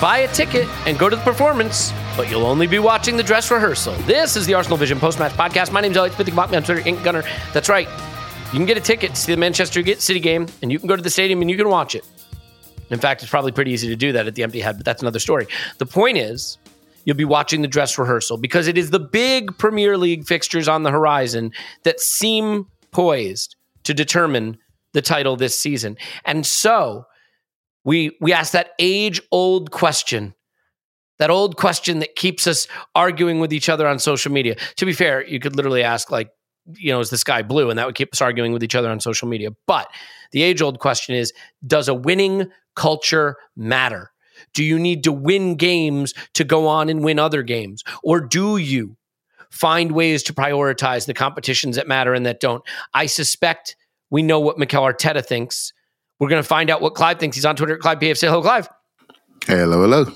Buy 0.00 0.20
a 0.20 0.28
ticket 0.32 0.66
and 0.86 0.98
go 0.98 1.10
to 1.10 1.16
the 1.16 1.20
performance, 1.22 1.92
but 2.16 2.30
you'll 2.30 2.46
only 2.46 2.66
be 2.66 2.78
watching 2.78 3.18
the 3.18 3.22
dress 3.22 3.50
rehearsal. 3.50 3.92
This 4.04 4.34
is 4.34 4.46
the 4.46 4.54
Arsenal 4.54 4.78
Vision 4.78 4.98
post-match 4.98 5.32
podcast. 5.32 5.72
My 5.72 5.82
name's 5.82 5.94
Elliot 5.94 6.14
Smith. 6.14 6.26
Can 6.26 6.36
me 6.36 6.56
on 6.56 6.62
Twitter, 6.62 6.80
Yankee 6.80 7.04
Gunner. 7.04 7.22
That's 7.52 7.68
right. 7.68 7.86
You 8.46 8.58
can 8.58 8.64
get 8.64 8.78
a 8.78 8.80
ticket 8.80 9.10
to 9.10 9.16
see 9.20 9.30
the 9.30 9.36
Manchester 9.36 9.84
City 9.96 10.18
game, 10.18 10.46
and 10.62 10.72
you 10.72 10.78
can 10.78 10.88
go 10.88 10.96
to 10.96 11.02
the 11.02 11.10
stadium 11.10 11.42
and 11.42 11.50
you 11.50 11.56
can 11.58 11.68
watch 11.68 11.94
it. 11.94 12.08
In 12.88 12.98
fact, 12.98 13.20
it's 13.20 13.30
probably 13.30 13.52
pretty 13.52 13.72
easy 13.72 13.88
to 13.88 13.96
do 13.96 14.12
that 14.12 14.26
at 14.26 14.34
the 14.34 14.40
Etihad, 14.40 14.78
but 14.78 14.86
that's 14.86 15.02
another 15.02 15.18
story. 15.18 15.46
The 15.76 15.84
point 15.84 16.16
is, 16.16 16.56
you'll 17.04 17.14
be 17.14 17.26
watching 17.26 17.60
the 17.60 17.68
dress 17.68 17.98
rehearsal 17.98 18.38
because 18.38 18.68
it 18.68 18.78
is 18.78 18.88
the 18.88 19.00
big 19.00 19.58
Premier 19.58 19.98
League 19.98 20.24
fixtures 20.24 20.66
on 20.66 20.82
the 20.82 20.90
horizon 20.90 21.52
that 21.82 22.00
seem 22.00 22.66
poised 22.90 23.54
to 23.84 23.92
determine 23.92 24.56
the 24.94 25.02
title 25.02 25.36
this 25.36 25.58
season. 25.58 25.98
And 26.24 26.46
so 26.46 27.04
we 27.84 28.16
we 28.20 28.32
ask 28.32 28.52
that 28.52 28.70
age-old 28.78 29.70
question. 29.70 30.34
That 31.18 31.30
old 31.30 31.56
question 31.56 31.98
that 31.98 32.16
keeps 32.16 32.46
us 32.46 32.66
arguing 32.94 33.40
with 33.40 33.52
each 33.52 33.68
other 33.68 33.86
on 33.86 33.98
social 33.98 34.32
media. 34.32 34.56
To 34.76 34.86
be 34.86 34.92
fair, 34.92 35.26
you 35.26 35.38
could 35.38 35.54
literally 35.54 35.82
ask 35.82 36.10
like, 36.10 36.30
you 36.76 36.92
know, 36.92 37.00
is 37.00 37.10
the 37.10 37.18
sky 37.18 37.42
blue? 37.42 37.68
And 37.68 37.78
that 37.78 37.86
would 37.86 37.94
keep 37.94 38.12
us 38.14 38.22
arguing 38.22 38.52
with 38.52 38.62
each 38.62 38.74
other 38.74 38.88
on 38.88 39.00
social 39.00 39.28
media. 39.28 39.50
But 39.66 39.88
the 40.32 40.42
age-old 40.42 40.78
question 40.78 41.14
is, 41.14 41.32
does 41.66 41.88
a 41.88 41.94
winning 41.94 42.50
culture 42.74 43.36
matter? 43.54 44.12
Do 44.54 44.64
you 44.64 44.78
need 44.78 45.04
to 45.04 45.12
win 45.12 45.56
games 45.56 46.14
to 46.34 46.44
go 46.44 46.66
on 46.66 46.88
and 46.88 47.04
win 47.04 47.18
other 47.18 47.42
games? 47.42 47.84
Or 48.02 48.20
do 48.20 48.56
you 48.56 48.96
find 49.50 49.92
ways 49.92 50.22
to 50.22 50.32
prioritize 50.32 51.06
the 51.06 51.14
competitions 51.14 51.76
that 51.76 51.88
matter 51.88 52.14
and 52.14 52.24
that 52.24 52.40
don't? 52.40 52.62
I 52.94 53.06
suspect 53.06 53.76
we 54.10 54.22
know 54.22 54.40
what 54.40 54.58
Mikel 54.58 54.82
Arteta 54.82 55.24
thinks. 55.24 55.72
We're 56.20 56.28
going 56.28 56.42
to 56.42 56.48
find 56.48 56.70
out 56.70 56.80
what 56.80 56.94
Clive 56.94 57.18
thinks. 57.18 57.36
He's 57.36 57.46
on 57.46 57.56
Twitter 57.56 57.74
at 57.74 57.80
Clive 57.80 57.98
PF. 57.98 58.16
Say 58.16 58.28
hello, 58.28 58.42
Clive. 58.42 58.68
Hello, 59.46 59.80
hello. 59.80 60.06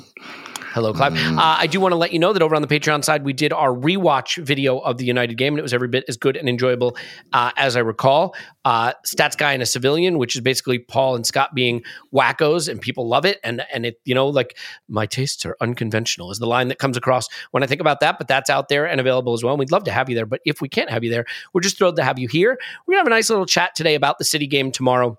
Hello, 0.75 0.93
Clive. 0.93 1.15
Uh, 1.15 1.57
I 1.59 1.69
do 1.69 1.79
want 1.79 1.93
to 1.93 1.97
let 1.97 2.13
you 2.13 2.19
know 2.19 2.33
that 2.33 2.43
over 2.43 2.57
on 2.57 2.61
the 2.61 2.67
Patreon 2.67 3.05
side, 3.05 3.25
we 3.25 3.33
did 3.33 3.53
our 3.53 3.71
rewatch 3.71 4.43
video 4.43 4.79
of 4.79 4.99
the 4.99 5.05
United 5.05 5.37
game, 5.37 5.53
and 5.53 5.61
it 5.61 5.63
was 5.63 5.73
every 5.73 5.87
bit 5.87 6.05
as 6.09 6.17
good 6.17 6.37
and 6.37 6.49
enjoyable 6.49 6.97
uh, 7.33 7.53
as 7.57 7.77
I 7.77 7.79
recall. 7.79 8.35
Uh, 8.65 8.93
Stats 9.07 9.39
guy 9.39 9.53
and 9.53 9.63
a 9.63 9.67
civilian, 9.67 10.19
which 10.19 10.35
is 10.35 10.41
basically 10.41 10.81
Paul 10.81 11.15
and 11.15 11.25
Scott 11.25 11.55
being 11.55 11.85
wackos, 12.13 12.69
and 12.69 12.81
people 12.81 13.07
love 13.07 13.25
it. 13.25 13.39
And 13.45 13.65
and 13.73 13.87
it, 13.87 14.01
you 14.05 14.17
know, 14.17 14.27
like 14.27 14.59
my 14.89 15.07
tastes 15.07 15.47
are 15.47 15.57
unconventional 15.61 16.33
is 16.33 16.41
the 16.41 16.47
line 16.47 16.67
that 16.69 16.81
comes 16.81 16.97
across 16.97 17.29
when 17.53 17.63
I 17.63 17.67
think 17.67 17.81
about 17.81 18.01
that. 18.01 18.19
But 18.19 18.27
that's 18.27 18.51
out 18.51 18.69
there 18.69 18.85
and 18.85 19.01
available 19.01 19.33
as 19.33 19.45
well. 19.45 19.55
And 19.55 19.61
we'd 19.61 19.71
love 19.71 19.85
to 19.85 19.93
have 19.93 20.09
you 20.09 20.17
there. 20.17 20.27
But 20.27 20.41
if 20.45 20.61
we 20.61 20.69
can't 20.69 20.91
have 20.91 21.05
you 21.05 21.11
there, 21.11 21.25
we're 21.53 21.61
just 21.61 21.79
thrilled 21.79 21.95
to 21.97 22.05
have 22.05 22.19
you 22.19 22.27
here. 22.27 22.59
We're 22.87 22.95
gonna 22.95 23.01
have 23.01 23.07
a 23.07 23.11
nice 23.11 23.31
little 23.31 23.47
chat 23.47 23.77
today 23.77 23.95
about 23.95 24.19
the 24.19 24.25
City 24.25 24.49
game 24.49 24.73
tomorrow, 24.73 25.17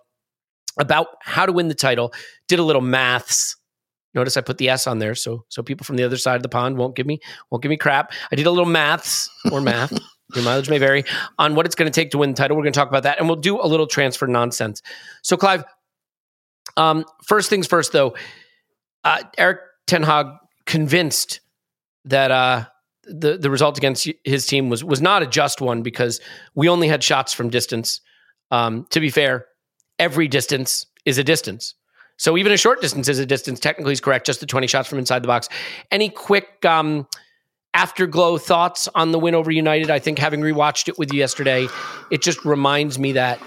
about 0.79 1.07
how 1.21 1.45
to 1.45 1.51
win 1.51 1.67
the 1.67 1.75
title. 1.75 2.13
Did 2.47 2.59
a 2.59 2.63
little 2.63 2.81
maths. 2.81 3.57
Notice 4.13 4.37
I 4.37 4.41
put 4.41 4.57
the 4.57 4.69
S 4.69 4.87
on 4.87 4.99
there, 4.99 5.15
so 5.15 5.45
so 5.49 5.61
people 5.61 5.83
from 5.83 5.97
the 5.97 6.03
other 6.03 6.17
side 6.17 6.37
of 6.37 6.43
the 6.43 6.49
pond 6.49 6.77
won't 6.77 6.95
give 6.95 7.05
me 7.05 7.19
won't 7.51 7.61
give 7.61 7.69
me 7.69 7.77
crap. 7.77 8.13
I 8.31 8.35
did 8.35 8.47
a 8.47 8.51
little 8.51 8.65
maths 8.65 9.29
or 9.51 9.61
math. 9.61 9.97
Your 10.33 10.43
mileage 10.43 10.69
may 10.69 10.79
vary 10.79 11.03
on 11.37 11.53
what 11.53 11.65
it's 11.65 11.75
going 11.75 11.91
to 11.91 11.93
take 11.93 12.11
to 12.11 12.17
win 12.17 12.31
the 12.31 12.35
title. 12.35 12.57
We're 12.57 12.63
going 12.63 12.73
to 12.73 12.79
talk 12.79 12.89
about 12.89 13.03
that, 13.03 13.19
and 13.19 13.27
we'll 13.27 13.35
do 13.35 13.61
a 13.61 13.67
little 13.67 13.85
transfer 13.85 14.25
nonsense. 14.25 14.81
So, 15.21 15.37
Clive, 15.37 15.63
um, 16.77 17.05
first 17.25 17.49
things 17.49 17.67
first, 17.67 17.91
though, 17.91 18.15
uh, 19.03 19.21
Eric 19.37 19.59
Ten 19.85 20.01
Hag 20.01 20.27
convinced 20.65 21.41
that 22.05 22.31
uh, 22.31 22.65
the 23.03 23.37
the 23.37 23.49
result 23.49 23.77
against 23.77 24.09
his 24.23 24.45
team 24.45 24.69
was 24.69 24.83
was 24.83 25.01
not 25.01 25.21
a 25.21 25.27
just 25.27 25.61
one 25.61 25.83
because 25.83 26.19
we 26.55 26.69
only 26.69 26.87
had 26.87 27.03
shots 27.03 27.33
from 27.33 27.49
distance. 27.49 28.01
Um, 28.51 28.87
to 28.91 28.99
be 28.99 29.09
fair, 29.09 29.45
every 29.99 30.27
distance 30.27 30.85
is 31.05 31.17
a 31.17 31.23
distance. 31.23 31.75
So 32.17 32.37
even 32.37 32.51
a 32.51 32.57
short 32.57 32.81
distance 32.81 33.09
is 33.09 33.19
a 33.19 33.25
distance. 33.25 33.59
Technically, 33.59 33.91
he's 33.91 34.01
correct. 34.01 34.25
Just 34.25 34.39
the 34.39 34.45
twenty 34.45 34.67
shots 34.67 34.87
from 34.87 34.99
inside 34.99 35.23
the 35.23 35.27
box. 35.27 35.49
Any 35.91 36.09
quick 36.09 36.63
um, 36.65 37.07
afterglow 37.73 38.37
thoughts 38.37 38.87
on 38.95 39.11
the 39.11 39.19
win 39.19 39.35
over 39.35 39.51
United? 39.51 39.91
I 39.91 39.99
think 39.99 40.17
having 40.17 40.39
rewatched 40.41 40.87
it 40.87 40.97
with 40.97 41.11
you 41.11 41.19
yesterday, 41.19 41.67
it 42.11 42.21
just 42.21 42.45
reminds 42.45 42.97
me 42.97 43.11
that 43.13 43.39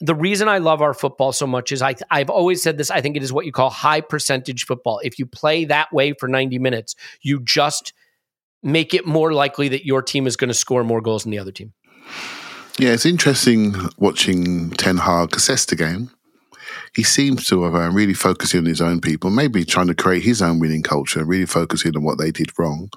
the 0.00 0.14
reason 0.14 0.48
I 0.48 0.58
love 0.58 0.80
our 0.80 0.94
football 0.94 1.32
so 1.32 1.46
much 1.46 1.72
is 1.72 1.82
I, 1.82 1.94
I've 2.10 2.30
always 2.30 2.62
said 2.62 2.78
this. 2.78 2.90
I 2.90 3.00
think 3.00 3.16
it 3.16 3.22
is 3.22 3.32
what 3.32 3.44
you 3.44 3.52
call 3.52 3.70
high 3.70 4.00
percentage 4.00 4.64
football. 4.64 5.00
If 5.04 5.18
you 5.18 5.26
play 5.26 5.66
that 5.66 5.92
way 5.92 6.14
for 6.14 6.26
90 6.26 6.58
minutes, 6.58 6.96
you 7.20 7.40
just 7.40 7.92
make 8.62 8.94
it 8.94 9.06
more 9.06 9.32
likely 9.32 9.68
that 9.68 9.84
your 9.84 10.00
team 10.02 10.26
is 10.26 10.36
going 10.36 10.48
to 10.48 10.54
score 10.54 10.84
more 10.84 11.00
goals 11.00 11.24
than 11.24 11.30
the 11.30 11.38
other 11.38 11.52
team. 11.52 11.72
Yeah, 12.78 12.92
it's 12.92 13.04
interesting 13.06 13.74
watching 13.98 14.70
Ten 14.70 14.96
Hag 14.96 15.34
assess 15.36 15.66
the 15.66 15.76
game. 15.76 16.10
He 16.94 17.02
seems 17.02 17.44
to 17.46 17.62
have 17.64 17.74
uh, 17.74 17.90
really 17.90 18.14
focusing 18.14 18.60
on 18.60 18.66
his 18.66 18.80
own 18.80 19.00
people, 19.00 19.30
maybe 19.30 19.64
trying 19.64 19.86
to 19.88 19.94
create 19.94 20.22
his 20.22 20.40
own 20.42 20.58
winning 20.58 20.82
culture, 20.82 21.24
really 21.24 21.46
focusing 21.46 21.94
on 21.96 22.02
what 22.02 22.18
they 22.18 22.30
did 22.30 22.58
wrong. 22.58 22.90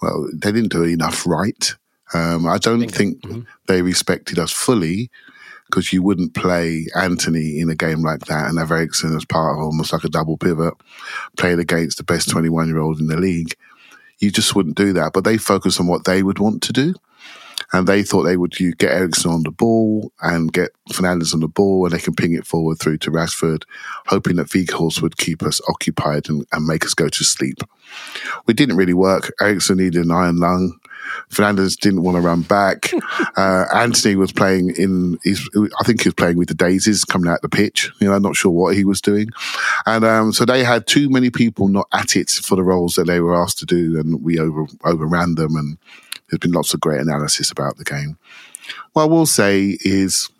Well, 0.00 0.28
they 0.32 0.52
didn't 0.52 0.72
do 0.72 0.84
enough 0.84 1.26
right. 1.26 1.74
Um, 2.14 2.46
I 2.46 2.58
don't 2.58 2.88
think 2.90 3.20
Mm-hmm. 3.22 3.40
they 3.68 3.82
respected 3.82 4.38
us 4.38 4.52
fully 4.52 5.10
because 5.66 5.92
you 5.92 6.02
wouldn't 6.02 6.34
play 6.34 6.86
Antony 6.96 7.60
in 7.60 7.68
a 7.68 7.74
game 7.76 8.02
like 8.02 8.20
that 8.26 8.48
and 8.48 8.58
have 8.58 8.70
Eriksen 8.72 9.14
as 9.16 9.24
part 9.24 9.56
of 9.58 9.62
almost 9.64 9.92
like 9.92 10.04
a 10.04 10.08
double 10.08 10.36
pivot, 10.36 10.74
playing 11.36 11.60
against 11.60 11.98
the 11.98 12.04
best 12.04 12.30
21 12.30 12.68
year 12.68 12.78
old 12.78 13.00
in 13.00 13.06
the 13.08 13.16
league. 13.16 13.54
You 14.18 14.30
just 14.30 14.54
wouldn't 14.54 14.76
do 14.76 14.92
that. 14.94 15.12
But 15.12 15.24
they 15.24 15.36
focus 15.36 15.78
on 15.78 15.86
what 15.86 16.04
they 16.04 16.22
would 16.22 16.38
want 16.38 16.62
to 16.64 16.72
do. 16.72 16.94
And 17.72 17.86
they 17.86 18.02
thought 18.02 18.24
they 18.24 18.36
would 18.36 18.58
you 18.58 18.74
get 18.74 18.92
Eriksen 18.92 19.30
on 19.30 19.42
the 19.44 19.50
ball 19.50 20.12
and 20.20 20.52
get 20.52 20.70
Fernandes 20.90 21.32
on 21.34 21.40
the 21.40 21.48
ball 21.48 21.84
and 21.84 21.94
they 21.94 22.00
can 22.00 22.14
ping 22.14 22.34
it 22.34 22.46
forward 22.46 22.78
through 22.78 22.98
to 22.98 23.10
Rashford, 23.10 23.62
hoping 24.06 24.36
that 24.36 24.48
Weghorst 24.48 25.02
would 25.02 25.16
keep 25.16 25.42
us 25.42 25.60
occupied 25.68 26.28
and, 26.28 26.44
and 26.52 26.66
make 26.66 26.84
us 26.84 26.94
go 26.94 27.08
to 27.08 27.24
sleep. 27.24 27.58
We 28.46 28.54
didn't 28.54 28.76
really 28.76 28.94
work. 28.94 29.32
Eriksen 29.40 29.78
needed 29.78 30.04
an 30.04 30.10
iron 30.10 30.38
lung. 30.38 30.80
Fernandes 31.30 31.78
didn't 31.78 32.02
want 32.02 32.16
to 32.16 32.20
run 32.20 32.42
back. 32.42 32.92
Uh, 33.36 33.64
Antony 33.72 34.16
was 34.16 34.32
playing 34.32 34.74
in, 34.76 35.16
I 35.24 35.84
think 35.84 36.02
he 36.02 36.08
was 36.08 36.14
playing 36.14 36.36
with 36.36 36.48
the 36.48 36.54
daisies 36.54 37.04
coming 37.04 37.30
out 37.30 37.40
the 37.40 37.48
pitch. 37.48 37.90
You 37.98 38.08
know, 38.08 38.14
I'm 38.14 38.22
not 38.22 38.36
sure 38.36 38.50
what 38.50 38.74
he 38.74 38.84
was 38.84 39.00
doing. 39.00 39.28
And 39.86 40.04
um, 40.04 40.32
so 40.32 40.44
they 40.44 40.62
had 40.62 40.86
too 40.86 41.08
many 41.08 41.30
people 41.30 41.68
not 41.68 41.86
at 41.92 42.16
it 42.16 42.28
for 42.30 42.56
the 42.56 42.62
roles 42.62 42.96
that 42.96 43.06
they 43.06 43.20
were 43.20 43.40
asked 43.40 43.58
to 43.60 43.66
do, 43.66 43.98
and 43.98 44.22
we 44.22 44.38
over 44.38 44.66
overran 44.84 45.36
them. 45.36 45.56
And 45.56 45.78
There's 46.30 46.38
been 46.38 46.52
lots 46.52 46.74
of 46.74 46.80
great 46.80 47.00
analysis 47.00 47.50
about 47.50 47.76
the 47.76 47.84
game. 47.84 48.18
What 48.92 49.02
I 49.02 49.06
will 49.06 49.26
say 49.26 49.78
is 49.80 50.30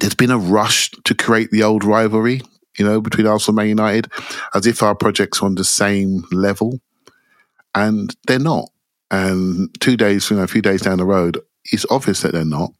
there's 0.00 0.14
been 0.14 0.30
a 0.30 0.38
rush 0.38 0.90
to 1.04 1.14
create 1.14 1.50
the 1.50 1.62
old 1.62 1.84
rivalry, 1.84 2.42
you 2.78 2.84
know, 2.84 3.00
between 3.00 3.26
Arsenal 3.26 3.60
and 3.60 3.68
Man 3.68 3.68
United, 3.68 4.10
as 4.54 4.66
if 4.66 4.82
our 4.82 4.94
projects 4.94 5.40
are 5.40 5.46
on 5.46 5.54
the 5.54 5.64
same 5.64 6.24
level, 6.32 6.80
and 7.74 8.14
they're 8.26 8.38
not. 8.38 8.70
And 9.10 9.68
two 9.80 9.96
days, 9.96 10.30
you 10.30 10.36
know, 10.36 10.42
a 10.42 10.48
few 10.48 10.62
days 10.62 10.82
down 10.82 10.98
the 10.98 11.04
road, 11.04 11.38
it's 11.66 11.86
obvious 11.90 12.22
that 12.22 12.32
they're 12.32 12.44
not. 12.44 12.72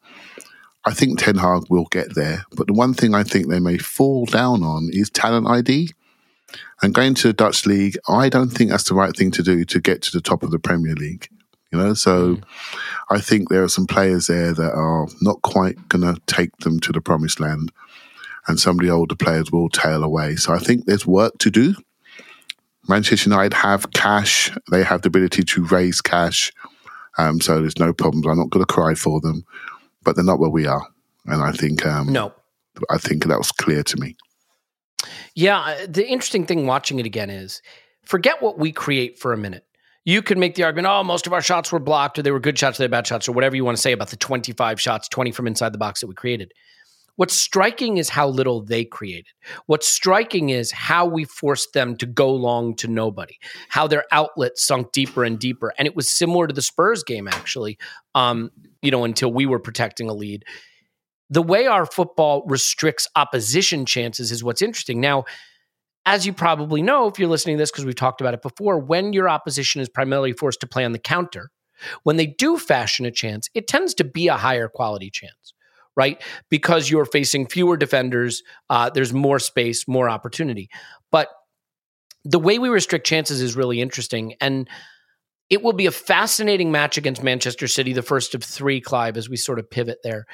I 0.85 0.93
think 0.93 1.19
Ten 1.19 1.37
Hag 1.37 1.65
will 1.71 1.87
get 1.87 2.15
there, 2.15 2.45
but 2.57 2.67
the 2.67 2.75
one 2.75 2.93
thing 2.93 3.15
I 3.15 3.23
think 3.23 3.49
they 3.49 3.61
may 3.61 3.79
fall 3.79 4.27
down 4.27 4.63
on 4.63 4.91
is 4.93 5.09
talent 5.09 5.47
ID. 5.49 5.91
And 6.83 6.93
going 6.93 7.15
to 7.15 7.29
the 7.29 7.33
Dutch 7.33 7.65
league, 7.65 7.97
I 8.09 8.29
don't 8.29 8.51
think 8.51 8.71
that's 8.71 8.85
the 8.85 8.95
right 8.95 9.17
thing 9.17 9.31
to 9.33 9.43
do 9.43 9.65
to 9.65 9.81
get 9.81 10.03
to 10.03 10.13
the 10.13 10.21
top 10.21 10.43
of 10.43 10.51
the 10.51 10.59
Premier 10.59 10.95
League. 10.95 11.29
You 11.75 11.81
know, 11.81 11.95
so 11.95 12.37
mm. 12.37 12.45
I 13.11 13.21
think 13.21 13.49
there 13.49 13.65
are 13.65 13.69
some 13.69 13.89
players 13.89 14.29
there 14.29 14.55
that 14.55 14.73
are 14.75 15.09
not 15.21 15.43
quite 15.43 15.89
going 15.89 16.03
to 16.03 16.21
take 16.27 16.57
them 16.59 16.79
to 16.81 16.93
the 16.93 17.01
promised 17.01 17.41
land, 17.41 17.73
and 18.47 18.61
some 18.61 18.79
of 18.79 18.87
the 18.87 18.93
older 18.93 19.17
players 19.17 19.51
will 19.51 19.69
tail 19.69 20.05
away. 20.05 20.37
So 20.37 20.55
I 20.55 20.59
think 20.59 20.87
there's 20.87 21.05
work 21.05 21.37
to 21.39 21.51
do. 21.51 21.75
Manchester 22.89 23.29
United 23.29 23.55
have 23.55 23.91
cash; 23.91 24.57
they 24.71 24.85
have 24.85 25.03
the 25.03 25.09
ability 25.09 25.43
to 25.43 25.65
raise 25.65 26.01
cash, 26.01 26.53
um, 27.19 27.41
so 27.41 27.61
there's 27.61 27.81
no 27.81 27.93
problems. 27.93 28.25
I'm 28.29 28.39
not 28.39 28.51
going 28.51 28.65
to 28.65 28.73
cry 28.73 28.95
for 28.95 29.21
them, 29.21 29.45
but 30.05 30.15
they're 30.15 30.25
not 30.25 30.39
where 30.39 30.49
we 30.49 30.69
are, 30.69 30.87
and 31.27 31.43
I 31.43 31.51
think 31.51 31.85
um, 31.85 32.13
no, 32.13 32.33
I 32.89 32.99
think 32.99 33.25
that 33.25 33.39
was 33.39 33.51
clear 33.51 33.83
to 33.83 33.97
me. 33.97 34.17
Yeah, 35.35 35.59
uh, 35.59 35.87
the 35.89 36.07
interesting 36.07 36.47
thing 36.47 36.69
watching 36.69 37.01
it 37.01 37.07
again 37.07 37.31
is 37.31 37.63
forget 38.05 38.41
what 38.41 38.61
we 38.61 38.71
create 38.71 39.19
for 39.19 39.33
a 39.33 39.37
minute. 39.37 39.67
You 40.05 40.21
could 40.21 40.37
make 40.37 40.55
the 40.55 40.65
argument, 40.65 40.87
oh, 40.87 41.03
most 41.03 41.27
of 41.27 41.33
our 41.33 41.41
shots 41.41 41.73
were 41.73 41.79
blocked, 41.79 42.19
or 42.19 42.23
they 42.23 42.31
were 42.31 42.41
good 42.41 42.59
shots, 42.59 42.79
or 42.79 42.83
they 42.83 42.87
were 42.87 42.91
bad 42.91 43.07
shots, 43.07 43.29
or 43.29 43.33
whatever 43.33 43.57
you 43.57 43.65
want 43.65 43.77
to 43.77 43.83
say 43.83 43.93
about 43.93 44.11
the 44.11 44.17
25 44.17 44.81
shots, 44.81 45.09
20 45.09 45.33
from 45.33 45.47
inside 45.47 45.73
the 45.73 45.79
box 45.79 46.01
that 46.01 46.07
we 46.07 46.15
created. 46.15 46.53
What's 47.17 47.35
striking 47.35 47.97
is 47.97 48.09
how 48.09 48.29
little 48.29 48.61
they 48.61 48.85
created. 48.85 49.33
What's 49.67 49.87
striking 49.87 50.51
is 50.51 50.73
how 50.73 51.07
we 51.07 51.25
forced 51.25 51.73
them 51.73 51.97
to 51.99 52.07
go 52.07 52.33
long 52.35 52.75
to 52.77 52.89
nobody, 52.89 53.39
how 53.69 53.87
their 53.87 54.05
outlet 54.11 54.59
sunk 54.59 54.91
deeper 54.93 55.23
and 55.23 55.39
deeper. 55.39 55.73
And 55.79 55.87
it 55.87 55.95
was 55.95 56.11
similar 56.11 56.49
to 56.49 56.53
the 56.53 56.61
Spurs 56.61 57.05
game, 57.05 57.29
actually, 57.29 57.79
um, 58.17 58.51
you 58.83 58.91
know, 58.91 59.05
until 59.05 59.33
we 59.33 59.47
were 59.47 59.61
protecting 59.61 60.11
a 60.11 60.15
lead. 60.15 60.45
The 61.31 61.43
way 61.43 61.67
our 61.67 61.87
football 61.87 62.45
restricts 62.47 63.07
opposition 63.15 63.87
chances 63.87 64.33
is 64.33 64.43
what's 64.43 64.61
interesting. 64.61 65.01
Now, 65.01 65.25
as 66.07 66.27
you 66.27 66.33
probably 66.33 66.83
know, 66.83 67.07
if 67.07 67.19
you're 67.19 67.29
listening 67.29 67.57
to 67.57 67.63
this, 67.63 67.71
because 67.71 67.85
we've 67.85 67.95
talked 67.95 68.21
about 68.21 68.35
it 68.35 68.43
before, 68.43 68.79
when 68.79 69.13
your 69.13 69.29
opposition 69.29 69.81
is 69.81 69.89
primarily 69.89 70.33
forced 70.33 70.61
to 70.61 70.67
play 70.67 70.85
on 70.85 70.93
the 70.93 70.99
counter, 70.99 71.51
when 72.03 72.17
they 72.17 72.27
do 72.27 72.59
fashion 72.59 73.07
a 73.07 73.11
chance, 73.11 73.49
it 73.55 73.67
tends 73.67 73.95
to 73.95 74.05
be 74.05 74.29
a 74.29 74.37
higher 74.37 74.69
quality 74.69 75.11
chance, 75.11 75.55
right? 75.97 76.23
Because 76.51 76.91
you're 76.91 77.05
facing 77.07 77.47
fewer 77.47 77.77
defenders, 77.77 78.43
uh, 78.71 78.91
there's 78.91 79.13
more 79.13 79.39
space, 79.39 79.89
more 79.89 80.09
opportunity. 80.09 80.69
But 81.11 81.29
the 82.25 82.39
way 82.39 82.59
we 82.59 82.69
restrict 82.69 83.07
chances 83.07 83.41
is 83.41 83.57
really 83.57 83.81
interesting. 83.81 84.35
And 84.41 84.69
it 85.51 85.63
will 85.63 85.73
be 85.73 85.87
a 85.87 85.93
fascinating 85.93 86.73
match 86.73 86.97
against 86.97 87.23
Manchester 87.23 87.69
City, 87.69 87.93
the 87.93 88.03
first 88.03 88.35
of 88.35 88.43
three, 88.43 88.81
Clive, 88.81 89.17
as 89.17 89.29
we 89.29 89.37
sort 89.37 89.59
of 89.59 89.71
pivot 89.71 89.99
there, 90.03 90.25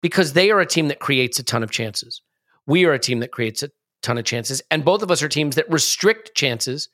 because 0.00 0.32
they 0.32 0.50
are 0.50 0.60
a 0.60 0.66
team 0.66 0.88
that 0.88 1.00
creates 1.00 1.38
a 1.38 1.44
ton 1.44 1.62
of 1.62 1.70
chances. 1.70 2.22
We 2.66 2.84
are 2.84 2.92
a 2.92 2.98
team 2.98 3.20
that 3.20 3.32
creates 3.32 3.62
a 3.62 3.70
ton 4.02 4.18
of 4.18 4.24
chances. 4.24 4.62
And 4.70 4.84
both 4.84 5.02
of 5.02 5.10
us 5.10 5.22
are 5.22 5.28
teams 5.28 5.56
that 5.56 5.70
restrict 5.70 6.34
chances, 6.34 6.88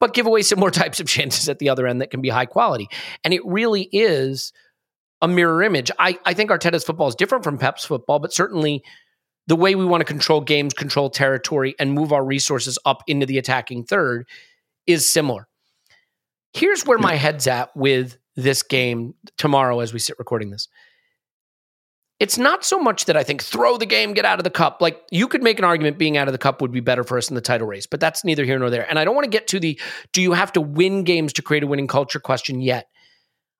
but 0.00 0.14
give 0.14 0.26
away 0.26 0.42
some 0.42 0.58
more 0.58 0.70
types 0.82 1.00
of 1.00 1.06
chances 1.06 1.48
at 1.48 1.58
the 1.58 1.68
other 1.68 1.86
end 1.86 2.00
that 2.00 2.10
can 2.10 2.20
be 2.20 2.28
high 2.28 2.46
quality. 2.46 2.88
And 3.24 3.32
it 3.32 3.44
really 3.44 3.88
is 3.92 4.52
a 5.22 5.28
mirror 5.28 5.62
image. 5.62 5.90
I, 5.98 6.18
I 6.24 6.34
think 6.34 6.50
Arteta's 6.50 6.84
football 6.84 7.08
is 7.08 7.14
different 7.14 7.44
from 7.44 7.58
Pep's 7.58 7.84
football, 7.84 8.18
but 8.18 8.32
certainly 8.32 8.82
the 9.46 9.56
way 9.56 9.74
we 9.74 9.84
want 9.84 10.00
to 10.00 10.04
control 10.04 10.40
games, 10.40 10.74
control 10.74 11.08
territory, 11.08 11.74
and 11.78 11.92
move 11.92 12.12
our 12.12 12.24
resources 12.24 12.78
up 12.84 13.02
into 13.06 13.26
the 13.26 13.38
attacking 13.38 13.84
third 13.84 14.26
is 14.86 15.10
similar. 15.10 15.48
Here's 16.52 16.84
where 16.84 16.98
my 16.98 17.14
head's 17.14 17.46
at 17.46 17.74
with 17.76 18.18
this 18.34 18.62
game 18.62 19.14
tomorrow 19.38 19.80
as 19.80 19.92
we 19.92 19.98
sit 19.98 20.18
recording 20.18 20.50
this 20.50 20.68
it's 22.18 22.38
not 22.38 22.64
so 22.64 22.78
much 22.78 23.04
that 23.04 23.16
I 23.16 23.22
think 23.22 23.42
throw 23.42 23.76
the 23.76 23.86
game, 23.86 24.14
get 24.14 24.24
out 24.24 24.38
of 24.38 24.44
the 24.44 24.50
cup. 24.50 24.78
Like 24.80 25.02
you 25.10 25.28
could 25.28 25.42
make 25.42 25.58
an 25.58 25.64
argument 25.64 25.98
being 25.98 26.16
out 26.16 26.28
of 26.28 26.32
the 26.32 26.38
cup 26.38 26.62
would 26.62 26.72
be 26.72 26.80
better 26.80 27.04
for 27.04 27.18
us 27.18 27.28
in 27.28 27.34
the 27.34 27.40
title 27.40 27.66
race, 27.66 27.86
but 27.86 28.00
that's 28.00 28.24
neither 28.24 28.44
here 28.44 28.58
nor 28.58 28.70
there. 28.70 28.88
And 28.88 28.98
I 28.98 29.04
don't 29.04 29.14
want 29.14 29.24
to 29.24 29.30
get 29.30 29.46
to 29.48 29.60
the 29.60 29.78
do 30.12 30.22
you 30.22 30.32
have 30.32 30.52
to 30.52 30.60
win 30.60 31.04
games 31.04 31.34
to 31.34 31.42
create 31.42 31.62
a 31.62 31.66
winning 31.66 31.86
culture 31.88 32.20
question 32.20 32.60
yet. 32.60 32.88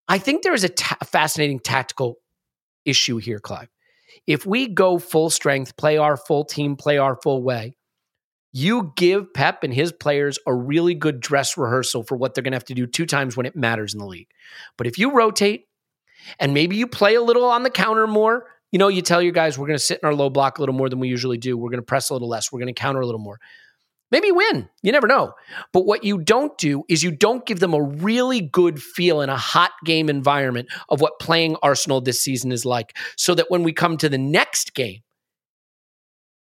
I 0.09 0.19
think 0.19 0.43
there 0.43 0.55
is 0.55 0.65
a 0.65 0.69
ta- 0.69 0.99
fascinating 1.05 1.61
tactical 1.61 2.17
issue 2.85 3.19
here, 3.19 3.41
Clive. 3.41 3.69
If 4.27 4.47
we 4.47 4.69
go 4.69 4.99
full 4.99 5.31
strength, 5.31 5.77
play 5.77 5.99
our 5.99 6.17
full 6.17 6.45
team, 6.45 6.77
play 6.77 6.97
our 6.99 7.17
full 7.23 7.43
way, 7.43 7.77
you 8.53 8.93
give 8.97 9.35
Pep 9.35 9.65
and 9.65 9.75
his 9.75 9.93
players 9.93 10.39
a 10.47 10.55
really 10.55 10.95
good 10.95 11.21
dress 11.21 11.59
rehearsal 11.59 12.05
for 12.05 12.17
what 12.17 12.35
they're 12.35 12.43
going 12.43 12.53
to 12.53 12.57
have 12.57 12.65
to 12.65 12.75
do 12.75 12.87
two 12.87 13.05
times 13.05 13.37
when 13.37 13.45
it 13.45 13.55
matters 13.55 13.93
in 13.93 13.99
the 13.99 14.07
league. 14.07 14.29
But 14.79 14.87
if 14.87 14.99
you 14.99 15.13
rotate, 15.13 15.67
and 16.39 16.55
maybe 16.55 16.77
you 16.77 16.87
play 16.87 17.15
a 17.15 17.23
little 17.23 17.45
on 17.45 17.63
the 17.63 17.71
counter 17.71 18.07
more. 18.07 18.47
You 18.73 18.79
know, 18.79 18.89
you 18.89 19.03
tell 19.03 19.23
your 19.23 19.33
guys, 19.33 19.59
we're 19.59 19.69
going 19.69 19.79
to 19.79 19.85
sit 19.85 20.01
in 20.03 20.07
our 20.07 20.15
low 20.15 20.29
block 20.29 20.59
a 20.59 20.63
little 20.63 20.75
more 20.75 20.89
than 20.89 20.99
we 20.99 21.09
usually 21.09 21.39
do. 21.39 21.57
We're 21.57 21.71
going 21.71 21.81
to 21.81 21.87
press 21.87 22.11
a 22.11 22.13
little 22.13 22.29
less. 22.29 22.51
We're 22.51 22.61
going 22.61 22.75
to 22.75 22.81
counter 22.81 23.01
a 23.01 23.07
little 23.07 23.21
more. 23.21 23.39
Maybe 24.11 24.31
win. 24.31 24.69
You 24.83 24.93
never 24.93 25.09
know. 25.09 25.33
But 25.73 25.85
what 25.85 26.05
you 26.05 26.19
don't 26.19 26.57
do 26.59 26.85
is 26.89 27.03
you 27.03 27.11
don't 27.11 27.45
give 27.45 27.59
them 27.59 27.75
a 27.75 27.83
really 27.83 28.41
good 28.41 28.81
feel 28.81 29.21
in 29.21 29.31
a 29.31 29.37
hot 29.37 29.73
game 29.85 30.09
environment 30.09 30.69
of 30.89 31.01
what 31.01 31.19
playing 31.19 31.57
Arsenal 31.63 32.01
this 32.01 32.21
season 32.21 32.53
is 32.53 32.65
like. 32.65 32.97
So 33.17 33.35
that 33.35 33.47
when 33.49 33.65
we 33.65 33.73
come 33.73 33.97
to 33.99 34.09
the 34.09 34.19
next 34.19 34.75
game, 34.75 35.01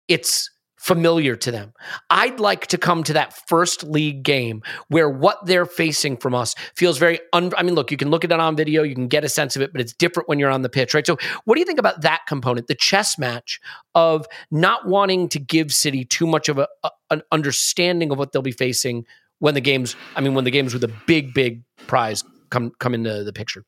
it's 0.06 0.50
familiar 0.87 1.35
to 1.35 1.50
them. 1.50 1.73
I'd 2.11 2.38
like 2.38 2.69
to 2.69 2.79
come 2.79 3.03
to 3.03 3.12
that 3.15 3.35
first 3.49 3.83
league 3.83 4.23
game 4.23 4.62
where 4.87 5.11
what 5.11 5.44
they're 5.44 5.67
facing 5.67 6.17
from 6.17 6.33
us 6.33 6.55
feels 6.77 6.97
very 6.97 7.19
un- 7.33 7.53
I 7.59 7.65
mean 7.65 7.75
look, 7.75 7.91
you 7.91 7.97
can 7.97 8.09
look 8.09 8.25
at 8.25 8.31
it 8.31 8.38
on 8.38 8.55
video, 8.55 8.85
you 8.85 8.94
can 8.94 9.09
get 9.09 9.25
a 9.25 9.29
sense 9.29 9.56
of 9.56 9.62
it, 9.62 9.73
but 9.73 9.81
it's 9.81 9.93
different 9.93 10.29
when 10.29 10.38
you're 10.38 10.50
on 10.50 10.62
the 10.62 10.69
pitch, 10.69 10.94
right? 10.94 11.05
So 11.05 11.19
what 11.44 11.56
do 11.56 11.61
you 11.61 11.67
think 11.67 11.81
about 11.81 12.03
that 12.03 12.21
component, 12.29 12.69
the 12.69 12.77
chess 12.77 13.19
match 13.19 13.59
of 13.97 14.29
not 14.53 14.87
wanting 14.87 15.29
to 15.31 15.41
give 15.41 15.73
City 15.73 16.05
too 16.05 16.27
much 16.27 16.49
of 16.49 16.59
a, 16.59 16.69
a 16.85 16.91
an 17.11 17.23
understanding 17.32 18.12
of 18.12 18.19
what 18.19 18.31
they'll 18.31 18.41
be 18.41 18.53
facing 18.53 19.06
when 19.41 19.55
the 19.55 19.61
games 19.61 19.97
I 20.15 20.21
mean 20.21 20.35
when 20.35 20.44
the 20.44 20.53
games 20.53 20.73
with 20.73 20.85
a 20.85 20.93
big 21.09 21.35
big 21.35 21.65
prize 21.89 22.23
come 22.50 22.71
come 22.79 22.94
into 22.94 23.25
the 23.25 23.32
picture? 23.32 23.65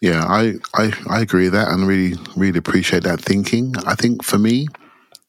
Yeah, 0.00 0.24
I, 0.24 0.54
I, 0.74 0.92
I 1.10 1.20
agree 1.20 1.44
with 1.44 1.52
that 1.52 1.68
and 1.68 1.86
really, 1.86 2.14
really 2.34 2.58
appreciate 2.58 3.02
that 3.02 3.20
thinking. 3.20 3.74
I 3.86 3.94
think 3.94 4.24
for 4.24 4.38
me, 4.38 4.66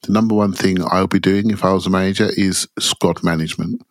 the 0.04 0.12
number 0.12 0.34
one 0.34 0.54
thing 0.54 0.78
I'll 0.84 1.08
be 1.08 1.20
doing 1.20 1.52
if 1.52 1.64
I 1.64 1.74
was 1.74 1.86
a 1.86 1.90
manager 1.90 2.30
is 2.36 2.68
squad 2.80 3.24
management. 3.24 3.82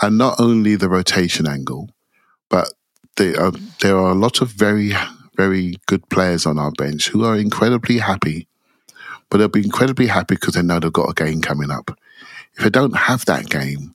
And 0.00 0.16
not 0.16 0.38
only 0.38 0.76
the 0.76 0.88
rotation 0.88 1.48
angle, 1.48 1.90
but 2.48 2.72
there 3.16 3.40
are, 3.40 3.52
there 3.80 3.96
are 3.96 4.10
a 4.10 4.14
lot 4.14 4.40
of 4.40 4.50
very, 4.50 4.92
very 5.36 5.76
good 5.86 6.08
players 6.08 6.46
on 6.46 6.58
our 6.58 6.70
bench 6.72 7.08
who 7.08 7.24
are 7.24 7.36
incredibly 7.36 7.98
happy. 7.98 8.46
But 9.28 9.38
they'll 9.38 9.48
be 9.48 9.64
incredibly 9.64 10.06
happy 10.06 10.34
because 10.36 10.54
they 10.54 10.62
know 10.62 10.78
they've 10.78 10.92
got 10.92 11.10
a 11.10 11.14
game 11.14 11.40
coming 11.40 11.70
up. 11.70 11.96
If 12.54 12.64
they 12.64 12.70
don't 12.70 12.96
have 12.96 13.24
that 13.24 13.48
game, 13.48 13.94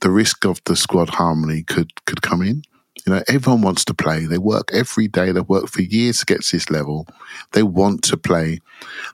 the 0.00 0.10
risk 0.10 0.44
of 0.44 0.60
the 0.64 0.76
squad 0.76 1.10
harmony 1.10 1.62
could, 1.62 2.04
could 2.06 2.22
come 2.22 2.42
in. 2.42 2.62
You 3.08 3.14
know, 3.14 3.22
everyone 3.26 3.62
wants 3.62 3.86
to 3.86 3.94
play. 3.94 4.26
They 4.26 4.36
work 4.36 4.68
every 4.70 5.08
day. 5.08 5.32
They 5.32 5.40
work 5.40 5.68
for 5.68 5.80
years 5.80 6.18
to 6.18 6.26
get 6.26 6.42
to 6.42 6.56
this 6.56 6.68
level. 6.68 7.06
They 7.52 7.62
want 7.62 8.02
to 8.04 8.18
play. 8.18 8.58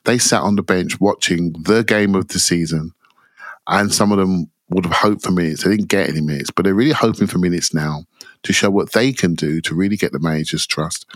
They 0.05 0.19
sat 0.19 0.43
on 0.43 0.57
the 0.57 0.65
bench 0.65 0.99
watching 0.99 1.53
the 1.53 1.85
game 1.85 2.17
of 2.17 2.27
the 2.27 2.41
season, 2.41 2.91
and 3.69 3.95
some 3.95 4.11
of 4.11 4.19
them 4.19 4.51
would 4.71 4.85
have 4.85 4.95
hoped 4.95 5.23
for 5.23 5.31
minutes. 5.31 5.63
They 5.63 5.71
didn't 5.71 5.91
get 5.91 6.09
any 6.09 6.23
minutes, 6.23 6.51
but 6.51 6.65
they're 6.65 6.75
really 6.75 6.91
hoping 6.91 7.29
for 7.29 7.39
minutes 7.39 7.73
now 7.73 8.03
to 8.43 8.53
show 8.53 8.69
what 8.69 8.95
they 8.95 9.13
can 9.13 9.37
do 9.37 9.61
to 9.61 9.77
really 9.77 9.97
get 9.97 10.11
the 10.11 10.19
manager's 10.19 10.67
trust. 10.67 11.07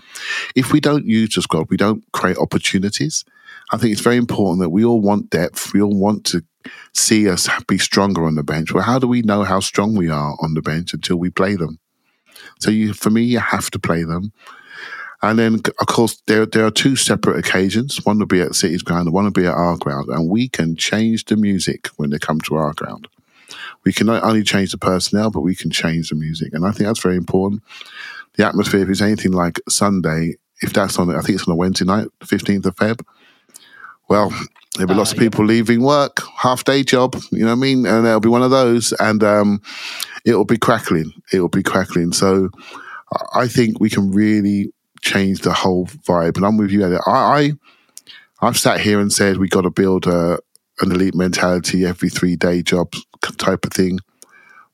If 0.54 0.72
we 0.72 0.78
don't 0.78 1.04
use 1.04 1.34
the 1.34 1.42
squad, 1.42 1.70
we 1.70 1.76
don't 1.76 2.04
create 2.12 2.38
opportunities. 2.38 3.24
I 3.72 3.76
think 3.78 3.90
it's 3.90 4.02
very 4.02 4.18
important 4.18 4.60
that 4.60 4.70
we 4.70 4.84
all 4.84 5.00
want 5.00 5.30
depth. 5.30 5.74
We 5.74 5.82
all 5.82 5.98
want 5.98 6.26
to 6.26 6.44
see 6.94 7.28
us 7.28 7.48
be 7.66 7.78
stronger 7.78 8.24
on 8.24 8.36
the 8.36 8.44
bench. 8.44 8.72
Well, 8.72 8.84
how 8.84 9.00
do 9.00 9.08
we 9.08 9.22
know 9.22 9.42
how 9.42 9.58
strong 9.58 9.96
we 9.96 10.08
are 10.08 10.36
on 10.40 10.54
the 10.54 10.62
bench 10.62 10.94
until 10.94 11.16
we 11.16 11.30
play 11.30 11.56
them? 11.56 11.80
So 12.58 12.70
you, 12.70 12.92
for 12.92 13.10
me, 13.10 13.22
you 13.22 13.38
have 13.38 13.70
to 13.70 13.78
play 13.78 14.04
them. 14.04 14.32
And 15.20 15.38
then, 15.38 15.54
of 15.80 15.86
course, 15.86 16.22
there 16.26 16.46
there 16.46 16.64
are 16.64 16.70
two 16.70 16.94
separate 16.94 17.38
occasions. 17.38 18.04
One 18.04 18.18
will 18.18 18.26
be 18.26 18.40
at 18.40 18.54
City's 18.54 18.82
ground, 18.82 19.06
and 19.06 19.14
one 19.14 19.24
will 19.24 19.32
be 19.32 19.46
at 19.46 19.54
our 19.54 19.76
ground. 19.76 20.08
And 20.08 20.30
we 20.30 20.48
can 20.48 20.76
change 20.76 21.24
the 21.24 21.36
music 21.36 21.88
when 21.96 22.10
they 22.10 22.18
come 22.18 22.40
to 22.42 22.54
our 22.54 22.72
ground. 22.72 23.08
We 23.84 23.92
can 23.92 24.06
not 24.06 24.22
only 24.22 24.44
change 24.44 24.70
the 24.70 24.78
personnel, 24.78 25.30
but 25.30 25.40
we 25.40 25.56
can 25.56 25.70
change 25.70 26.10
the 26.10 26.14
music. 26.14 26.52
And 26.52 26.64
I 26.64 26.70
think 26.70 26.86
that's 26.86 27.02
very 27.02 27.16
important. 27.16 27.62
The 28.34 28.46
atmosphere, 28.46 28.82
if 28.82 28.88
it's 28.88 29.00
anything 29.00 29.32
like 29.32 29.60
Sunday, 29.68 30.36
if 30.62 30.72
that's 30.72 30.98
on, 30.98 31.10
I 31.10 31.20
think 31.20 31.38
it's 31.38 31.48
on 31.48 31.52
a 31.52 31.56
Wednesday 31.56 31.84
night, 31.84 32.08
15th 32.20 32.66
of 32.66 32.76
Feb. 32.76 33.00
Well, 34.08 34.32
there'll 34.78 34.88
be 34.88 34.94
uh, 34.94 34.98
lots 34.98 35.12
of 35.12 35.18
people 35.18 35.44
leaving 35.44 35.82
work, 35.82 36.20
half 36.36 36.64
day 36.64 36.82
job, 36.82 37.16
you 37.30 37.40
know 37.40 37.46
what 37.46 37.52
I 37.52 37.56
mean? 37.56 37.86
And 37.86 38.06
there'll 38.06 38.20
be 38.20 38.28
one 38.28 38.42
of 38.42 38.50
those. 38.50 38.92
And 38.92 39.22
um, 39.22 39.60
it'll 40.24 40.44
be 40.44 40.58
crackling. 40.58 41.12
It'll 41.32 41.48
be 41.48 41.62
crackling. 41.62 42.12
So 42.12 42.50
I- 43.34 43.48
think 43.48 43.80
we 43.80 43.90
can 43.90 44.10
really 44.10 44.72
change 45.00 45.40
the 45.40 45.52
whole 45.52 45.86
vibe. 45.86 46.36
And 46.36 46.44
I'm 46.46 46.56
with 46.56 46.70
you. 46.70 46.84
I, 46.84 46.98
I 47.06 47.52
I've 48.40 48.58
sat 48.58 48.80
here 48.80 49.00
and 49.00 49.12
said 49.12 49.38
we 49.38 49.48
got 49.48 49.62
to 49.62 49.70
build 49.70 50.06
a 50.06 50.38
an 50.80 50.92
elite 50.92 51.14
mentality 51.14 51.84
every 51.84 52.08
three 52.08 52.36
day 52.36 52.62
job 52.62 52.92
type 53.36 53.64
of 53.66 53.72
thing. 53.72 53.98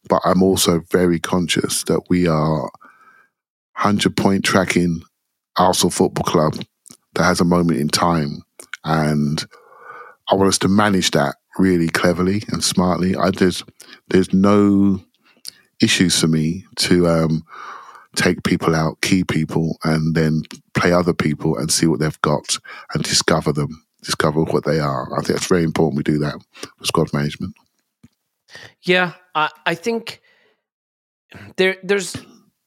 But 0.09 0.21
I'm 0.25 0.43
also 0.43 0.81
very 0.91 1.19
conscious 1.19 1.83
that 1.85 2.03
we 2.11 2.27
are 2.29 2.71
hundred 3.73 4.17
point 4.17 4.45
tracking 4.45 5.03
Arsenal 5.57 5.91
Football 5.91 6.25
Club 6.25 6.65
that 7.15 7.25
has 7.25 7.41
a 7.41 7.45
moment 7.45 7.81
in 7.81 7.89
time, 7.89 8.43
and 8.85 9.45
I 10.31 10.35
want 10.35 10.49
us 10.49 10.59
to 10.59 10.69
manage 10.69 11.11
that 11.13 11.37
really 11.59 11.89
cleverly 11.89 12.43
and 12.49 12.63
smartly. 12.63 13.17
I 13.17 13.31
there's 13.31 13.63
there's 14.09 14.33
no 14.33 15.01
issues 15.81 16.19
for 16.19 16.29
me 16.29 16.65
to 16.77 17.07
um, 17.07 17.45
take 18.17 18.43
people 18.43 18.75
out, 18.75 19.01
key 19.01 19.25
people, 19.25 19.79
and 19.85 20.15
then 20.15 20.43
play 20.75 20.93
other 20.93 21.15
people 21.15 21.57
and 21.57 21.71
see 21.71 21.87
what 21.87 22.01
they've 22.01 22.21
got 22.23 22.59
and 22.95 23.03
discover 23.03 23.53
them, 23.53 23.85
discover 24.03 24.43
what 24.45 24.65
they 24.65 24.79
are. 24.79 25.13
I 25.19 25.23
think 25.23 25.39
it's 25.39 25.47
very 25.47 25.65
important 25.65 25.97
we 25.97 26.03
do 26.03 26.19
that 26.19 26.37
for 26.79 26.85
squad 26.85 27.13
management. 27.13 27.55
Yeah, 28.83 29.13
I, 29.35 29.51
I 29.67 29.75
think 29.75 30.21
there 31.57 31.77
there's 31.83 32.17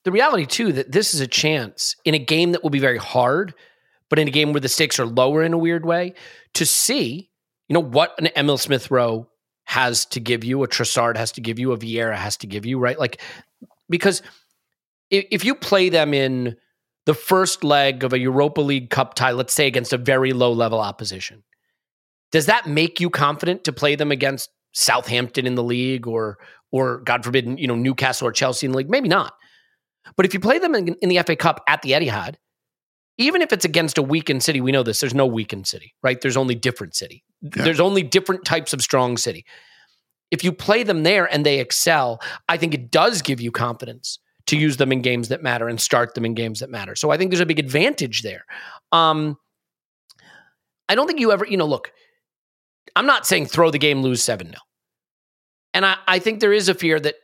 the 0.04 0.12
reality 0.12 0.46
too 0.46 0.72
that 0.74 0.92
this 0.92 1.14
is 1.14 1.22
a 1.22 1.28
chance 1.28 1.96
in 2.06 2.14
a 2.14 2.20
game 2.20 2.52
that 2.52 2.64
will 2.64 2.70
be 2.70 2.80
very 2.80 2.98
hard, 2.98 3.54
but 4.10 4.20
in 4.20 4.28
a 4.28 4.32
game 4.32 4.54
where 4.54 4.62
the 4.62 4.70
stakes 4.70 5.00
are 5.00 5.06
lower 5.06 5.44
in 5.44 5.54
a 5.54 5.58
weird 5.58 5.86
way, 5.86 6.14
to 6.54 6.66
see, 6.66 7.30
you 7.68 7.74
know, 7.74 7.82
what 7.82 8.16
an 8.20 8.30
Emile 8.38 8.58
Smith 8.58 8.90
Rowe 8.92 9.28
has 9.66 10.06
to 10.06 10.20
give 10.20 10.44
you, 10.44 10.64
a 10.64 10.68
Trossard 10.68 11.18
has 11.18 11.34
to 11.34 11.42
give 11.42 11.60
you, 11.60 11.74
a 11.74 11.78
Vieira 11.78 12.16
has 12.16 12.38
to 12.38 12.48
give 12.48 12.66
you, 12.66 12.80
right? 12.80 12.98
Like 12.98 13.22
because 13.90 14.22
if, 15.10 15.26
if 15.32 15.46
you 15.46 15.56
play 15.56 15.90
them 15.90 16.14
in 16.14 16.58
the 17.06 17.14
first 17.14 17.64
leg 17.64 18.04
of 18.04 18.14
a 18.14 18.20
Europa 18.20 18.62
League 18.62 18.90
Cup 18.90 19.14
tie, 19.14 19.32
let's 19.32 19.54
say 19.54 19.68
against 19.68 19.94
a 19.94 19.98
very 19.98 20.34
low 20.34 20.52
level 20.52 20.80
opposition, 20.80 21.44
does 22.32 22.48
that 22.48 22.68
make 22.68 23.00
you 23.00 23.10
confident 23.10 23.64
to 23.64 23.74
play 23.74 23.96
them 23.96 24.12
against 24.12 24.50
Southampton 24.74 25.48
in 25.48 25.56
the 25.56 25.64
league 25.64 26.08
or 26.08 26.38
or 26.70 26.98
God 27.00 27.24
forbid, 27.24 27.60
you 27.60 27.68
know, 27.68 27.76
Newcastle 27.76 28.28
or 28.28 28.34
Chelsea 28.34 28.66
in 28.66 28.72
the 28.72 28.78
league? 28.78 28.90
Maybe 28.90 29.08
not. 29.08 29.34
But 30.18 30.26
if 30.26 30.34
you 30.34 30.40
play 30.42 30.60
them 30.60 30.76
in, 30.76 30.96
in 31.02 31.10
the 31.10 31.20
FA 31.24 31.36
Cup 31.38 31.64
at 31.68 31.82
the 31.82 31.92
Etihad, 31.92 32.36
even 33.18 33.42
if 33.42 33.54
it's 33.54 33.66
against 33.66 33.98
a 33.98 34.04
weakened 34.04 34.44
city, 34.44 34.60
we 34.60 34.74
know 34.74 34.84
this. 34.84 35.00
There's 35.00 35.14
no 35.14 35.26
weakened 35.26 35.66
city, 35.66 35.94
right? 36.04 36.20
There's 36.20 36.38
only 36.38 36.56
different 36.56 36.96
city. 36.96 37.24
Yeah. 37.42 37.64
There's 37.64 37.80
only 37.80 38.04
different 38.04 38.46
types 38.46 38.74
of 38.74 38.82
strong 38.82 39.18
city. 39.18 39.46
If 40.32 40.44
you 40.44 40.52
play 40.52 40.84
them 40.84 41.04
there 41.04 41.26
and 41.32 41.46
they 41.46 41.60
excel, 41.60 42.22
I 42.50 42.58
think 42.58 42.74
it 42.74 42.92
does 42.92 43.22
give 43.22 43.40
you 43.40 43.52
confidence 43.52 44.20
to 44.48 44.58
use 44.58 44.78
them 44.78 44.92
in 44.92 45.02
games 45.02 45.30
that 45.30 45.44
matter 45.44 45.68
and 45.68 45.80
start 45.80 46.16
them 46.16 46.26
in 46.26 46.34
games 46.34 46.60
that 46.60 46.70
matter. 46.70 46.96
So 46.96 47.12
I 47.12 47.18
think 47.18 47.32
there's 47.32 47.42
a 47.42 47.46
big 47.46 47.60
advantage 47.60 48.24
there. 48.24 48.46
Um, 48.92 49.38
I 50.90 50.96
don't 50.96 51.08
think 51.08 51.20
you 51.20 51.32
ever, 51.32 51.46
you 51.46 51.58
know, 51.58 51.66
look, 51.66 51.92
I'm 52.96 53.06
not 53.06 53.28
saying 53.28 53.48
throw 53.48 53.72
the 53.72 53.78
game, 53.78 54.02
lose 54.02 54.24
7 54.24 54.48
0. 54.48 54.58
And 55.74 55.86
I, 55.86 55.98
I 56.08 56.20
think 56.20 56.40
there 56.40 56.54
is 56.54 56.70
a 56.70 56.74
fear 56.74 57.00
that, 57.00 57.16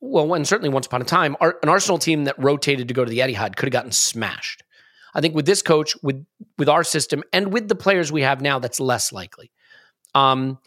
well, 0.00 0.26
when 0.26 0.44
certainly 0.44 0.70
once 0.70 0.86
upon 0.86 1.02
a 1.02 1.04
time, 1.04 1.36
our, 1.40 1.58
an 1.62 1.68
Arsenal 1.68 1.98
team 1.98 2.24
that 2.24 2.42
rotated 2.42 2.88
to 2.88 2.94
go 2.94 3.04
to 3.04 3.10
the 3.10 3.18
Etihad 3.18 3.56
could 3.56 3.66
have 3.66 3.72
gotten 3.72 3.92
smashed. 3.92 4.64
I 5.14 5.20
think 5.20 5.34
with 5.34 5.46
this 5.46 5.60
coach, 5.60 5.96
with 6.02 6.24
with 6.56 6.68
our 6.68 6.84
system, 6.84 7.22
and 7.32 7.52
with 7.52 7.68
the 7.68 7.74
players 7.74 8.12
we 8.12 8.22
have 8.22 8.40
now, 8.40 8.58
that's 8.58 8.80
less 8.80 9.12
likely. 9.12 9.50
Um, 10.14 10.58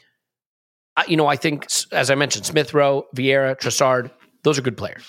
I, 0.96 1.06
you 1.08 1.18
know, 1.18 1.28
I 1.28 1.36
think 1.36 1.68
as 1.92 2.12
I 2.12 2.16
mentioned, 2.16 2.46
Smith 2.46 2.74
Rowe, 2.74 3.08
Vieira, 3.16 3.60
Trossard, 3.60 4.12
those 4.44 4.58
are 4.60 4.62
good 4.62 4.78
players. 4.78 5.06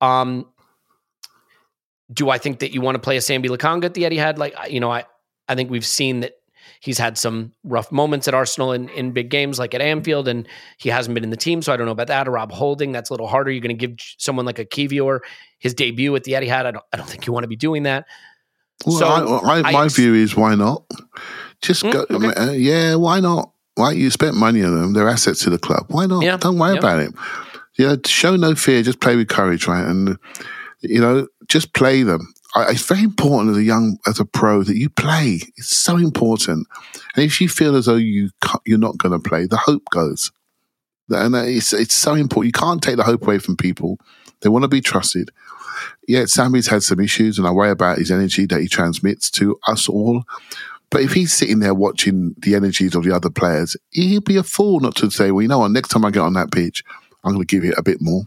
Um, 0.00 0.46
do 2.12 2.30
I 2.30 2.38
think 2.38 2.60
that 2.60 2.72
you 2.72 2.80
want 2.80 2.96
to 2.96 2.98
play 3.00 3.16
a 3.16 3.20
Sambi 3.20 3.46
Lokonga 3.46 3.84
at 3.84 3.94
the 3.94 4.02
Etihad? 4.02 4.38
Like, 4.38 4.54
you 4.70 4.80
know, 4.80 4.90
I 4.90 5.04
I 5.48 5.54
think 5.54 5.70
we've 5.70 5.86
seen 5.86 6.20
that 6.20 6.32
he's 6.80 6.98
had 6.98 7.16
some 7.18 7.52
rough 7.64 7.90
moments 7.90 8.28
at 8.28 8.34
Arsenal 8.34 8.72
in, 8.72 8.88
in 8.90 9.12
big 9.12 9.30
games 9.30 9.58
like 9.58 9.74
at 9.74 9.80
Anfield, 9.80 10.28
and 10.28 10.46
he 10.78 10.90
hasn't 10.90 11.14
been 11.14 11.24
in 11.24 11.30
the 11.30 11.36
team. 11.36 11.62
So 11.62 11.72
I 11.72 11.76
don't 11.76 11.86
know 11.86 11.92
about 11.92 12.08
that. 12.08 12.28
Or 12.28 12.32
Rob 12.32 12.52
Holding, 12.52 12.92
that's 12.92 13.10
a 13.10 13.12
little 13.12 13.26
harder. 13.26 13.50
You're 13.50 13.62
going 13.62 13.76
to 13.76 13.86
give 13.86 13.98
someone 14.18 14.46
like 14.46 14.58
a 14.58 14.64
Kiwior 14.64 15.20
his 15.58 15.74
debut 15.74 16.14
at 16.14 16.24
the 16.24 16.32
Etihad. 16.32 16.66
I 16.66 16.70
don't, 16.70 16.84
I 16.92 16.96
don't 16.96 17.08
think 17.08 17.26
you 17.26 17.32
want 17.32 17.44
to 17.44 17.48
be 17.48 17.56
doing 17.56 17.84
that. 17.84 18.06
Well, 18.84 18.98
So, 18.98 19.06
I, 19.06 19.60
I, 19.60 19.68
I 19.68 19.72
my 19.72 19.84
ex- 19.86 19.96
view 19.96 20.14
is 20.14 20.36
why 20.36 20.54
not? 20.54 20.84
Just 21.64 21.82
Mm, 21.84 21.92
go. 21.92 22.06
okay. 22.10 22.34
uh, 22.34 22.50
yeah, 22.52 22.94
why 22.94 23.20
not? 23.20 23.50
Why 23.76 23.92
you 23.92 24.10
spent 24.10 24.36
money 24.36 24.62
on 24.62 24.74
them? 24.78 24.92
They're 24.92 25.08
assets 25.08 25.42
to 25.44 25.50
the 25.50 25.58
club. 25.58 25.86
Why 25.88 26.06
not? 26.06 26.22
Yeah, 26.22 26.36
Don't 26.36 26.58
worry 26.58 26.74
yeah. 26.74 26.78
about 26.78 27.00
it. 27.00 27.12
You 27.76 27.88
know, 27.88 27.96
show 28.06 28.36
no 28.36 28.54
fear. 28.54 28.82
Just 28.82 29.00
play 29.00 29.16
with 29.16 29.28
courage, 29.28 29.66
right? 29.66 29.84
And 29.84 30.16
you 30.80 31.00
know, 31.00 31.26
just 31.48 31.72
play 31.74 32.02
them. 32.04 32.32
I, 32.54 32.70
it's 32.70 32.86
very 32.86 33.02
important 33.02 33.50
as 33.50 33.56
a 33.56 33.62
young, 33.64 33.98
as 34.06 34.20
a 34.20 34.24
pro, 34.24 34.62
that 34.62 34.76
you 34.76 34.88
play. 34.90 35.40
It's 35.56 35.76
so 35.76 35.96
important. 35.96 36.68
And 37.16 37.24
if 37.24 37.40
you 37.40 37.48
feel 37.48 37.74
as 37.74 37.86
though 37.86 37.96
you 37.96 38.30
you're 38.64 38.78
not 38.78 38.98
going 38.98 39.12
to 39.20 39.28
play, 39.28 39.46
the 39.46 39.56
hope 39.56 39.82
goes. 39.90 40.30
And 41.08 41.34
it's 41.34 41.72
it's 41.72 41.96
so 41.96 42.14
important. 42.14 42.46
You 42.54 42.60
can't 42.60 42.82
take 42.82 42.96
the 42.96 43.02
hope 43.02 43.22
away 43.22 43.38
from 43.38 43.56
people. 43.56 43.98
They 44.42 44.48
want 44.50 44.62
to 44.62 44.68
be 44.68 44.80
trusted. 44.80 45.30
Yeah, 46.06 46.26
Sammy's 46.26 46.68
had 46.68 46.82
some 46.82 47.00
issues, 47.00 47.38
and 47.38 47.46
I 47.46 47.50
worry 47.50 47.70
about 47.70 47.98
his 47.98 48.10
energy 48.10 48.46
that 48.46 48.60
he 48.60 48.68
transmits 48.68 49.30
to 49.32 49.58
us 49.66 49.88
all. 49.88 50.22
But 50.94 51.02
if 51.02 51.12
he's 51.12 51.32
sitting 51.32 51.58
there 51.58 51.74
watching 51.74 52.36
the 52.38 52.54
energies 52.54 52.94
of 52.94 53.02
the 53.02 53.12
other 53.12 53.28
players, 53.28 53.76
he'd 53.90 54.24
be 54.24 54.36
a 54.36 54.44
fool 54.44 54.78
not 54.78 54.94
to 54.98 55.10
say, 55.10 55.32
well, 55.32 55.42
you 55.42 55.48
know 55.48 55.58
what, 55.58 55.72
next 55.72 55.88
time 55.88 56.04
I 56.04 56.12
get 56.12 56.20
on 56.20 56.34
that 56.34 56.52
pitch, 56.52 56.84
I'm 57.24 57.32
going 57.32 57.44
to 57.44 57.52
give 57.52 57.64
it 57.64 57.74
a 57.76 57.82
bit 57.82 58.00
more. 58.00 58.22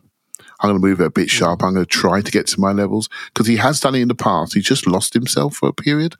I'm 0.60 0.70
going 0.72 0.82
to 0.82 0.86
move 0.86 1.00
it 1.00 1.06
a 1.06 1.10
bit 1.10 1.30
hmm. 1.32 1.38
sharp. 1.38 1.64
I'm 1.64 1.76
going 1.76 1.86
to 1.86 1.90
try 1.90 2.20
to 2.20 2.30
get 2.30 2.46
to 2.48 2.60
my 2.60 2.74
levels 2.74 3.08
because 3.34 3.48
he 3.48 3.56
has 3.56 3.80
done 3.80 3.96
it 3.96 4.02
in 4.02 4.10
the 4.10 4.16
past. 4.16 4.54
He's 4.54 4.66
just 4.66 4.86
lost 4.86 5.14
himself 5.14 5.56
for 5.56 5.70
a 5.70 5.74
period. 5.74 6.18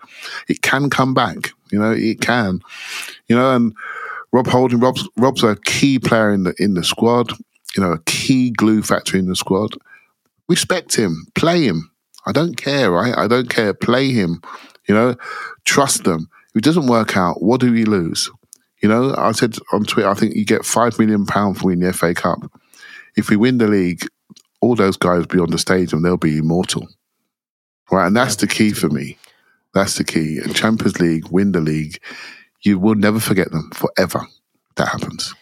It 0.48 0.62
can 0.62 0.90
come 0.90 1.14
back, 1.14 1.52
you 1.70 1.80
know, 1.80 1.92
it 1.92 2.22
can, 2.22 2.62
you 3.28 3.36
know, 3.36 3.54
and 3.54 3.76
Rob 4.32 4.48
Holding, 4.48 4.80
Rob's, 4.80 5.06
Rob's 5.18 5.44
a 5.44 5.58
key 5.66 6.00
player 6.00 6.32
in 6.32 6.44
the, 6.44 6.56
in 6.60 6.76
the 6.76 6.84
squad, 6.86 7.34
you 7.76 7.84
know, 7.84 7.92
a 7.92 8.04
key 8.06 8.52
glue 8.52 8.84
factor 8.84 9.18
in 9.18 9.28
the 9.28 9.36
squad. 9.36 9.72
Respect 10.48 10.96
him, 10.96 11.28
play 11.36 11.64
him. 11.64 11.92
I 12.26 12.32
don't 12.32 12.56
care, 12.56 12.90
right? 12.90 13.18
I 13.18 13.28
don't 13.28 13.50
care. 13.50 13.74
Play 13.74 14.14
him, 14.14 14.42
you 14.88 14.96
know, 14.96 15.16
trust 15.66 16.06
them. 16.06 16.30
If 16.58 16.62
it 16.62 16.66
doesn't 16.66 16.88
work 16.88 17.16
out, 17.16 17.44
what 17.44 17.62
do 17.62 17.72
we 17.72 17.86
lose? 17.86 18.32
You 18.82 18.90
know, 18.90 19.14
I 19.16 19.32
said 19.32 19.58
on 19.72 19.84
Twitter, 19.84 20.10
I 20.10 20.16
think 20.16 20.34
you 20.34 20.44
get 20.44 20.66
five 20.66 20.98
million 20.98 21.28
pounds 21.28 21.60
for 21.60 21.68
winning 21.68 21.86
the 21.86 21.94
FA 21.94 22.16
Cup. 22.16 22.40
If 23.16 23.30
we 23.30 23.36
win 23.36 23.60
the 23.60 23.68
league, 23.68 24.08
all 24.60 24.74
those 24.74 24.98
guys 24.98 25.20
will 25.20 25.28
be 25.28 25.40
on 25.40 25.52
the 25.52 25.60
stage 25.60 25.94
and 25.94 26.04
they'll 26.04 26.18
be 26.18 26.40
immortal. 26.40 26.88
Right. 27.92 28.08
And 28.08 28.18
that's 28.18 28.38
the 28.38 28.48
key 28.48 28.72
for 28.72 28.90
me. 28.90 29.20
That's 29.76 30.00
the 30.00 30.04
key. 30.04 30.40
And 30.44 30.56
Champions 30.56 31.00
League, 31.00 31.28
win 31.28 31.52
the 31.52 31.60
league, 31.60 32.02
you 32.64 32.80
will 32.80 32.96
never 32.96 33.20
forget 33.20 33.52
them 33.52 33.70
forever. 33.76 34.26
That 34.78 34.88
happens. 34.88 35.36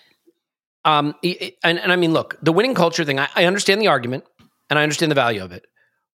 Um, 0.84 1.16
and, 1.64 1.80
and 1.80 1.94
I 1.94 1.96
mean, 1.96 2.12
look, 2.12 2.38
the 2.42 2.52
winning 2.52 2.76
culture 2.76 3.06
thing, 3.06 3.20
I, 3.20 3.30
I 3.38 3.46
understand 3.46 3.82
the 3.82 3.88
argument 3.88 4.26
and 4.70 4.78
I 4.78 4.84
understand 4.84 5.12
the 5.12 5.16
value 5.16 5.42
of 5.42 5.54
it. 5.54 5.66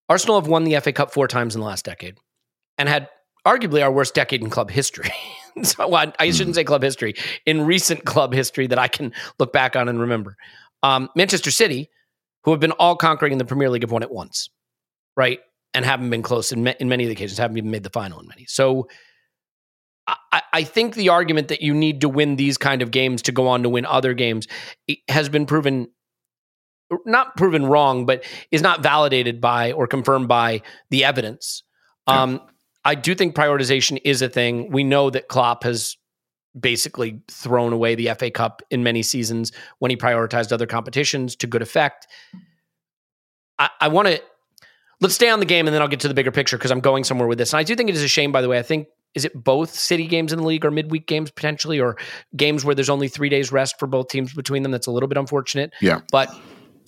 Arsenal 0.10 0.40
have 0.40 0.48
won 0.48 0.64
the 0.64 0.80
FA 0.80 0.94
Cup 0.94 1.12
four 1.12 1.28
times 1.28 1.56
in 1.56 1.62
the 1.62 1.66
last 1.66 1.86
decade 1.86 2.18
and 2.78 2.88
had 2.88 3.10
arguably 3.46 3.84
our 3.84 3.92
worst 3.92 4.14
decade 4.14 4.42
in 4.42 4.50
club 4.50 4.70
history. 4.70 5.12
so 5.64 5.88
well, 5.88 6.12
I 6.20 6.32
shouldn't 6.32 6.56
say 6.56 6.64
club 6.64 6.84
history, 6.84 7.16
in 7.46 7.62
recent 7.66 8.06
club 8.06 8.34
history 8.34 8.68
that 8.68 8.80
I 8.80 8.88
can 8.88 9.14
look 9.40 9.54
back 9.54 9.76
on 9.76 9.90
and 9.90 10.00
remember. 10.00 10.38
Um, 10.84 11.10
Manchester 11.16 11.52
City, 11.52 11.90
who 12.44 12.52
have 12.52 12.60
been 12.60 12.72
all 12.72 12.96
conquering 12.96 13.32
in 13.34 13.38
the 13.38 13.46
Premier 13.46 13.70
League, 13.70 13.84
have 13.84 13.92
won 13.92 14.04
it 14.04 14.12
once, 14.12 14.50
right? 15.16 15.40
And 15.74 15.86
haven't 15.86 16.10
been 16.10 16.24
close 16.24 16.52
in, 16.52 16.64
ma- 16.64 16.74
in 16.80 16.90
many 16.90 17.04
of 17.04 17.08
the 17.08 17.14
occasions, 17.14 17.38
haven't 17.38 17.58
even 17.58 17.72
made 17.72 17.84
the 17.84 17.90
final 17.90 18.20
in 18.20 18.28
many. 18.28 18.46
So 18.48 18.88
I- 20.08 20.18
I, 20.32 20.42
I 20.54 20.64
think 20.64 20.96
the 20.96 21.10
argument 21.10 21.50
that 21.50 21.62
you 21.62 21.74
need 21.74 22.02
to 22.02 22.10
win 22.10 22.36
these 22.36 22.58
kind 22.58 22.82
of 22.82 22.92
games 22.92 23.22
to 23.24 23.32
go 23.32 23.48
on 23.48 23.64
to 23.64 23.70
win 23.70 23.86
other 23.86 24.14
games 24.14 24.48
has 25.08 25.30
been 25.30 25.46
proven 25.46 25.88
not 27.06 27.38
proven 27.38 27.66
wrong, 27.66 28.06
but 28.06 28.24
is 28.52 28.62
not 28.62 28.84
validated 28.84 29.40
by 29.40 29.72
or 29.72 29.88
confirmed 29.88 30.28
by 30.28 30.62
the 30.90 31.06
evidence. 31.06 31.64
Um, 32.08 32.42
I 32.84 32.96
do 32.96 33.16
think 33.16 33.36
prioritization 33.36 34.00
is 34.04 34.22
a 34.22 34.30
thing. 34.30 34.72
We 34.72 34.84
know 34.84 35.10
that 35.10 35.28
Klopp 35.28 35.64
has 35.64 35.98
basically 36.60 37.22
thrown 37.30 37.74
away 37.74 37.96
the 37.96 38.14
FA 38.18 38.32
Cup 38.32 38.62
in 38.70 38.84
many 38.84 39.04
seasons 39.04 39.52
when 39.80 39.92
he 39.92 39.98
prioritized 39.98 40.52
other 40.52 40.66
competitions 40.66 41.36
to 41.38 41.48
good 41.48 41.62
effect. 41.62 42.08
I, 43.60 43.70
I 43.80 43.88
want 43.88 44.08
to 44.08 44.22
let's 45.00 45.16
stay 45.16 45.30
on 45.30 45.40
the 45.40 45.46
game 45.46 45.68
and 45.68 45.74
then 45.74 45.82
I'll 45.82 45.88
get 45.88 46.02
to 46.02 46.08
the 46.08 46.14
bigger 46.14 46.32
picture 46.32 46.58
because 46.58 46.72
I'm 46.72 46.80
going 46.80 47.04
somewhere 47.04 47.28
with 47.28 47.38
this. 47.38 47.54
And 47.54 47.60
I 47.60 47.64
do 47.64 47.76
think 47.76 47.90
it 47.90 47.96
is 47.96 48.04
a 48.04 48.08
shame, 48.08 48.32
by 48.32 48.42
the 48.42 48.50
way. 48.50 48.60
I 48.60 48.64
think 48.64 48.88
is 49.14 49.26
it 49.26 49.34
both 49.34 49.72
city 49.72 50.08
games 50.08 50.32
in 50.32 50.40
the 50.40 50.46
league 50.46 50.64
or 50.64 50.72
midweek 50.72 51.06
games 51.06 51.32
potentially, 51.32 51.80
or 51.80 51.98
games 52.36 52.64
where 52.64 52.74
there's 52.74 52.90
only 52.90 53.08
three 53.08 53.30
days 53.30 53.52
rest 53.52 53.78
for 53.78 53.88
both 53.88 54.08
teams 54.08 54.34
between 54.34 54.64
them. 54.64 54.72
That's 54.72 54.88
a 54.88 54.92
little 54.92 55.10
bit 55.10 55.18
unfortunate. 55.18 55.74
Yeah. 55.82 56.00
But 56.12 56.34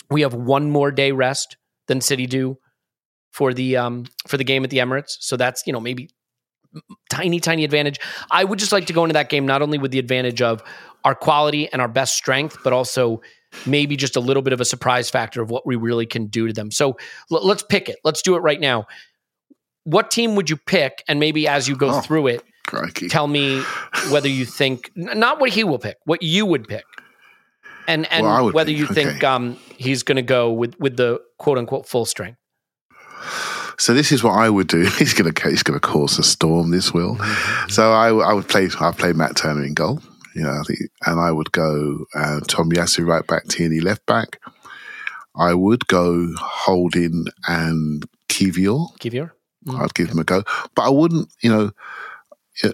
we 0.10 0.22
have 0.22 0.34
one 0.34 0.70
more 0.70 0.92
day 0.92 1.12
rest 1.12 1.58
than 1.88 2.00
City 2.00 2.26
do 2.26 2.58
for 3.34 3.54
the 3.54 3.75
um 3.78 4.06
for 4.28 4.38
the 4.38 4.44
game 4.46 4.63
at 4.63 4.70
the 4.70 4.78
Emirates. 4.78 5.18
So 5.20 5.36
that's 5.36 5.63
you 5.68 5.74
know 5.74 5.80
maybe 5.82 6.10
tiny 7.10 7.40
tiny 7.40 7.63
advantage. 7.63 8.00
I 8.32 8.44
would 8.44 8.58
just 8.60 8.72
like 8.72 8.86
to 8.88 8.94
go 8.94 9.04
into 9.04 9.13
that 9.13 9.30
game 9.30 9.46
not 9.46 9.62
only 9.62 9.78
with 9.78 9.92
the 9.92 10.00
advantage 10.00 10.42
of 10.42 10.63
our 11.04 11.13
quality 11.16 11.68
and 11.74 11.82
our 11.82 11.88
best 11.88 12.16
strength, 12.16 12.58
but 12.63 12.72
also 12.74 13.22
maybe 13.68 13.96
just 13.98 14.16
a 14.16 14.20
little 14.20 14.42
bit 14.42 14.54
of 14.54 14.62
a 14.62 14.66
surprise 14.66 15.10
factor 15.10 15.42
of 15.42 15.52
what 15.52 15.68
we 15.68 15.75
really 15.75 16.06
can 16.06 16.28
do 16.28 16.48
to 16.48 16.54
them. 16.54 16.72
So 16.72 16.98
l- 17.32 17.46
let's 17.46 17.62
pick 17.62 17.90
it. 17.90 17.98
Let's 18.04 18.22
do 18.22 18.36
it 18.36 18.40
right 18.40 18.60
now. 18.60 18.86
What 19.84 20.10
team 20.12 20.36
would 20.36 20.50
you 20.50 20.58
pick? 20.58 21.04
And 21.08 21.20
maybe 21.20 21.48
as 21.48 21.68
you 21.68 21.75
go 21.75 21.90
Oh. 21.90 22.02
through 22.02 22.28
it, 22.28 22.44
Crikey. 22.66 23.10
tell 23.10 23.28
me 23.28 23.62
whether 24.10 24.30
you 24.30 24.46
think 24.46 24.90
not 24.96 25.40
what 25.42 25.50
he 25.52 25.63
will 25.63 25.78
pick, 25.80 25.98
what 26.06 26.24
you 26.24 26.46
would 26.46 26.68
pick, 26.68 26.86
and 27.88 28.10
and 28.12 28.25
Well, 28.25 28.52
whether 28.52 28.72
pick, 28.72 28.78
you 28.80 28.88
think 28.88 29.10
okay. 29.18 29.25
um, 29.28 29.58
he's 29.78 30.04
going 30.04 30.16
to 30.16 30.22
go 30.24 30.52
with 30.54 30.80
with 30.80 30.96
the 30.98 31.20
quote 31.38 31.58
unquote 31.58 31.86
full 31.88 32.06
strength. 32.06 32.40
So 33.77 33.94
this 33.94 34.12
is 34.12 34.24
what 34.24 34.34
I 34.34 34.50
would 34.50 34.68
do. 34.68 34.82
He's 35.00 35.13
gonna 35.13 35.34
he's 35.44 35.63
gonna 35.63 35.80
cause 35.80 36.20
a 36.20 36.24
storm. 36.24 36.72
This 36.72 36.94
will. 36.94 37.18
So 37.70 37.92
I, 37.92 38.10
I 38.10 38.34
would 38.34 38.48
play 38.48 38.70
I 38.80 38.92
play 38.92 39.13
Matt 39.13 39.36
Turner 39.36 39.63
in 39.63 39.74
goal. 39.74 40.01
You 40.36 40.44
know, 40.44 40.51
I 40.51 40.63
think, 40.63 40.80
and 41.06 41.20
I 41.20 41.32
would 41.32 41.51
go 41.51 42.06
uh, 42.15 42.39
Tomiyasu 42.48 43.06
right 43.06 43.25
back, 43.25 43.48
Tierney 43.48 43.82
left 43.82 44.06
back. 44.06 44.39
I 45.36 45.53
would 45.53 45.88
go 45.88 46.34
Holding 46.38 47.25
and 47.48 48.06
Kiwior. 48.30 48.98
Kiwior? 49.00 49.32
I'd 49.75 49.94
give 49.94 50.10
them 50.10 50.20
a 50.20 50.24
go, 50.24 50.44
but 50.75 50.84
I 50.84 50.89
wouldn't. 50.89 51.30
You 51.42 51.50
know, 51.51 51.72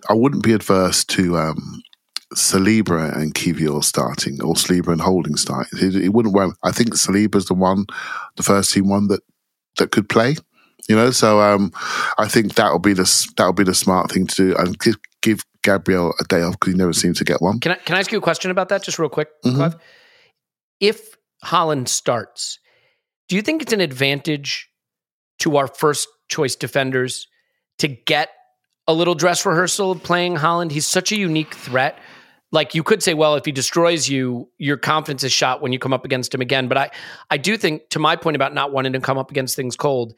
I 0.10 0.13
wouldn't 0.13 0.44
be 0.44 0.53
adverse 0.53 1.03
to 1.06 1.38
um, 1.38 1.82
Saliba 2.34 3.15
and 3.15 3.34
Kiwior 3.34 3.84
starting 3.84 4.41
or 4.41 4.53
Saliba 4.53 4.89
and 4.89 5.01
Holding 5.01 5.36
starting. 5.36 5.79
It, 5.79 5.96
it 5.96 6.10
wouldn't 6.10 6.34
worry. 6.34 6.51
I 6.63 6.72
think 6.72 6.91
Saliba's 6.91 7.46
the 7.46 7.53
one, 7.53 7.86
the 8.36 8.44
first 8.44 8.74
team 8.74 8.89
one 8.89 9.08
that 9.08 9.22
that 9.78 9.92
could 9.92 10.10
play. 10.10 10.36
You 10.88 10.96
know, 10.96 11.12
so 11.12 11.40
um, 11.40 11.72
I 12.18 12.28
think 12.28 12.56
that'll 12.56 12.80
be 12.80 12.94
the 12.94 13.28
that'll 13.38 13.54
be 13.54 13.64
the 13.64 13.76
smart 13.76 14.12
thing 14.12 14.26
to 14.28 14.36
do, 14.36 14.56
and 14.58 14.78
give, 14.80 14.96
give 15.22 15.44
Gabriel 15.62 16.14
a 16.20 16.24
day 16.24 16.42
off 16.42 16.54
because 16.60 16.74
he 16.74 16.78
never 16.78 16.94
seems 16.94 17.20
to 17.20 17.24
get 17.24 17.42
one. 17.42 17.60
Can 17.60 17.74
I 17.74 17.76
can 17.76 17.96
I 17.96 18.00
ask 18.00 18.12
you 18.12 18.18
a 18.18 18.22
question 18.22 18.50
about 18.50 18.70
that, 18.70 18.82
just 18.82 18.98
real 18.98 19.10
quick, 19.10 19.30
Mhm. 19.46 19.56
Clive? 19.56 19.76
If 20.80 21.16
Haaland 21.46 21.90
starts, 21.90 22.58
do 23.28 23.36
you 23.36 23.44
think 23.44 23.62
it's 23.62 23.74
an 23.74 23.82
advantage 23.82 24.68
to 25.40 25.58
our 25.58 25.68
first 25.68 26.08
choice 26.28 26.56
defenders 26.56 27.28
to 27.78 27.88
get 27.88 28.30
a 28.88 28.94
little 28.94 29.14
dress 29.16 29.46
rehearsal 29.46 29.92
of 29.92 30.02
playing 30.02 30.38
Haaland? 30.38 30.72
He's 30.72 30.88
such 30.88 31.12
a 31.12 31.18
unique 31.18 31.54
threat. 31.54 32.00
Like 32.51 32.74
you 32.74 32.82
could 32.84 33.03
say, 33.03 33.13
well, 33.13 33.36
if 33.36 33.46
he 33.46 33.51
destroys 33.51 34.10
you, 34.10 34.50
your 34.58 34.77
confidence 34.77 35.24
is 35.24 35.32
shot 35.32 35.62
when 35.62 35.72
you 35.72 35.77
come 35.79 35.94
up 35.94 36.03
against 36.03 36.34
him 36.34 36.41
again. 36.41 36.68
But 36.68 36.77
I, 36.77 36.91
I 37.29 37.38
do 37.38 37.58
think, 37.58 37.89
to 37.89 38.00
my 38.00 38.15
point 38.15 38.36
about 38.36 38.53
not 38.56 38.72
wanting 38.72 38.94
to 38.94 39.00
come 39.00 39.18
up 39.20 39.29
against 39.29 39.56
things 39.56 39.75
cold, 39.75 40.13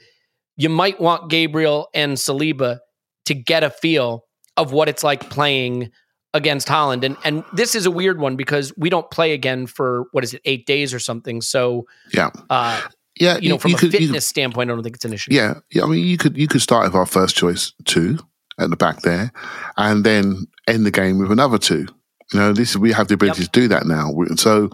you 0.56 0.70
might 0.70 1.00
want 1.02 1.30
Gabriel 1.30 1.90
and 1.94 2.14
Saliba 2.18 2.80
to 3.26 3.34
get 3.34 3.64
a 3.64 3.70
feel 3.70 4.26
of 4.58 4.72
what 4.72 4.88
it's 4.88 5.04
like 5.04 5.30
playing 5.30 5.92
against 6.34 6.70
Haaland. 6.70 7.04
And 7.04 7.18
and 7.26 7.44
this 7.54 7.76
is 7.76 7.86
a 7.86 7.92
weird 7.92 8.18
one 8.20 8.38
because 8.38 8.72
we 8.78 8.90
don't 8.90 9.10
play 9.12 9.34
again 9.34 9.68
for 9.68 10.06
what 10.14 10.24
is 10.24 10.34
it, 10.34 10.42
eight 10.46 10.66
days 10.66 10.94
or 10.94 11.00
something. 11.00 11.42
So 11.42 11.86
Yeah, 12.14 12.30
uh, 12.50 12.82
yeah. 13.20 13.38
you 13.40 13.50
know, 13.50 13.58
from 13.58 13.74
a 13.74 13.78
could- 13.78 13.92
fitness 13.92 14.12
could- 14.12 14.24
standpoint, 14.24 14.72
I 14.72 14.74
don't 14.74 14.84
think 14.84 14.96
it's 14.96 15.04
an 15.06 15.12
issue. 15.14 15.34
Yeah, 15.34 15.56
yeah. 15.72 15.84
I 15.84 15.88
mean, 15.88 16.06
you 16.06 16.18
could 16.18 16.38
you 16.38 16.48
could 16.48 16.62
start 16.62 16.86
with 16.86 16.96
our 16.96 17.06
first 17.06 17.36
choice 17.36 17.74
two 17.84 18.20
at 18.58 18.70
the 18.70 18.78
back 18.78 19.02
there, 19.02 19.34
and 19.76 20.06
then 20.06 20.48
end 20.68 20.86
the 20.86 20.92
game 20.92 21.18
with 21.20 21.32
another 21.34 21.58
two. 21.58 21.88
You 22.34 22.40
know, 22.40 22.54
this 22.54 22.76
we 22.78 22.92
have 22.94 23.08
the 23.08 23.16
ability 23.16 23.42
Yep. 23.44 23.52
to 23.52 23.60
do 23.62 23.68
that 23.70 23.86
now. 23.86 24.12
So, 24.36 24.70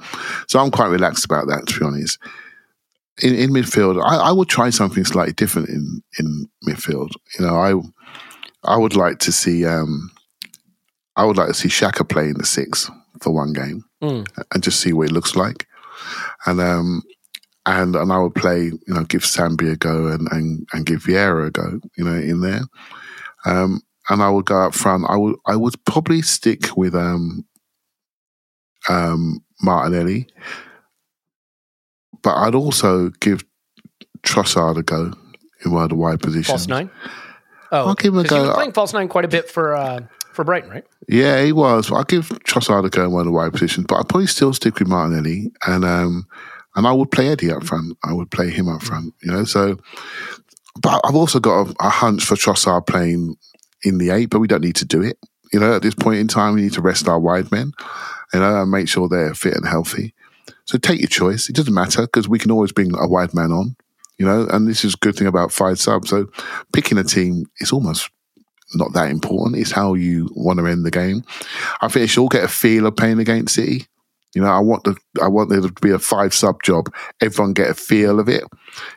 so 0.48 0.60
I'm 0.60 0.72
quite 0.72 0.88
relaxed 0.90 1.26
about 1.26 1.48
that. 1.48 1.66
To 1.68 1.80
be 1.80 1.86
honest, 1.86 2.20
in, 3.24 3.34
in 3.36 3.50
midfield, 3.52 4.02
I, 4.04 4.18
I 4.18 4.32
would 4.32 4.48
try 4.50 4.70
something 4.70 5.04
slightly 5.06 5.34
different 5.34 5.70
in 5.70 6.02
in 6.20 6.50
midfield. 6.68 7.12
You 7.40 7.46
know, 7.46 7.56
I 7.56 7.74
I 8.74 8.78
would 8.78 8.96
like 8.96 9.20
to 9.20 9.32
see 9.32 9.66
um 9.66 10.12
I 11.16 11.26
would 11.26 11.38
like 11.38 11.48
to 11.48 11.54
see 11.56 11.68
Xhaka 11.70 12.08
play 12.08 12.26
in 12.30 12.38
the 12.38 12.46
six 12.46 12.90
for 13.22 13.32
one 13.34 13.54
game 13.54 13.84
Mm. 14.04 14.28
and 14.54 14.62
just 14.64 14.80
see 14.80 14.94
what 14.94 15.08
it 15.10 15.12
looks 15.14 15.36
like, 15.36 15.66
and 16.46 16.62
um 16.62 17.02
and 17.66 17.96
and 17.96 18.12
I 18.14 18.20
would 18.20 18.36
play, 18.36 18.66
you 18.66 18.94
know, 18.94 19.04
give 19.06 19.24
Sambi 19.24 19.72
a 19.72 19.76
go 19.76 20.06
and 20.08 20.28
and, 20.32 20.68
and 20.74 20.86
give 20.86 21.02
Vieira 21.02 21.48
a 21.48 21.50
go, 21.52 21.80
you 21.98 22.04
know, 22.06 22.14
in 22.14 22.42
there. 22.42 22.62
Um, 23.46 23.82
and 24.10 24.22
I 24.22 24.30
would 24.30 24.46
go 24.46 24.62
up 24.68 24.76
front. 24.76 25.06
I 25.10 25.18
would 25.18 25.36
I 25.48 25.56
would 25.56 25.84
probably 25.86 26.22
stick 26.22 26.78
with 26.78 26.94
um 26.94 27.44
um 28.90 29.44
Martinelli, 29.62 30.28
but 32.22 32.36
I'd 32.36 32.56
also 32.56 33.10
give 33.20 33.44
Trossard 34.24 34.78
a 34.78 34.84
go 34.84 35.14
in 35.66 35.72
one 35.72 35.84
of 35.84 35.90
the 35.90 35.96
wide 35.96 36.20
positions. 36.20 36.48
False 36.48 36.68
nine. 36.68 36.90
Oh, 37.72 37.88
I'll 37.88 37.96
give 37.96 38.14
him 38.14 38.20
a 38.20 38.24
'cause 38.24 38.38
he 38.38 38.48
was 38.48 38.56
playing 38.56 38.72
false 38.74 38.94
nine 38.94 39.08
quite 39.08 39.26
a 39.26 39.30
bit 39.30 39.50
for 39.50 39.76
uh, 39.76 40.02
for 40.34 40.44
Brighton, 40.44 40.70
right? 40.70 40.86
Yeah, 41.08 41.44
he 41.44 41.52
was. 41.52 41.92
I'll 41.92 42.04
give 42.04 42.30
Trossard 42.46 42.86
a 42.86 42.90
go 42.90 43.06
in 43.06 43.12
one 43.12 43.22
of 43.22 43.26
the 43.26 43.32
wide 43.32 43.52
positions, 43.54 43.86
but 43.88 43.96
I'd 43.96 44.08
probably 44.10 44.28
still 44.28 44.54
stick 44.54 44.80
with 44.80 44.88
Martinelli 44.88 45.52
and 45.66 45.84
um 45.84 46.28
and 46.76 46.86
I 46.86 46.92
would 46.92 47.10
play 47.12 47.30
Eddie 47.30 47.52
up 47.52 47.64
front. 47.64 47.98
I 48.04 48.14
would 48.14 48.30
play 48.30 48.50
him 48.52 48.70
up 48.70 48.84
front, 48.84 49.14
you 49.24 49.32
know. 49.32 49.44
So, 49.46 49.78
but 50.80 51.02
I've 51.04 51.16
also 51.16 51.40
got 51.40 51.68
a, 51.68 51.76
a 51.80 51.90
hunch 51.90 52.24
for 52.24 52.36
Trossard 52.36 52.86
playing 52.86 53.36
in 53.84 53.98
the 53.98 54.12
eight, 54.12 54.30
but 54.30 54.40
we 54.40 54.48
don't 54.48 54.62
need 54.62 54.76
to 54.76 54.86
do 54.86 55.02
it. 55.02 55.18
You 55.52 55.60
know, 55.60 55.74
at 55.74 55.82
this 55.82 55.96
point 55.96 56.20
in 56.20 56.28
time, 56.28 56.54
we 56.54 56.62
need 56.62 56.74
to 56.74 56.82
rest 56.82 57.08
our 57.08 57.20
wide 57.20 57.52
men, 57.52 57.72
and 58.34 58.72
make 58.72 58.88
sure 58.88 59.08
they're 59.08 59.34
fit 59.34 59.56
and 59.56 59.68
healthy. 59.68 60.14
So 60.66 60.78
take 60.78 61.00
your 61.00 61.08
choice. 61.08 61.50
It 61.50 61.56
doesn't 61.56 61.74
matter 61.74 62.02
because 62.02 62.28
we 62.28 62.40
can 62.40 62.52
always 62.52 62.72
bring 62.72 62.94
a 62.96 63.08
wide 63.08 63.34
man 63.34 63.52
on, 63.52 63.76
you 64.18 64.26
know, 64.26 64.48
and 64.52 64.68
this 64.68 64.84
is 64.84 64.96
a 64.96 64.98
good 64.98 65.16
thing 65.16 65.28
about 65.28 65.52
five 65.52 65.80
subs. 65.80 66.10
So 66.10 66.28
picking 66.74 66.98
a 66.98 67.04
team 67.04 67.46
is 67.60 67.72
almost 67.72 68.10
not 68.74 68.94
that 68.94 69.10
important. 69.10 69.58
It's 69.58 69.72
how 69.72 69.94
you 69.94 70.30
want 70.36 70.60
to 70.60 70.68
end 70.68 70.86
the 70.86 70.92
game. 70.92 71.24
I 71.82 71.88
think 71.88 72.04
they 72.04 72.08
should 72.08 72.22
all 72.22 72.28
get 72.28 72.44
a 72.44 72.50
feel 72.50 72.86
of 72.86 72.96
playing 72.96 73.20
against 73.20 73.56
City. 73.56 73.86
You 74.36 74.42
know, 74.42 74.50
I 74.50 74.60
want 74.60 74.84
the 74.84 74.96
I 75.22 75.30
want 75.30 75.50
there 75.50 75.62
to 75.62 75.72
be 75.82 75.92
a 75.92 76.00
five 76.00 76.34
sub 76.34 76.62
job. 76.64 76.94
Everyone 77.22 77.54
get 77.54 77.72
a 77.72 77.74
feel 77.74 78.20
of 78.20 78.28
it. 78.28 78.44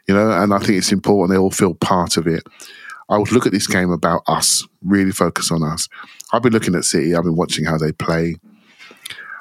You 0.08 0.14
know, 0.14 0.30
and 0.32 0.52
I 0.52 0.58
think 0.58 0.72
it's 0.72 0.92
important 0.92 1.30
they 1.30 1.40
all 1.40 1.52
feel 1.52 1.74
part 1.74 2.16
of 2.16 2.26
it. 2.26 2.42
I 3.08 3.16
would 3.18 3.32
look 3.32 3.46
at 3.46 3.52
this 3.52 3.66
game 3.66 3.90
about 3.90 4.22
us, 4.26 4.66
really 4.82 5.12
focus 5.12 5.50
on 5.50 5.62
us. 5.62 5.88
I've 6.32 6.42
been 6.42 6.52
looking 6.52 6.74
at 6.74 6.84
City. 6.84 7.14
I've 7.14 7.24
been 7.24 7.36
watching 7.36 7.64
how 7.64 7.78
they 7.78 7.92
play, 7.92 8.36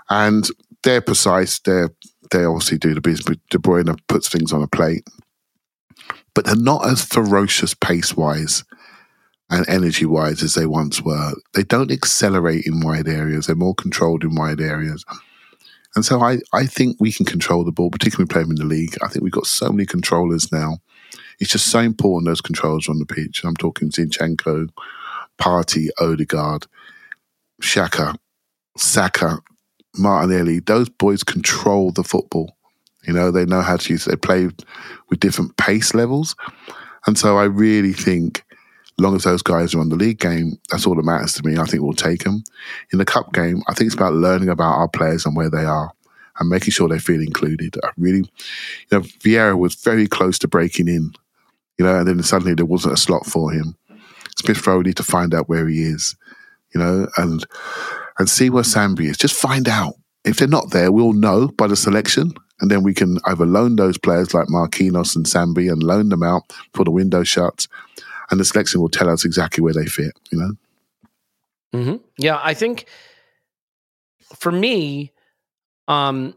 and 0.09 0.47
they're 0.83 1.01
precise. 1.01 1.59
They're 1.59 1.89
they 2.31 2.43
obviously 2.43 2.77
do 2.77 2.93
the 2.93 3.01
business. 3.01 3.37
De 3.49 3.57
Bruyne 3.57 3.97
puts 4.07 4.29
things 4.29 4.53
on 4.53 4.61
a 4.61 4.67
plate, 4.67 5.07
but 6.33 6.45
they're 6.45 6.55
not 6.55 6.87
as 6.87 7.03
ferocious 7.03 7.73
pace 7.73 8.15
wise 8.15 8.63
and 9.49 9.67
energy 9.67 10.05
wise 10.05 10.43
as 10.43 10.53
they 10.53 10.67
once 10.67 11.01
were. 11.01 11.33
They 11.53 11.63
don't 11.63 11.91
accelerate 11.91 12.65
in 12.65 12.81
wide 12.81 13.07
areas. 13.07 13.47
They're 13.47 13.55
more 13.55 13.73
controlled 13.73 14.23
in 14.23 14.35
wide 14.35 14.61
areas. 14.61 15.03
And 15.95 16.05
so 16.05 16.21
I, 16.21 16.37
I 16.53 16.65
think 16.67 16.97
we 16.99 17.11
can 17.11 17.25
control 17.25 17.63
the 17.63 17.71
ball, 17.71 17.89
particularly 17.89 18.27
playing 18.27 18.49
in 18.49 18.55
the 18.55 18.65
league. 18.65 18.95
I 19.01 19.07
think 19.07 19.23
we've 19.23 19.31
got 19.31 19.47
so 19.47 19.69
many 19.69 19.87
controllers 19.87 20.51
now. 20.51 20.77
It's 21.39 21.51
just 21.51 21.71
so 21.71 21.79
important 21.79 22.27
those 22.27 22.41
controllers 22.41 22.87
on 22.87 22.99
the 22.99 23.05
pitch. 23.07 23.43
I'm 23.43 23.55
talking 23.55 23.89
Zinchenko, 23.89 24.69
Partey, 25.41 25.87
Odegaard, 25.99 26.67
Xhaka, 27.61 28.15
Saka, 28.77 29.39
Martinelli. 29.99 30.59
Those 30.59 30.89
boys 30.89 31.23
control 31.23 31.91
the 31.91 32.03
football. 32.03 32.55
You 33.05 33.13
know, 33.13 33.31
they 33.31 33.45
know 33.45 33.61
how 33.61 33.77
to 33.77 33.93
use. 33.93 34.05
They 34.05 34.15
play 34.15 34.49
with 35.09 35.19
different 35.19 35.57
pace 35.57 35.93
levels. 35.93 36.35
And 37.05 37.17
so 37.17 37.37
I 37.37 37.45
really 37.45 37.93
think 37.93 38.43
long 38.99 39.15
as 39.15 39.23
those 39.23 39.41
guys 39.41 39.73
are 39.73 39.79
on 39.79 39.89
the 39.89 39.95
league 39.95 40.19
game, 40.19 40.59
that's 40.69 40.85
all 40.85 40.95
that 40.95 41.05
matters 41.05 41.33
to 41.33 41.45
me. 41.45 41.57
I 41.57 41.63
think 41.63 41.83
we'll 41.83 41.93
take 41.93 42.23
them. 42.23 42.43
In 42.91 42.99
the 42.99 43.05
cup 43.05 43.33
game, 43.33 43.63
I 43.67 43.73
think 43.73 43.87
it's 43.87 43.95
about 43.95 44.13
learning 44.13 44.49
about 44.49 44.77
our 44.77 44.89
players 44.89 45.25
and 45.25 45.35
where 45.35 45.49
they 45.49 45.63
are 45.63 45.91
and 46.39 46.49
making 46.49 46.71
sure 46.71 46.87
they 46.87 46.99
feel 46.99 47.21
included. 47.21 47.75
I 47.83 47.89
really, 47.97 48.19
you 48.19 48.91
know, 48.91 49.01
Vieira 49.01 49.57
was 49.57 49.75
very 49.75 50.07
close 50.07 50.39
to 50.39 50.47
breaking 50.47 50.87
in, 50.87 51.13
you 51.77 51.85
know, 51.85 51.97
and 51.97 52.07
then 52.07 52.21
suddenly 52.23 52.53
there 52.53 52.65
wasn't 52.65 52.93
a 52.93 52.97
slot 52.97 53.25
for 53.25 53.51
him. 53.51 53.75
Smith 54.37 54.65
need 54.67 54.97
to 54.97 55.03
find 55.03 55.33
out 55.33 55.49
where 55.49 55.67
he 55.67 55.81
is, 55.81 56.15
you 56.73 56.79
know, 56.79 57.07
and 57.17 57.45
and 58.19 58.29
see 58.29 58.49
where 58.49 58.63
Sambi 58.63 59.09
is. 59.09 59.17
Just 59.17 59.35
find 59.35 59.67
out. 59.67 59.95
If 60.25 60.37
they're 60.37 60.47
not 60.47 60.71
there, 60.71 60.91
we'll 60.91 61.13
know 61.13 61.47
by 61.47 61.67
the 61.67 61.77
selection, 61.77 62.33
and 62.59 62.69
then 62.69 62.83
we 62.83 62.93
can 62.93 63.17
either 63.25 63.45
loan 63.45 63.77
those 63.77 63.97
players 63.97 64.33
like 64.33 64.47
Marquinhos 64.47 65.15
and 65.15 65.25
Sambi 65.25 65.71
and 65.71 65.81
loan 65.81 66.09
them 66.09 66.23
out 66.23 66.43
before 66.71 66.83
the 66.83 66.91
window 66.91 67.23
shuts, 67.23 67.69
and 68.29 68.39
the 68.39 68.45
selection 68.45 68.81
will 68.81 68.89
tell 68.89 69.09
us 69.09 69.23
exactly 69.23 69.63
where 69.63 69.73
they 69.73 69.85
fit. 69.85 70.11
You 70.31 70.37
know. 70.37 71.81
hmm 71.81 71.95
Yeah, 72.17 72.39
I 72.43 72.53
think 72.53 72.85
for 74.35 74.51
me, 74.51 75.13
um, 75.87 76.35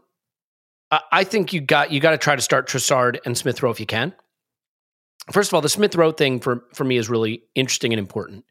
I, 1.11 1.23
think 1.23 1.53
you 1.53 1.61
got 1.61 1.91
you 1.91 1.99
got 1.99 2.11
to 2.11 2.17
try 2.17 2.35
to 2.35 2.41
start 2.41 2.67
Trossard 2.67 3.17
and 3.25 3.37
Smith 3.37 3.61
Rowe 3.61 3.71
if 3.71 3.79
you 3.79 3.85
can. 3.85 4.13
First 5.31 5.49
of 5.49 5.55
all, 5.55 5.61
the 5.61 5.69
Smith 5.69 5.95
Rowe 5.95 6.11
thing 6.11 6.39
for 6.39 6.65
for 6.73 6.83
me 6.83 6.97
is 6.97 7.09
really 7.09 7.43
interesting 7.55 7.93
and 7.93 7.99
important. 7.99 8.45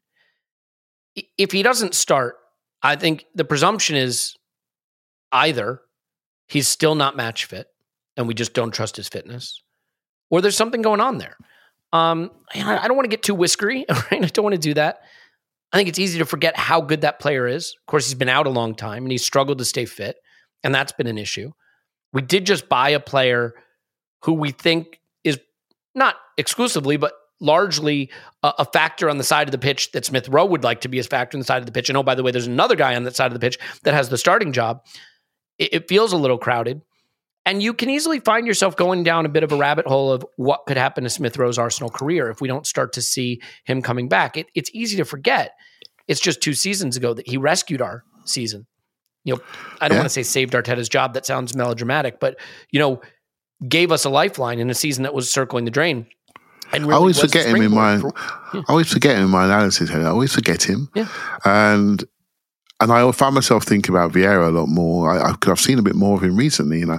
If 1.38 1.52
he 1.52 1.62
doesn't 1.62 1.94
start, 1.94 2.36
I 2.82 2.96
think 2.96 3.26
the 3.34 3.44
presumption 3.44 3.96
is 3.96 4.34
either 5.30 5.80
he's 6.48 6.68
still 6.68 6.94
not 6.94 7.16
match 7.16 7.44
fit, 7.44 7.68
and 8.16 8.26
we 8.26 8.34
just 8.34 8.52
don't 8.54 8.72
trust 8.72 8.96
his 8.96 9.08
fitness, 9.08 9.62
or 10.30 10.40
there's 10.40 10.56
something 10.56 10.82
going 10.82 11.00
on 11.00 11.18
there. 11.18 11.36
Um, 11.92 12.30
I 12.54 12.86
don't 12.88 12.96
want 12.96 13.04
to 13.04 13.14
get 13.14 13.22
too 13.22 13.36
whiskery, 13.36 13.84
right? 13.90 14.24
I 14.24 14.26
don't 14.26 14.42
want 14.42 14.54
to 14.54 14.60
do 14.60 14.74
that. 14.74 15.00
I 15.72 15.76
think 15.76 15.88
it's 15.88 15.98
easy 15.98 16.18
to 16.18 16.26
forget 16.26 16.56
how 16.56 16.80
good 16.80 17.02
that 17.02 17.18
player 17.18 17.46
is. 17.46 17.74
Of 17.78 17.86
course, 17.86 18.06
he's 18.06 18.14
been 18.14 18.28
out 18.28 18.46
a 18.46 18.50
long 18.50 18.74
time 18.74 19.04
and 19.04 19.12
he's 19.12 19.24
struggled 19.24 19.58
to 19.58 19.64
stay 19.64 19.84
fit, 19.84 20.16
and 20.62 20.74
that's 20.74 20.92
been 20.92 21.06
an 21.06 21.18
issue. 21.18 21.52
We 22.12 22.22
did 22.22 22.46
just 22.46 22.68
buy 22.68 22.90
a 22.90 23.00
player 23.00 23.54
who 24.24 24.34
we 24.34 24.50
think 24.50 25.00
is 25.24 25.38
not 25.94 26.16
exclusively, 26.36 26.96
but 26.96 27.14
largely 27.42 28.10
a, 28.42 28.52
a, 28.60 28.64
factor 28.64 29.10
on 29.10 29.18
the 29.18 29.24
side 29.24 29.48
of 29.48 29.52
the 29.52 29.58
pitch 29.58 29.92
that 29.92 30.04
Smith 30.06 30.28
Rowe 30.28 30.46
would 30.46 30.64
like 30.64 30.80
to 30.82 30.88
be 30.88 30.98
a 30.98 31.02
factor 31.02 31.36
on 31.36 31.40
the 31.40 31.44
side 31.44 31.58
of 31.58 31.66
the 31.66 31.72
pitch. 31.72 31.88
And 31.90 31.98
oh, 31.98 32.02
by 32.02 32.14
the 32.14 32.22
way, 32.22 32.30
there's 32.30 32.46
another 32.46 32.76
guy 32.76 32.94
on 32.94 33.02
that 33.04 33.16
side 33.16 33.26
of 33.26 33.34
the 33.34 33.40
pitch 33.40 33.58
that 33.82 33.92
has 33.92 34.08
the 34.08 34.16
starting 34.16 34.52
job. 34.52 34.84
It, 35.58 35.74
it 35.74 35.88
feels 35.88 36.12
a 36.12 36.16
little 36.16 36.38
crowded. 36.38 36.80
And 37.44 37.60
you 37.60 37.74
can 37.74 37.90
easily 37.90 38.20
find 38.20 38.46
yourself 38.46 38.76
going 38.76 39.02
down 39.02 39.26
a 39.26 39.28
bit 39.28 39.42
of 39.42 39.50
a 39.50 39.56
rabbit 39.56 39.86
hole 39.86 40.12
of 40.12 40.24
what 40.36 40.64
could 40.66 40.76
happen 40.76 41.02
to 41.02 41.10
Smith 41.10 41.36
Rowe's 41.36 41.58
Arsenal 41.58 41.90
career 41.90 42.30
if 42.30 42.40
we 42.40 42.46
don't 42.46 42.66
start 42.66 42.92
to 42.92 43.02
see 43.02 43.42
him 43.64 43.82
coming 43.82 44.08
back. 44.08 44.36
It, 44.36 44.46
it's 44.54 44.70
easy 44.72 44.96
to 44.98 45.04
forget. 45.04 45.52
It's 46.06 46.20
just 46.20 46.40
two 46.40 46.54
seasons 46.54 46.96
ago 46.96 47.14
that 47.14 47.26
he 47.26 47.36
rescued 47.36 47.82
our 47.82 48.04
season. 48.24 48.66
You 49.24 49.34
know, 49.34 49.40
I 49.80 49.88
don't 49.88 49.96
yeah. 49.96 50.02
want 50.02 50.06
to 50.06 50.14
say 50.14 50.22
saved 50.22 50.52
Arteta's 50.52 50.88
job. 50.88 51.14
That 51.14 51.26
sounds 51.26 51.54
melodramatic, 51.54 52.20
but 52.20 52.38
you 52.70 52.78
know, 52.78 53.00
gave 53.68 53.92
us 53.92 54.04
a 54.04 54.10
lifeline 54.10 54.58
in 54.58 54.70
a 54.70 54.74
season 54.74 55.02
that 55.04 55.14
was 55.14 55.30
circling 55.30 55.64
the 55.64 55.70
drain. 55.70 56.06
And 56.72 56.84
really 56.84 56.94
I 56.94 56.96
always 56.96 57.20
forget 57.20 57.46
him 57.46 57.62
in 57.62 57.72
my. 57.72 57.96
Yeah. 57.96 58.10
I 58.54 58.64
always 58.68 58.92
forget 58.92 59.16
him 59.16 59.24
in 59.24 59.30
my 59.30 59.44
analysis. 59.44 59.90
I 59.90 60.04
always 60.04 60.32
forget 60.32 60.62
him. 60.62 60.88
Yeah. 60.94 61.08
And 61.44 62.04
and 62.80 62.92
I 62.92 63.10
find 63.12 63.34
myself 63.34 63.64
thinking 63.64 63.94
about 63.94 64.12
Vieira 64.12 64.48
a 64.48 64.50
lot 64.50 64.66
more. 64.66 65.12
I, 65.12 65.30
I, 65.30 65.34
I've 65.46 65.60
seen 65.60 65.78
a 65.78 65.82
bit 65.82 65.94
more 65.94 66.16
of 66.16 66.24
him 66.24 66.36
recently, 66.36 66.80
you 66.80 66.86
know, 66.86 66.98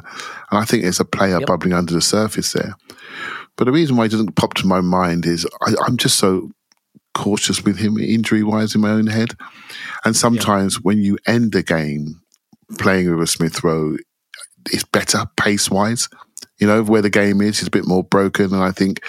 and 0.51 0.59
I 0.59 0.63
think 0.63 0.83
there's 0.83 1.01
a 1.01 1.05
player 1.05 1.39
yep. 1.39 1.47
bubbling 1.47 1.73
under 1.73 1.93
the 1.93 2.01
surface 2.01 2.53
there. 2.53 2.75
But 3.57 3.65
the 3.65 3.73
reason 3.73 3.97
why 3.97 4.05
he 4.05 4.09
doesn't 4.09 4.36
pop 4.36 4.53
to 4.55 4.67
my 4.67 4.79
mind 4.79 5.25
is 5.25 5.45
I, 5.62 5.73
I'm 5.86 5.97
just 5.97 6.17
so 6.17 6.51
cautious 7.13 7.63
with 7.63 7.77
him 7.77 7.97
injury 7.97 8.43
wise 8.43 8.75
in 8.75 8.81
my 8.81 8.91
own 8.91 9.07
head. 9.07 9.36
And 10.05 10.15
sometimes 10.15 10.81
when 10.81 10.99
you 10.99 11.17
end 11.27 11.53
a 11.53 11.62
game 11.62 12.21
playing 12.79 13.12
with 13.12 13.21
a 13.21 13.27
Smith 13.27 13.63
Rowe, 13.63 13.97
it's 14.71 14.83
better 14.83 15.25
pace 15.38 15.69
wise 15.69 16.07
you 16.58 16.67
know, 16.67 16.84
where 16.84 17.01
the 17.01 17.10
game 17.10 17.41
is. 17.41 17.60
He's 17.60 17.67
a 17.67 17.71
bit 17.71 17.88
more 17.88 18.03
broken. 18.03 18.53
And 18.53 18.63
I 18.63 18.71
think 18.71 19.01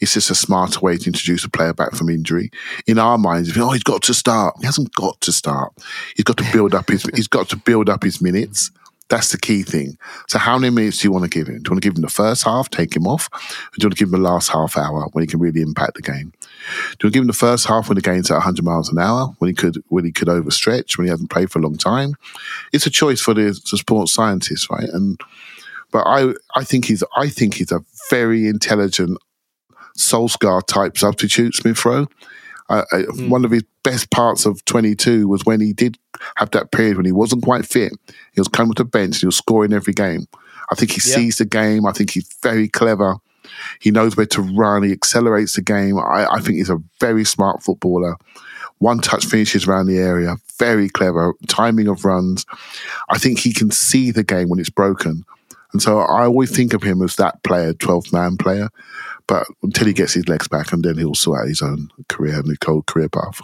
it's 0.00 0.14
just 0.14 0.30
a 0.30 0.34
smarter 0.34 0.80
way 0.80 0.96
to 0.96 1.06
introduce 1.06 1.44
a 1.44 1.50
player 1.50 1.72
back 1.72 1.94
from 1.94 2.08
injury. 2.08 2.50
In 2.86 2.98
our 2.98 3.18
minds, 3.18 3.56
oh, 3.56 3.70
he's 3.70 3.82
got 3.82 4.02
to 4.02 4.14
start. 4.14 4.54
He 4.60 4.66
hasn't 4.66 4.94
got 4.94 5.20
to 5.22 5.32
start. 5.32 5.72
He's 6.16 6.24
got 6.24 6.36
to 6.38 6.52
build 6.52 6.74
up 6.74 6.88
his, 6.88 7.04
he's 7.14 7.28
got 7.28 7.48
to 7.50 7.56
build 7.56 7.88
up 7.88 8.02
his 8.02 8.20
minutes. 8.20 8.70
That's 9.10 9.32
the 9.32 9.38
key 9.38 9.62
thing. 9.62 9.98
So, 10.28 10.38
how 10.38 10.58
many 10.58 10.74
minutes 10.74 10.98
do 10.98 11.08
you 11.08 11.12
want 11.12 11.24
to 11.24 11.30
give 11.30 11.46
him? 11.46 11.62
Do 11.62 11.68
you 11.68 11.72
want 11.72 11.82
to 11.82 11.88
give 11.88 11.96
him 11.96 12.02
the 12.02 12.08
first 12.08 12.42
half, 12.44 12.70
take 12.70 12.96
him 12.96 13.06
off? 13.06 13.28
Or 13.32 13.76
do 13.78 13.82
you 13.82 13.86
want 13.86 13.96
to 13.96 14.04
give 14.04 14.08
him 14.08 14.22
the 14.22 14.28
last 14.28 14.48
half 14.48 14.78
hour 14.78 15.08
when 15.12 15.22
he 15.22 15.26
can 15.26 15.40
really 15.40 15.60
impact 15.60 15.94
the 15.94 16.02
game? 16.02 16.32
Do 16.32 16.46
you 16.46 16.86
want 16.88 17.00
to 17.00 17.10
give 17.10 17.22
him 17.22 17.26
the 17.26 17.34
first 17.34 17.66
half 17.66 17.88
when 17.88 17.96
the 17.96 18.02
game's 18.02 18.30
at 18.30 18.36
100 18.36 18.64
miles 18.64 18.90
an 18.90 18.98
hour, 18.98 19.34
when 19.38 19.48
he 19.48 19.54
could 19.54 19.82
when 19.88 20.06
he 20.06 20.12
could 20.12 20.28
overstretch, 20.28 20.96
when 20.96 21.06
he 21.06 21.10
hasn't 21.10 21.30
played 21.30 21.50
for 21.50 21.58
a 21.58 21.62
long 21.62 21.76
time? 21.76 22.14
It's 22.72 22.86
a 22.86 22.90
choice 22.90 23.20
for 23.20 23.34
the, 23.34 23.58
the 23.70 23.76
sports 23.76 24.12
scientists, 24.12 24.70
right? 24.70 24.88
And 24.88 25.20
but 25.94 26.08
I, 26.08 26.34
I 26.56 26.64
think 26.64 26.86
he's, 26.86 27.04
I 27.16 27.28
think 27.28 27.54
he's 27.54 27.70
a 27.70 27.78
very 28.10 28.48
intelligent 28.48 29.16
Solskjaer 29.96 30.66
type 30.66 30.98
substitute, 30.98 31.54
Smith 31.54 31.84
Rowe. 31.84 32.08
Uh, 32.68 32.82
mm. 32.92 33.28
One 33.28 33.44
of 33.44 33.52
his 33.52 33.62
best 33.84 34.10
parts 34.10 34.44
of 34.44 34.64
22 34.64 35.28
was 35.28 35.44
when 35.44 35.60
he 35.60 35.72
did 35.72 35.96
have 36.34 36.50
that 36.50 36.72
period 36.72 36.96
when 36.96 37.06
he 37.06 37.12
wasn't 37.12 37.44
quite 37.44 37.64
fit. 37.64 37.92
He 38.32 38.40
was 38.40 38.48
coming 38.48 38.74
to 38.74 38.82
the 38.82 38.88
bench, 38.88 39.20
he 39.20 39.26
was 39.26 39.36
scoring 39.36 39.72
every 39.72 39.92
game. 39.92 40.26
I 40.72 40.74
think 40.74 40.90
he 40.90 41.00
yeah. 41.08 41.14
sees 41.14 41.36
the 41.36 41.44
game. 41.44 41.86
I 41.86 41.92
think 41.92 42.10
he's 42.10 42.28
very 42.42 42.66
clever. 42.66 43.14
He 43.78 43.92
knows 43.92 44.16
where 44.16 44.26
to 44.26 44.42
run. 44.42 44.82
He 44.82 44.90
accelerates 44.90 45.54
the 45.54 45.62
game. 45.62 45.96
I, 45.96 46.26
I 46.28 46.40
think 46.40 46.56
he's 46.56 46.70
a 46.70 46.82
very 46.98 47.24
smart 47.24 47.62
footballer. 47.62 48.16
One 48.78 48.98
touch 48.98 49.26
finishes 49.26 49.68
around 49.68 49.86
the 49.86 49.98
area. 49.98 50.38
Very 50.58 50.88
clever. 50.88 51.34
Timing 51.46 51.86
of 51.86 52.04
runs. 52.04 52.46
I 53.10 53.18
think 53.18 53.38
he 53.38 53.52
can 53.52 53.70
see 53.70 54.10
the 54.10 54.24
game 54.24 54.48
when 54.48 54.58
it's 54.58 54.70
broken. 54.70 55.24
And 55.74 55.82
so 55.82 55.98
I 55.98 56.22
always 56.22 56.54
think 56.54 56.72
of 56.72 56.84
him 56.84 57.02
as 57.02 57.16
that 57.16 57.42
player, 57.42 57.74
12th 57.74 58.12
man 58.12 58.36
player. 58.36 58.68
But 59.26 59.46
until 59.62 59.88
he 59.88 59.92
gets 59.92 60.14
his 60.14 60.28
legs 60.28 60.46
back, 60.46 60.72
and 60.72 60.84
then 60.84 60.96
he'll 60.96 61.14
sort 61.14 61.40
out 61.40 61.48
his 61.48 61.62
own 61.62 61.88
career 62.08 62.38
and 62.38 62.46
the 62.46 62.82
career 62.86 63.08
path. 63.08 63.40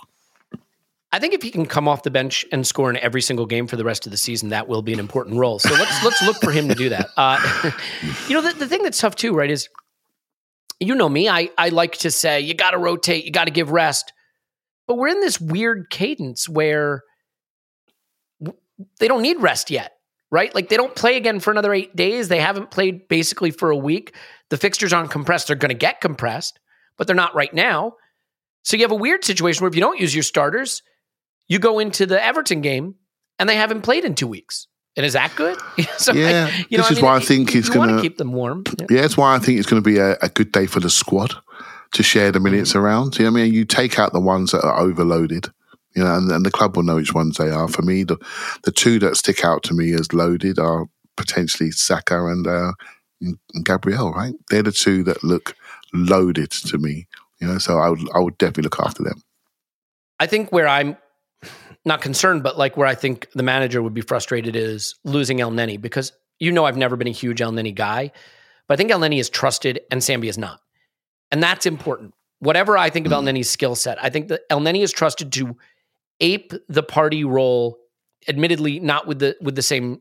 I 1.12 1.18
think 1.18 1.34
if 1.34 1.42
he 1.42 1.50
can 1.50 1.66
come 1.66 1.88
off 1.88 2.04
the 2.04 2.10
bench 2.10 2.46
and 2.52 2.64
score 2.64 2.88
in 2.88 2.96
every 2.98 3.20
single 3.20 3.46
game 3.46 3.66
for 3.66 3.74
the 3.74 3.82
rest 3.82 4.06
of 4.06 4.12
the 4.12 4.16
season, 4.16 4.50
that 4.50 4.68
will 4.68 4.82
be 4.82 4.92
an 4.92 5.00
important 5.00 5.38
role. 5.38 5.58
So 5.58 5.70
let's 5.70 6.04
let's 6.04 6.22
look 6.22 6.36
for 6.36 6.52
him 6.52 6.68
to 6.68 6.74
do 6.74 6.90
that. 6.90 7.08
Uh, 7.16 7.72
you 8.28 8.34
know, 8.34 8.42
the, 8.42 8.56
the 8.56 8.68
thing 8.68 8.84
that's 8.84 8.98
tough 8.98 9.16
too, 9.16 9.32
right? 9.32 9.50
Is 9.50 9.68
you 10.78 10.94
know 10.94 11.08
me, 11.08 11.28
I 11.28 11.50
I 11.58 11.70
like 11.70 11.96
to 11.98 12.12
say 12.12 12.40
you 12.40 12.54
got 12.54 12.70
to 12.72 12.78
rotate, 12.78 13.24
you 13.24 13.32
got 13.32 13.46
to 13.46 13.50
give 13.50 13.72
rest, 13.72 14.12
but 14.86 14.96
we're 14.98 15.08
in 15.08 15.20
this 15.20 15.40
weird 15.40 15.90
cadence 15.90 16.48
where 16.48 17.02
they 19.00 19.08
don't 19.08 19.22
need 19.22 19.40
rest 19.40 19.70
yet 19.70 19.94
right? 20.30 20.54
Like 20.54 20.68
they 20.68 20.76
don't 20.76 20.94
play 20.94 21.16
again 21.16 21.40
for 21.40 21.50
another 21.50 21.74
eight 21.74 21.94
days. 21.96 22.28
They 22.28 22.40
haven't 22.40 22.70
played 22.70 23.08
basically 23.08 23.50
for 23.50 23.70
a 23.70 23.76
week. 23.76 24.14
The 24.48 24.56
fixtures 24.56 24.92
aren't 24.92 25.10
compressed. 25.10 25.46
They're 25.46 25.56
going 25.56 25.70
to 25.70 25.74
get 25.74 26.00
compressed, 26.00 26.58
but 26.96 27.06
they're 27.06 27.16
not 27.16 27.34
right 27.34 27.52
now. 27.52 27.94
So 28.62 28.76
you 28.76 28.82
have 28.84 28.92
a 28.92 28.96
weird 28.96 29.24
situation 29.24 29.62
where 29.62 29.68
if 29.68 29.74
you 29.74 29.80
don't 29.80 29.98
use 29.98 30.14
your 30.14 30.22
starters, 30.22 30.82
you 31.48 31.58
go 31.58 31.78
into 31.78 32.06
the 32.06 32.22
Everton 32.22 32.60
game 32.60 32.96
and 33.38 33.48
they 33.48 33.56
haven't 33.56 33.82
played 33.82 34.04
in 34.04 34.14
two 34.14 34.28
weeks. 34.28 34.66
And 34.96 35.06
is 35.06 35.14
that 35.14 35.34
good? 35.36 35.58
so 35.96 36.12
yeah, 36.12 36.50
I, 36.52 36.66
you 36.68 36.76
know, 36.76 36.84
this 36.84 36.92
is 36.92 36.98
I 36.98 37.00
mean, 37.00 37.04
why 37.04 37.16
I 37.16 37.20
think 37.20 37.54
it's 37.54 37.68
going 37.68 37.94
to 37.94 38.02
keep 38.02 38.18
them 38.18 38.32
warm. 38.32 38.64
Yeah. 38.78 38.86
yeah, 38.90 39.00
that's 39.02 39.16
why 39.16 39.34
I 39.34 39.38
think 39.38 39.58
it's 39.58 39.68
going 39.68 39.82
to 39.82 39.88
be 39.88 39.98
a, 39.98 40.16
a, 40.20 40.28
good 40.28 40.52
day 40.52 40.66
for 40.66 40.80
the 40.80 40.90
squad 40.90 41.34
to 41.92 42.02
share 42.02 42.32
the 42.32 42.40
minutes 42.40 42.70
mm-hmm. 42.70 42.80
around. 42.80 43.18
You 43.18 43.24
know 43.24 43.30
I 43.30 43.34
mean? 43.34 43.54
You 43.54 43.64
take 43.64 43.98
out 43.98 44.12
the 44.12 44.20
ones 44.20 44.50
that 44.50 44.62
are 44.62 44.78
overloaded 44.78 45.48
you 45.94 46.04
know, 46.04 46.14
and, 46.14 46.30
and 46.30 46.46
the 46.46 46.50
club 46.50 46.76
will 46.76 46.82
know 46.82 46.96
which 46.96 47.14
ones 47.14 47.36
they 47.36 47.50
are. 47.50 47.68
For 47.68 47.82
me, 47.82 48.04
the 48.04 48.16
the 48.64 48.72
two 48.72 48.98
that 49.00 49.16
stick 49.16 49.44
out 49.44 49.62
to 49.64 49.74
me 49.74 49.92
as 49.92 50.12
loaded 50.12 50.58
are 50.58 50.86
potentially 51.16 51.70
Saka 51.70 52.26
and, 52.26 52.46
uh, 52.46 52.72
and 53.20 53.38
Gabriel. 53.64 54.12
Right, 54.12 54.34
they're 54.50 54.62
the 54.62 54.72
two 54.72 55.02
that 55.04 55.24
look 55.24 55.54
loaded 55.92 56.50
to 56.50 56.78
me. 56.78 57.08
You 57.40 57.48
know, 57.48 57.58
so 57.58 57.78
I 57.78 57.90
would 57.90 58.00
I 58.14 58.20
would 58.20 58.38
definitely 58.38 58.64
look 58.64 58.80
after 58.80 59.02
them. 59.02 59.22
I 60.18 60.26
think 60.26 60.52
where 60.52 60.68
I'm 60.68 60.96
not 61.84 62.02
concerned, 62.02 62.42
but 62.42 62.58
like 62.58 62.76
where 62.76 62.86
I 62.86 62.94
think 62.94 63.28
the 63.34 63.42
manager 63.42 63.82
would 63.82 63.94
be 63.94 64.02
frustrated 64.02 64.54
is 64.54 64.94
losing 65.04 65.38
Elneny 65.38 65.80
because 65.80 66.12
you 66.38 66.52
know 66.52 66.66
I've 66.66 66.76
never 66.76 66.96
been 66.96 67.08
a 67.08 67.12
huge 67.12 67.40
Elneny 67.40 67.74
guy, 67.74 68.12
but 68.68 68.74
I 68.74 68.76
think 68.76 68.90
Elneny 68.90 69.18
is 69.18 69.30
trusted 69.30 69.80
and 69.90 70.00
Sambi 70.00 70.28
is 70.28 70.38
not, 70.38 70.60
and 71.32 71.42
that's 71.42 71.66
important. 71.66 72.14
Whatever 72.38 72.78
I 72.78 72.88
think 72.90 73.06
of 73.06 73.12
mm. 73.12 73.16
Elneny's 73.16 73.50
skill 73.50 73.74
set, 73.74 74.02
I 74.02 74.08
think 74.08 74.28
that 74.28 74.48
Elneny 74.50 74.82
is 74.82 74.92
trusted 74.92 75.32
to 75.32 75.56
ape 76.20 76.52
the 76.68 76.82
Partey 76.82 77.24
role, 77.26 77.78
admittedly 78.28 78.80
not 78.80 79.06
with 79.06 79.18
the 79.18 79.36
with 79.40 79.54
the 79.54 79.62
same 79.62 80.00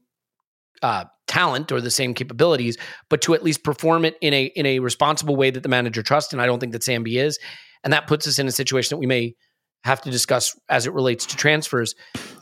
uh, 0.81 1.05
talent 1.27 1.71
or 1.71 1.81
the 1.81 1.91
same 1.91 2.13
capabilities, 2.13 2.77
but 3.09 3.21
to 3.21 3.33
at 3.33 3.43
least 3.43 3.63
perform 3.63 4.05
it 4.05 4.15
in 4.21 4.33
a 4.33 4.45
in 4.55 4.65
a 4.65 4.79
responsible 4.79 5.35
way 5.35 5.51
that 5.51 5.63
the 5.63 5.69
manager 5.69 6.03
trusts. 6.03 6.33
And 6.33 6.41
I 6.41 6.45
don't 6.45 6.59
think 6.59 6.73
that 6.73 6.81
Sambi 6.81 7.15
is, 7.15 7.39
and 7.83 7.93
that 7.93 8.07
puts 8.07 8.27
us 8.27 8.39
in 8.39 8.47
a 8.47 8.51
situation 8.51 8.95
that 8.95 8.99
we 8.99 9.07
may 9.07 9.35
have 9.83 10.01
to 10.01 10.11
discuss 10.11 10.59
as 10.67 10.85
it 10.85 10.93
relates 10.93 11.25
to 11.27 11.37
transfers. 11.37 11.95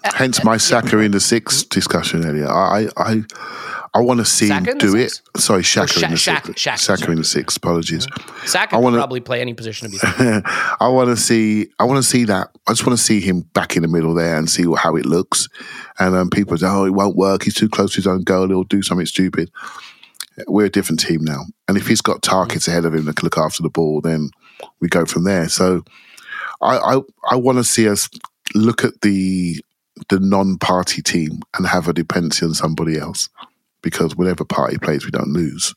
Hence 0.04 0.44
my 0.44 0.58
Saka 0.58 1.00
in 1.00 1.12
the 1.12 1.20
six 1.20 1.64
discussion 1.64 2.26
earlier. 2.26 2.48
I 2.48 2.90
I 2.98 3.24
I 3.94 4.02
want 4.02 4.20
to 4.20 4.26
see 4.26 4.48
Saka 4.48 4.72
him 4.72 4.78
do 4.78 4.96
it. 4.96 5.22
Sorry, 5.38 5.62
Xhaka, 5.62 6.04
in 6.04 6.12
the 6.12 6.18
Xhaka, 6.18 6.48
six. 6.48 6.62
Xhaka, 6.62 6.98
Xhaka 6.98 7.10
in 7.10 7.16
the 7.18 7.24
six. 7.24 7.58
Apologies. 7.58 8.08
Saka 8.46 8.76
I 8.76 8.80
wanna, 8.80 8.98
probably 8.98 9.22
play 9.22 9.42
any 9.42 9.54
position 9.54 9.90
to 9.90 9.92
be. 9.92 10.00
I 10.80 10.88
want 10.88 11.10
to 11.10 11.18
see. 11.18 11.70
I 11.80 11.84
want 11.84 11.98
to 11.98 12.10
see 12.10 12.26
that. 12.26 12.50
I 12.68 12.72
just 12.72 12.86
want 12.86 12.98
to 12.98 13.04
see 13.04 13.20
him 13.20 13.42
back 13.54 13.76
in 13.76 13.82
the 13.84 13.88
middle 13.88 14.14
there 14.14 14.38
and 14.38 14.50
see 14.50 14.66
how 14.76 14.96
it 14.96 15.06
looks. 15.06 15.48
And 16.00 16.16
um, 16.16 16.30
people 16.30 16.58
say, 16.58 16.68
"Oh, 16.68 16.86
it 16.86 16.94
won't 16.94 17.16
work. 17.16 17.44
He's 17.44 17.56
too 17.56 17.70
close 17.70 17.92
to 17.92 17.98
his 17.98 18.08
own 18.08 18.24
goal. 18.24 18.48
He'll 18.48 18.64
do 18.64 18.82
something 18.82 19.06
stupid." 19.06 19.52
We're 20.48 20.66
a 20.66 20.70
different 20.70 21.00
team 21.00 21.24
now, 21.24 21.46
and 21.68 21.78
if 21.78 21.88
he's 21.88 22.02
got 22.02 22.22
targets 22.22 22.66
mm-hmm. 22.66 22.72
ahead 22.72 22.86
of 22.86 22.94
him 22.94 23.06
that 23.06 23.16
can 23.16 23.26
look 23.26 23.40
after 23.40 23.64
the 23.64 23.70
ball, 23.70 24.02
then 24.02 24.30
we 24.80 24.88
go 24.88 25.06
from 25.06 25.24
there. 25.24 25.50
So, 25.50 25.84
I 26.62 26.78
I, 26.78 27.02
I 27.32 27.36
want 27.36 27.58
to 27.58 27.64
see 27.64 27.88
us 27.90 28.10
look 28.56 28.84
at 28.84 29.02
the 29.02 29.62
the 30.10 30.20
non-Partey 30.20 31.04
team 31.04 31.42
and 31.56 31.66
have 31.68 31.88
a 31.88 31.94
dependency 31.94 32.46
on 32.46 32.54
somebody 32.54 32.98
else 32.98 33.30
because 33.82 34.16
whatever 34.16 34.44
party 34.44 34.78
plays, 34.78 35.06
we 35.06 35.12
don't 35.12 35.30
lose, 35.30 35.74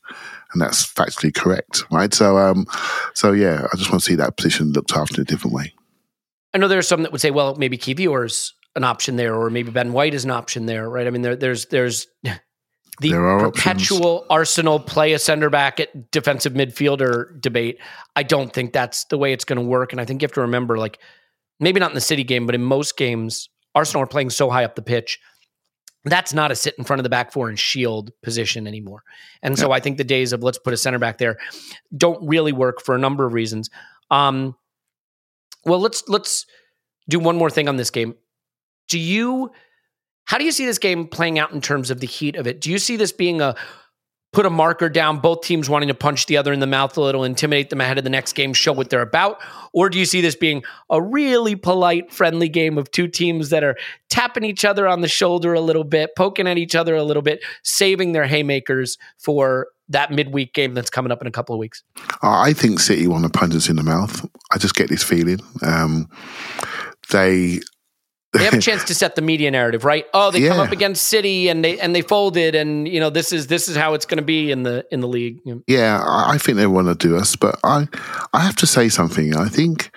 and 0.53 0.61
that's 0.61 0.85
factually 0.85 1.33
correct, 1.33 1.83
right? 1.91 2.13
So, 2.13 2.37
um, 2.37 2.65
so 3.13 3.31
yeah, 3.31 3.67
I 3.71 3.77
just 3.77 3.91
want 3.91 4.01
to 4.03 4.05
see 4.05 4.15
that 4.15 4.37
position 4.37 4.71
looked 4.73 4.93
after 4.93 5.15
in 5.15 5.21
a 5.21 5.25
different 5.25 5.55
way. 5.55 5.73
I 6.53 6.57
know 6.57 6.67
there's 6.67 6.87
some 6.87 7.03
that 7.03 7.11
would 7.11 7.21
say, 7.21 7.31
well, 7.31 7.55
maybe 7.55 7.77
Kiwior's 7.77 8.53
an 8.75 8.83
option 8.83 9.15
there, 9.15 9.35
or 9.35 9.49
maybe 9.49 9.71
Ben 9.71 9.93
White 9.93 10.13
is 10.13 10.25
an 10.25 10.31
option 10.31 10.65
there, 10.65 10.89
right? 10.89 11.07
I 11.07 11.09
mean, 11.09 11.21
there, 11.21 11.35
there's 11.35 11.67
there's 11.67 12.07
the 13.01 13.11
perpetual 13.11 14.17
options. 14.17 14.27
Arsenal 14.29 14.79
play 14.79 15.13
a 15.13 15.19
center 15.19 15.49
back 15.49 15.79
at 15.79 16.11
defensive 16.11 16.53
midfielder 16.53 17.39
debate. 17.41 17.79
I 18.15 18.23
don't 18.23 18.53
think 18.53 18.71
that's 18.71 19.05
the 19.05 19.17
way 19.17 19.33
it's 19.33 19.45
going 19.45 19.57
to 19.57 19.65
work, 19.65 19.91
and 19.91 19.99
I 19.99 20.05
think 20.05 20.21
you 20.21 20.25
have 20.25 20.33
to 20.33 20.41
remember, 20.41 20.77
like, 20.77 20.99
maybe 21.59 21.79
not 21.79 21.91
in 21.91 21.95
the 21.95 22.01
City 22.01 22.23
game, 22.23 22.45
but 22.45 22.55
in 22.55 22.63
most 22.63 22.97
games, 22.97 23.49
Arsenal 23.75 24.03
are 24.03 24.07
playing 24.07 24.29
so 24.29 24.49
high 24.49 24.63
up 24.63 24.75
the 24.75 24.81
pitch 24.81 25.19
that's 26.05 26.33
not 26.33 26.51
a 26.51 26.55
sit 26.55 26.75
in 26.77 26.83
front 26.83 26.99
of 26.99 27.03
the 27.03 27.09
back 27.09 27.31
four 27.31 27.49
and 27.49 27.59
shield 27.59 28.11
position 28.23 28.65
anymore. 28.67 29.03
And 29.43 29.57
so 29.57 29.71
I 29.71 29.79
think 29.79 29.97
the 29.97 30.03
days 30.03 30.33
of 30.33 30.41
let's 30.43 30.57
put 30.57 30.73
a 30.73 30.77
center 30.77 30.99
back 30.99 31.19
there 31.19 31.37
don't 31.95 32.27
really 32.27 32.51
work 32.51 32.81
for 32.81 32.95
a 32.95 32.99
number 32.99 33.25
of 33.25 33.33
reasons. 33.33 33.69
Um, 34.09 34.55
well, 35.63 35.79
let's 35.79 36.03
let's 36.07 36.47
do 37.07 37.19
one 37.19 37.37
more 37.37 37.51
thing 37.51 37.67
on 37.67 37.75
this 37.75 37.91
game. 37.91 38.15
Do 38.87 38.97
you 38.97 39.51
how 40.31 40.37
do 40.37 40.45
you 40.45 40.53
see 40.53 40.65
this 40.65 40.77
game 40.77 41.07
playing 41.07 41.39
out 41.39 41.51
in 41.51 41.59
terms 41.59 41.91
of 41.91 41.99
the 41.99 42.07
heat 42.07 42.37
of 42.37 42.47
it? 42.47 42.61
Do 42.61 42.71
you 42.71 42.79
see 42.79 42.95
this 42.95 43.11
being 43.11 43.41
a 43.41 43.53
put 44.31 44.45
a 44.45 44.49
marker 44.49 44.87
down, 44.87 45.19
both 45.19 45.41
teams 45.41 45.69
wanting 45.69 45.89
to 45.89 45.93
punch 45.93 46.27
the 46.27 46.37
other 46.37 46.53
in 46.53 46.61
the 46.61 46.67
mouth 46.67 46.95
a 46.95 47.01
little, 47.01 47.25
intimidate 47.25 47.69
them 47.69 47.81
ahead 47.81 47.97
of 47.97 48.05
the 48.05 48.09
next 48.09 48.31
game, 48.31 48.53
show 48.53 48.71
what 48.71 48.89
they're 48.89 49.01
about? 49.01 49.41
Or 49.73 49.89
do 49.89 49.99
you 49.99 50.05
see 50.05 50.21
this 50.21 50.37
being 50.37 50.63
a 50.89 51.01
really 51.01 51.57
polite, 51.57 52.13
friendly 52.13 52.47
game 52.47 52.77
of 52.77 52.89
two 52.91 53.09
teams 53.09 53.49
that 53.49 53.61
are 53.61 53.75
tapping 54.09 54.45
each 54.45 54.63
other 54.63 54.87
on 54.87 55.01
the 55.01 55.09
shoulder 55.09 55.53
a 55.53 55.59
little 55.59 55.83
bit, 55.83 56.11
poking 56.15 56.47
at 56.47 56.57
each 56.57 56.75
other 56.75 56.95
a 56.95 57.03
little 57.03 57.23
bit, 57.23 57.43
saving 57.63 58.13
their 58.13 58.25
haymakers 58.25 58.97
for 59.17 59.67
that 59.89 60.11
midweek 60.11 60.53
game 60.53 60.73
that's 60.73 60.89
coming 60.89 61.11
up 61.11 61.19
in 61.19 61.27
a 61.27 61.31
couple 61.31 61.53
of 61.53 61.59
weeks? 61.59 61.83
I 62.21 62.53
think 62.53 62.79
City 62.79 63.05
want 63.05 63.25
to 63.25 63.29
punch 63.37 63.53
us 63.53 63.67
in 63.67 63.75
the 63.75 63.83
mouth. 63.83 64.25
I 64.53 64.59
just 64.59 64.75
get 64.75 64.87
this 64.87 65.03
feeling. 65.03 65.41
Um, 65.61 66.07
they 67.09 67.59
they 68.33 68.43
have 68.43 68.53
a 68.53 68.61
chance 68.61 68.83
to 68.85 68.95
set 68.95 69.15
the 69.15 69.21
media 69.21 69.51
narrative, 69.51 69.83
right? 69.83 70.05
Oh, 70.13 70.31
they 70.31 70.47
come 70.47 70.59
up 70.59 70.71
against 70.71 71.05
City 71.05 71.49
and 71.49 71.63
they 71.63 71.79
and 71.79 71.95
they 71.95 72.01
folded, 72.01 72.55
and 72.55 72.87
you 72.87 72.99
know 72.99 73.09
this 73.09 73.31
is 73.31 73.47
this 73.47 73.67
is 73.67 73.75
how 73.75 73.93
it's 73.93 74.05
going 74.05 74.17
to 74.17 74.23
be 74.23 74.51
in 74.51 74.63
the 74.63 74.85
in 74.91 75.01
the 75.01 75.07
league. 75.07 75.41
Yeah, 75.67 76.01
I 76.05 76.37
think 76.37 76.57
they 76.57 76.67
want 76.67 76.87
to 76.87 76.95
do 76.95 77.17
us, 77.17 77.35
but 77.35 77.59
I, 77.63 77.87
I 78.33 78.39
have 78.39 78.55
to 78.57 78.67
say 78.67 78.89
something. 78.89 79.35
I 79.35 79.47
think 79.47 79.91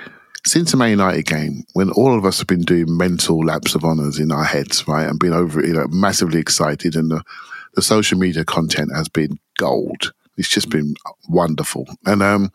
since 0.46 0.72
the 0.72 0.76
Man 0.76 0.90
United 0.90 1.24
game, 1.26 1.64
when 1.72 1.90
all 1.90 2.16
of 2.16 2.24
us 2.24 2.38
have 2.38 2.46
been 2.46 2.62
doing 2.62 2.96
mental 2.96 3.44
laps 3.44 3.74
of 3.74 3.84
honours 3.84 4.18
in 4.18 4.30
our 4.30 4.44
heads, 4.44 4.86
right, 4.86 5.08
and 5.08 5.18
been 5.18 5.32
over, 5.32 5.64
you 5.64 5.72
know, 5.72 5.86
massively 5.88 6.38
excited, 6.38 6.96
and 6.96 7.10
the, 7.10 7.22
the 7.74 7.82
social 7.82 8.18
media 8.18 8.44
content 8.44 8.90
has 8.94 9.08
been 9.08 9.38
gold. 9.56 10.12
It's 10.36 10.48
just 10.48 10.68
been 10.68 10.94
wonderful, 11.28 11.86
and 12.04 12.22
um, 12.22 12.52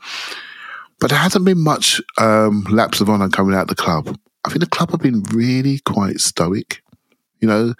but 0.99 1.09
there 1.09 1.19
hasn't 1.19 1.45
been 1.45 1.59
much 1.59 2.01
um 2.17 2.63
laps 2.69 3.01
of 3.01 3.09
honour 3.09 3.29
coming 3.29 3.55
out 3.55 3.63
of 3.63 3.67
the 3.69 3.75
club. 3.75 4.17
I 4.45 4.49
think 4.49 4.61
the 4.61 4.69
club 4.69 4.91
have 4.91 5.01
been 5.01 5.23
really 5.33 5.79
quite 5.79 6.19
stoic. 6.19 6.81
You 7.39 7.47
know, 7.47 7.73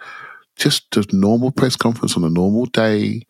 just 0.56 0.96
a 0.96 1.04
normal 1.12 1.52
press 1.52 1.76
conference 1.76 2.16
on 2.16 2.24
a 2.24 2.30
normal 2.30 2.66
day 2.66 3.22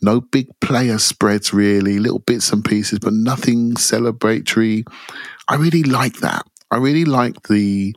no 0.00 0.20
big 0.20 0.48
player 0.60 0.98
spreads 0.98 1.52
really, 1.52 1.98
little 1.98 2.20
bits 2.20 2.52
and 2.52 2.64
pieces, 2.64 2.98
but 2.98 3.12
nothing 3.12 3.74
celebratory. 3.74 4.86
I 5.48 5.56
really 5.56 5.82
like 5.82 6.18
that. 6.18 6.46
I 6.70 6.76
really 6.78 7.04
like 7.04 7.48
the 7.48 7.94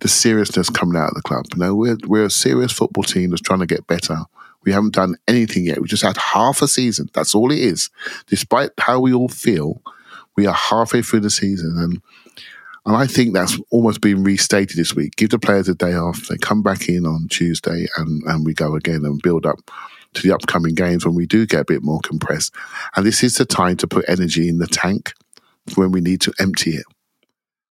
the 0.00 0.08
seriousness 0.08 0.70
coming 0.70 0.96
out 0.96 1.10
of 1.10 1.14
the 1.14 1.22
club. 1.22 1.46
You 1.52 1.60
know, 1.60 1.74
we're 1.74 1.96
we're 2.06 2.26
a 2.26 2.30
serious 2.30 2.72
football 2.72 3.04
team 3.04 3.30
that's 3.30 3.42
trying 3.42 3.60
to 3.60 3.66
get 3.66 3.86
better. 3.86 4.18
We 4.64 4.72
haven't 4.72 4.94
done 4.94 5.16
anything 5.26 5.64
yet. 5.64 5.80
We 5.80 5.88
just 5.88 6.02
had 6.02 6.18
half 6.18 6.60
a 6.60 6.68
season. 6.68 7.08
That's 7.14 7.34
all 7.34 7.50
it 7.50 7.58
is. 7.58 7.88
Despite 8.26 8.70
how 8.78 9.00
we 9.00 9.14
all 9.14 9.28
feel, 9.28 9.80
we 10.36 10.46
are 10.46 10.54
halfway 10.54 11.00
through 11.00 11.20
the 11.20 11.30
season 11.30 11.76
and 11.78 12.02
and 12.86 12.96
I 12.96 13.06
think 13.06 13.34
that's 13.34 13.58
almost 13.70 14.00
been 14.00 14.24
restated 14.24 14.76
this 14.76 14.94
week. 14.94 15.16
Give 15.16 15.30
the 15.30 15.38
players 15.38 15.68
a 15.68 15.74
day 15.74 15.94
off. 15.94 16.28
They 16.28 16.36
come 16.38 16.62
back 16.62 16.88
in 16.88 17.04
on 17.04 17.28
Tuesday 17.28 17.86
and, 17.96 18.22
and 18.24 18.46
we 18.46 18.54
go 18.54 18.74
again 18.74 19.04
and 19.04 19.20
build 19.22 19.46
up 19.46 19.58
to 20.14 20.22
the 20.22 20.34
upcoming 20.34 20.74
games 20.74 21.04
when 21.04 21.14
we 21.14 21.26
do 21.26 21.46
get 21.46 21.60
a 21.60 21.64
bit 21.64 21.82
more 21.82 22.00
compressed. 22.02 22.54
And 22.96 23.06
this 23.06 23.22
is 23.22 23.34
the 23.34 23.44
time 23.44 23.76
to 23.78 23.86
put 23.86 24.08
energy 24.08 24.48
in 24.48 24.58
the 24.58 24.66
tank 24.66 25.12
when 25.74 25.92
we 25.92 26.00
need 26.00 26.20
to 26.22 26.32
empty 26.40 26.72
it. 26.72 26.86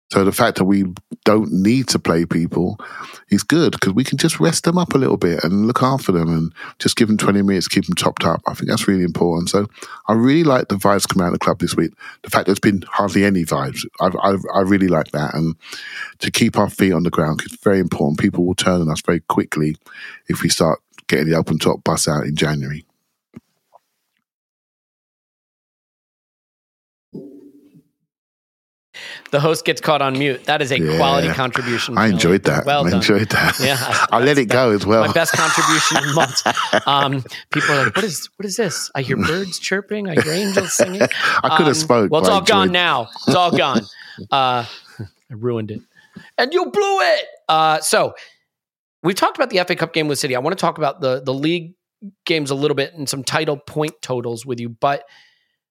So 0.09 0.23
the 0.23 0.31
fact 0.31 0.57
that 0.57 0.65
we 0.65 0.85
don't 1.25 1.51
need 1.51 1.89
to 1.89 1.99
play 1.99 2.25
people 2.25 2.77
is 3.29 3.43
good 3.43 3.73
because 3.73 3.93
we 3.93 4.05
can 4.05 4.17
just 4.17 4.39
rest 4.39 4.63
them 4.63 4.77
up 4.77 4.93
a 4.95 4.97
little 4.97 5.17
bit 5.17 5.43
and 5.43 5.67
look 5.67 5.83
after 5.83 6.13
them 6.13 6.29
and 6.29 6.53
just 6.79 6.95
give 6.95 7.09
them 7.09 7.17
20 7.17 7.41
minutes, 7.41 7.67
keep 7.67 7.85
them 7.85 7.95
topped 7.95 8.23
up. 8.23 8.41
I 8.47 8.53
think 8.53 8.69
that's 8.69 8.87
really 8.87 9.03
important. 9.03 9.49
So 9.49 9.67
I 10.07 10.13
really 10.13 10.45
like 10.45 10.69
the 10.69 10.75
vibes 10.75 11.07
coming 11.07 11.25
out 11.25 11.33
of 11.33 11.33
the 11.33 11.39
club 11.39 11.59
this 11.59 11.75
week. 11.75 11.91
The 12.23 12.29
fact 12.29 12.45
there's 12.45 12.59
been 12.59 12.83
hardly 12.87 13.25
any 13.25 13.43
vibes, 13.43 13.85
I, 13.99 14.07
I, 14.23 14.37
I 14.59 14.61
really 14.61 14.87
like 14.87 15.11
that. 15.11 15.33
And 15.33 15.55
to 16.19 16.31
keep 16.31 16.57
our 16.57 16.69
feet 16.69 16.93
on 16.93 17.03
the 17.03 17.09
ground 17.09 17.41
is 17.45 17.57
very 17.61 17.79
important. 17.79 18.19
People 18.19 18.45
will 18.45 18.55
turn 18.55 18.79
on 18.79 18.89
us 18.89 19.01
very 19.01 19.19
quickly 19.19 19.75
if 20.29 20.41
we 20.41 20.47
start 20.47 20.79
getting 21.07 21.29
the 21.29 21.35
open 21.35 21.57
top 21.57 21.83
bus 21.83 22.07
out 22.07 22.23
in 22.23 22.35
January. 22.35 22.86
The 29.31 29.39
host 29.39 29.65
gets 29.65 29.81
caught 29.81 30.01
on 30.01 30.17
mute. 30.17 30.45
That 30.45 30.61
is 30.61 30.71
a 30.71 30.79
Yeah. 30.79 30.97
quality 30.97 31.29
contribution. 31.29 31.97
I 31.97 32.07
enjoyed 32.07 32.43
that. 32.43 32.65
Well 32.65 32.85
I 32.85 32.89
done. 32.89 32.97
enjoyed 32.99 33.29
that. 33.29 33.59
Yeah, 33.59 33.77
I 34.11 34.19
let 34.19 34.37
it 34.37 34.45
go 34.45 34.71
as 34.71 34.85
well. 34.85 35.05
My 35.05 35.11
best 35.13 35.33
contribution 35.33 35.97
in 36.09 36.15
months. 36.15 36.43
Um, 36.85 37.23
people 37.51 37.71
are 37.75 37.85
like, 37.85 37.95
"What 37.95 38.05
is 38.05 38.29
what 38.37 38.45
is 38.45 38.55
this? 38.55 38.89
I 38.95 39.01
hear 39.01 39.17
birds 39.17 39.59
chirping. 39.67 40.07
I 40.09 40.13
hear 40.21 40.31
angels 40.33 40.73
singing." 40.73 41.01
I 41.01 41.49
could 41.57 41.67
have 41.67 41.67
Um, 41.67 41.73
spoke. 41.73 42.11
Well, 42.11 42.21
it's 42.21 42.29
all 42.29 42.41
gone 42.41 42.71
now. 42.71 43.09
It's 43.27 43.35
all 43.35 43.51
gone. 43.55 43.81
Uh, 44.31 44.63
I 45.29 45.33
ruined 45.33 45.71
it, 45.71 45.81
and 46.37 46.53
you 46.53 46.65
blew 46.71 46.99
it. 47.01 47.25
Uh, 47.49 47.79
so 47.81 48.13
we've 49.03 49.15
talked 49.15 49.37
about 49.37 49.49
the 49.49 49.59
FA 49.65 49.75
Cup 49.75 49.93
game 49.93 50.07
with 50.07 50.19
City. 50.19 50.35
I 50.35 50.39
want 50.39 50.57
to 50.57 50.61
talk 50.61 50.77
about 50.77 51.01
the 51.01 51.21
the 51.23 51.33
league 51.33 51.73
games 52.25 52.49
a 52.51 52.55
little 52.55 52.75
bit 52.75 52.93
and 52.93 53.09
some 53.09 53.23
title 53.23 53.57
point 53.57 53.93
totals 54.01 54.45
with 54.45 54.59
you, 54.59 54.69
but 54.69 55.03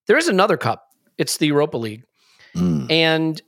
there 0.06 0.16
is 0.18 0.28
another 0.28 0.56
cup. 0.56 0.84
It's 1.18 1.36
the 1.38 1.46
Europa 1.46 1.76
League, 1.78 2.02
Mm. 2.56 2.90
and 2.90 3.42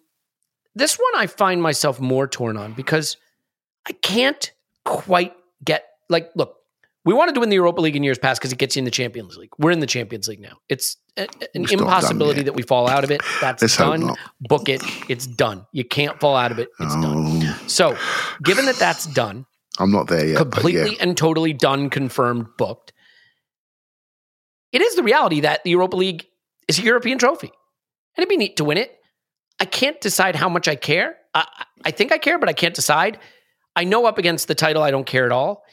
this 0.79 0.97
one 0.97 1.21
I 1.23 1.27
find 1.27 1.61
myself 1.61 2.01
more 2.01 2.27
torn 2.27 2.57
on 2.57 2.73
because 2.73 3.17
I 3.87 3.93
can't 3.93 4.53
quite 4.85 5.35
get 5.65 5.85
like 6.09 6.31
look. 6.35 6.55
We 7.05 7.15
wanted 7.15 7.35
to 7.37 7.41
win 7.41 7.49
the 7.49 7.55
Europa 7.57 7.81
League 7.81 7.97
in 7.97 8.03
years 8.03 8.19
past 8.19 8.39
because 8.41 8.53
it 8.53 8.59
gets 8.59 8.77
you 8.77 8.81
in 8.81 8.85
the 8.85 8.91
Champions 8.91 9.37
League. 9.37 9.51
We're 9.59 9.71
in 9.71 9.81
the 9.81 9.87
Champions 9.87 10.29
League 10.29 10.41
now. 10.41 10.59
It's 10.69 10.97
a- 11.17 11.23
an 11.23 11.63
It's 11.63 11.73
impossibility 11.73 12.43
that 12.43 12.53
we 12.55 12.63
fall 12.63 12.87
out 12.87 13.03
of 13.03 13.11
it. 13.11 13.23
That's 13.41 13.63
Let's 13.63 13.77
done. 13.77 14.15
Book 14.41 14.69
it. 14.69 14.83
It's 15.09 15.27
done. 15.27 15.67
You 15.73 15.85
can't 15.85 16.21
fall 16.21 16.37
out 16.37 16.53
of 16.53 16.59
it. 16.59 16.69
It's 16.81 16.95
done. 16.97 17.41
So, 17.67 17.97
given 18.43 18.67
that 18.67 18.77
that's 18.77 19.07
done, 19.07 19.47
I'm 19.79 19.91
not 19.91 20.09
there 20.09 20.27
yet. 20.27 20.37
completely 20.37 20.97
yeah. 20.97 21.03
and 21.03 21.17
totally 21.17 21.55
done, 21.55 21.89
confirmed, 21.89 22.49
booked. 22.59 22.93
It 24.73 24.83
is 24.83 24.95
the 24.97 25.03
reality 25.03 25.41
that 25.41 25.65
the 25.65 25.71
Europa 25.71 25.97
League 25.97 26.27
is 26.67 26.79
a 26.79 26.83
European 26.83 27.17
trophy, 27.17 27.47
and 27.49 28.19
it'd 28.23 28.29
be 28.29 28.37
neat 28.37 28.59
to 28.59 28.65
win 28.65 28.77
it. 28.77 28.98
I 29.61 29.65
can't 29.65 30.01
decide 30.01 30.37
how 30.37 30.49
much 30.49 30.69
I 30.69 30.77
care. 30.77 31.17
I, 31.35 31.47
I 31.85 31.91
think 31.91 32.13
I 32.13 32.19
care, 32.19 32.39
but 32.39 32.49
I 32.49 32.53
can't 32.53 32.75
decide. 32.75 33.19
I 33.75 33.85
know 33.85 34.07
up 34.07 34.19
against 34.19 34.49
the 34.49 34.55
title, 34.55 34.83
I 34.83 34.91
don't 34.91 35.07
care 35.07 35.25
at 35.25 35.33
all. 35.33 35.65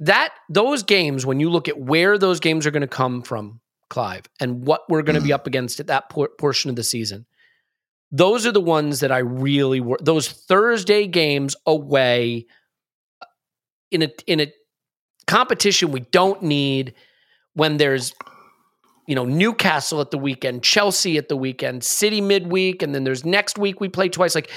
That 0.00 0.32
those 0.48 0.82
games, 0.82 1.26
when 1.26 1.40
you 1.40 1.50
look 1.50 1.68
at 1.68 1.78
where 1.78 2.16
those 2.16 2.40
games 2.40 2.66
are 2.66 2.70
going 2.70 2.80
to 2.82 2.88
come 2.88 3.22
from, 3.22 3.60
Clive, 3.88 4.24
and 4.38 4.64
what 4.64 4.82
we're 4.88 5.02
going 5.02 5.16
to 5.16 5.22
be 5.22 5.30
mm. 5.30 5.34
up 5.34 5.46
against 5.46 5.80
at 5.80 5.88
that 5.88 6.08
por- 6.08 6.30
portion 6.38 6.70
of 6.70 6.76
the 6.76 6.82
season, 6.82 7.26
those 8.10 8.46
are 8.46 8.52
the 8.52 8.60
ones 8.60 9.00
that 9.00 9.12
I 9.12 9.18
really 9.18 9.80
were. 9.80 9.98
Those 10.00 10.28
Thursday 10.28 11.06
games 11.06 11.54
away 11.66 12.46
uh, 13.20 13.26
in 13.90 14.02
a 14.02 14.10
in 14.26 14.40
a 14.40 14.52
competition 15.26 15.92
we 15.92 16.00
don't 16.00 16.42
need 16.42 16.94
when 17.54 17.76
there's 17.76 18.14
you 19.06 19.14
know 19.14 19.24
Newcastle 19.24 20.00
at 20.00 20.10
the 20.10 20.18
weekend, 20.18 20.62
Chelsea 20.62 21.18
at 21.18 21.28
the 21.28 21.36
weekend, 21.36 21.84
City 21.84 22.20
midweek, 22.20 22.82
and 22.82 22.94
then 22.94 23.04
there's 23.04 23.24
next 23.24 23.58
week 23.58 23.80
we 23.80 23.88
play 23.88 24.08
twice. 24.08 24.34
Like 24.34 24.50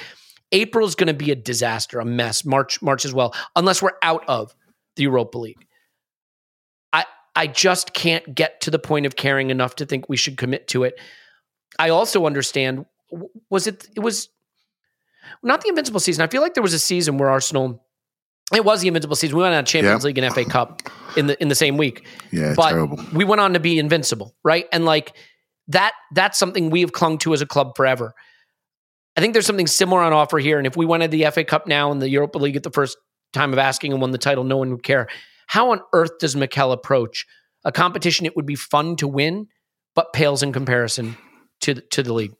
April's 0.51 0.95
going 0.95 1.07
to 1.07 1.13
be 1.13 1.31
a 1.31 1.35
disaster, 1.35 1.99
a 1.99 2.05
mess. 2.05 2.45
March 2.45 2.81
March 2.81 3.05
as 3.05 3.13
well, 3.13 3.35
unless 3.55 3.81
we're 3.81 3.97
out 4.01 4.23
of 4.27 4.55
the 4.95 5.03
Europa 5.03 5.37
League. 5.37 5.65
I 6.93 7.05
I 7.35 7.47
just 7.47 7.93
can't 7.93 8.33
get 8.33 8.61
to 8.61 8.71
the 8.71 8.79
point 8.79 9.05
of 9.05 9.15
caring 9.15 9.49
enough 9.49 9.75
to 9.77 9.85
think 9.85 10.07
we 10.07 10.17
should 10.17 10.37
commit 10.37 10.67
to 10.69 10.83
it. 10.83 10.99
I 11.79 11.89
also 11.89 12.25
understand. 12.25 12.85
Was 13.49 13.67
it? 13.67 13.87
It 13.95 13.99
was 13.99 14.29
not 15.41 15.61
the 15.61 15.69
invincible 15.69 15.99
season. 15.99 16.23
I 16.23 16.27
feel 16.27 16.41
like 16.41 16.53
there 16.53 16.63
was 16.63 16.73
a 16.73 16.79
season 16.79 17.17
where 17.17 17.29
Arsenal. 17.29 17.83
It 18.51 18.65
was 18.65 18.81
the 18.81 18.87
invincible 18.87 19.15
season. 19.15 19.37
We 19.37 19.43
went 19.43 19.55
on 19.55 19.65
Champions 19.65 20.03
Yeah. 20.03 20.07
League 20.07 20.17
and 20.17 20.33
FA 20.33 20.45
Cup 20.45 20.81
in 21.15 21.27
the 21.27 21.41
in 21.41 21.47
the 21.47 21.55
same 21.55 21.77
week 21.77 22.05
Yeah, 22.31 22.53
but 22.55 22.69
terrible. 22.69 22.99
we 23.13 23.23
went 23.23 23.39
on 23.41 23.53
to 23.53 23.59
be 23.59 23.79
invincible, 23.79 24.35
right? 24.43 24.67
And 24.71 24.85
like 24.85 25.15
that 25.69 25.93
that's 26.13 26.37
something 26.37 26.69
we 26.69 26.81
have 26.81 26.91
clung 26.91 27.17
to 27.19 27.33
as 27.33 27.41
a 27.41 27.45
club 27.45 27.75
forever. 27.75 28.13
I 29.15 29.21
think 29.21 29.33
there's 29.33 29.45
something 29.45 29.67
similar 29.67 30.01
on 30.01 30.11
offer 30.11 30.39
here. 30.39 30.57
And 30.57 30.65
if 30.67 30.75
we 30.75 30.85
wanted 30.85 31.11
the 31.11 31.25
FA 31.31 31.43
Cup 31.43 31.67
now 31.67 31.91
and 31.91 32.01
the 32.01 32.09
Europa 32.09 32.37
League 32.39 32.55
at 32.55 32.63
the 32.63 32.71
first 32.71 32.97
time 33.31 33.53
of 33.53 33.59
asking 33.59 33.91
and 33.93 34.01
won 34.01 34.11
the 34.11 34.17
title, 34.17 34.43
no 34.43 34.57
one 34.57 34.71
would 34.71 34.83
care. 34.83 35.07
How 35.47 35.71
on 35.71 35.81
earth 35.93 36.17
does 36.19 36.35
Mikel 36.35 36.71
approach 36.71 37.25
a 37.63 37.71
competition 37.71 38.25
it 38.25 38.35
would 38.35 38.45
be 38.47 38.55
fun 38.55 38.95
to 38.97 39.07
win, 39.07 39.47
but 39.95 40.13
pales 40.13 40.41
in 40.43 40.51
comparison 40.51 41.15
to 41.61 41.75
the, 41.75 41.81
to 41.81 42.03
the 42.03 42.11
league? 42.13 42.33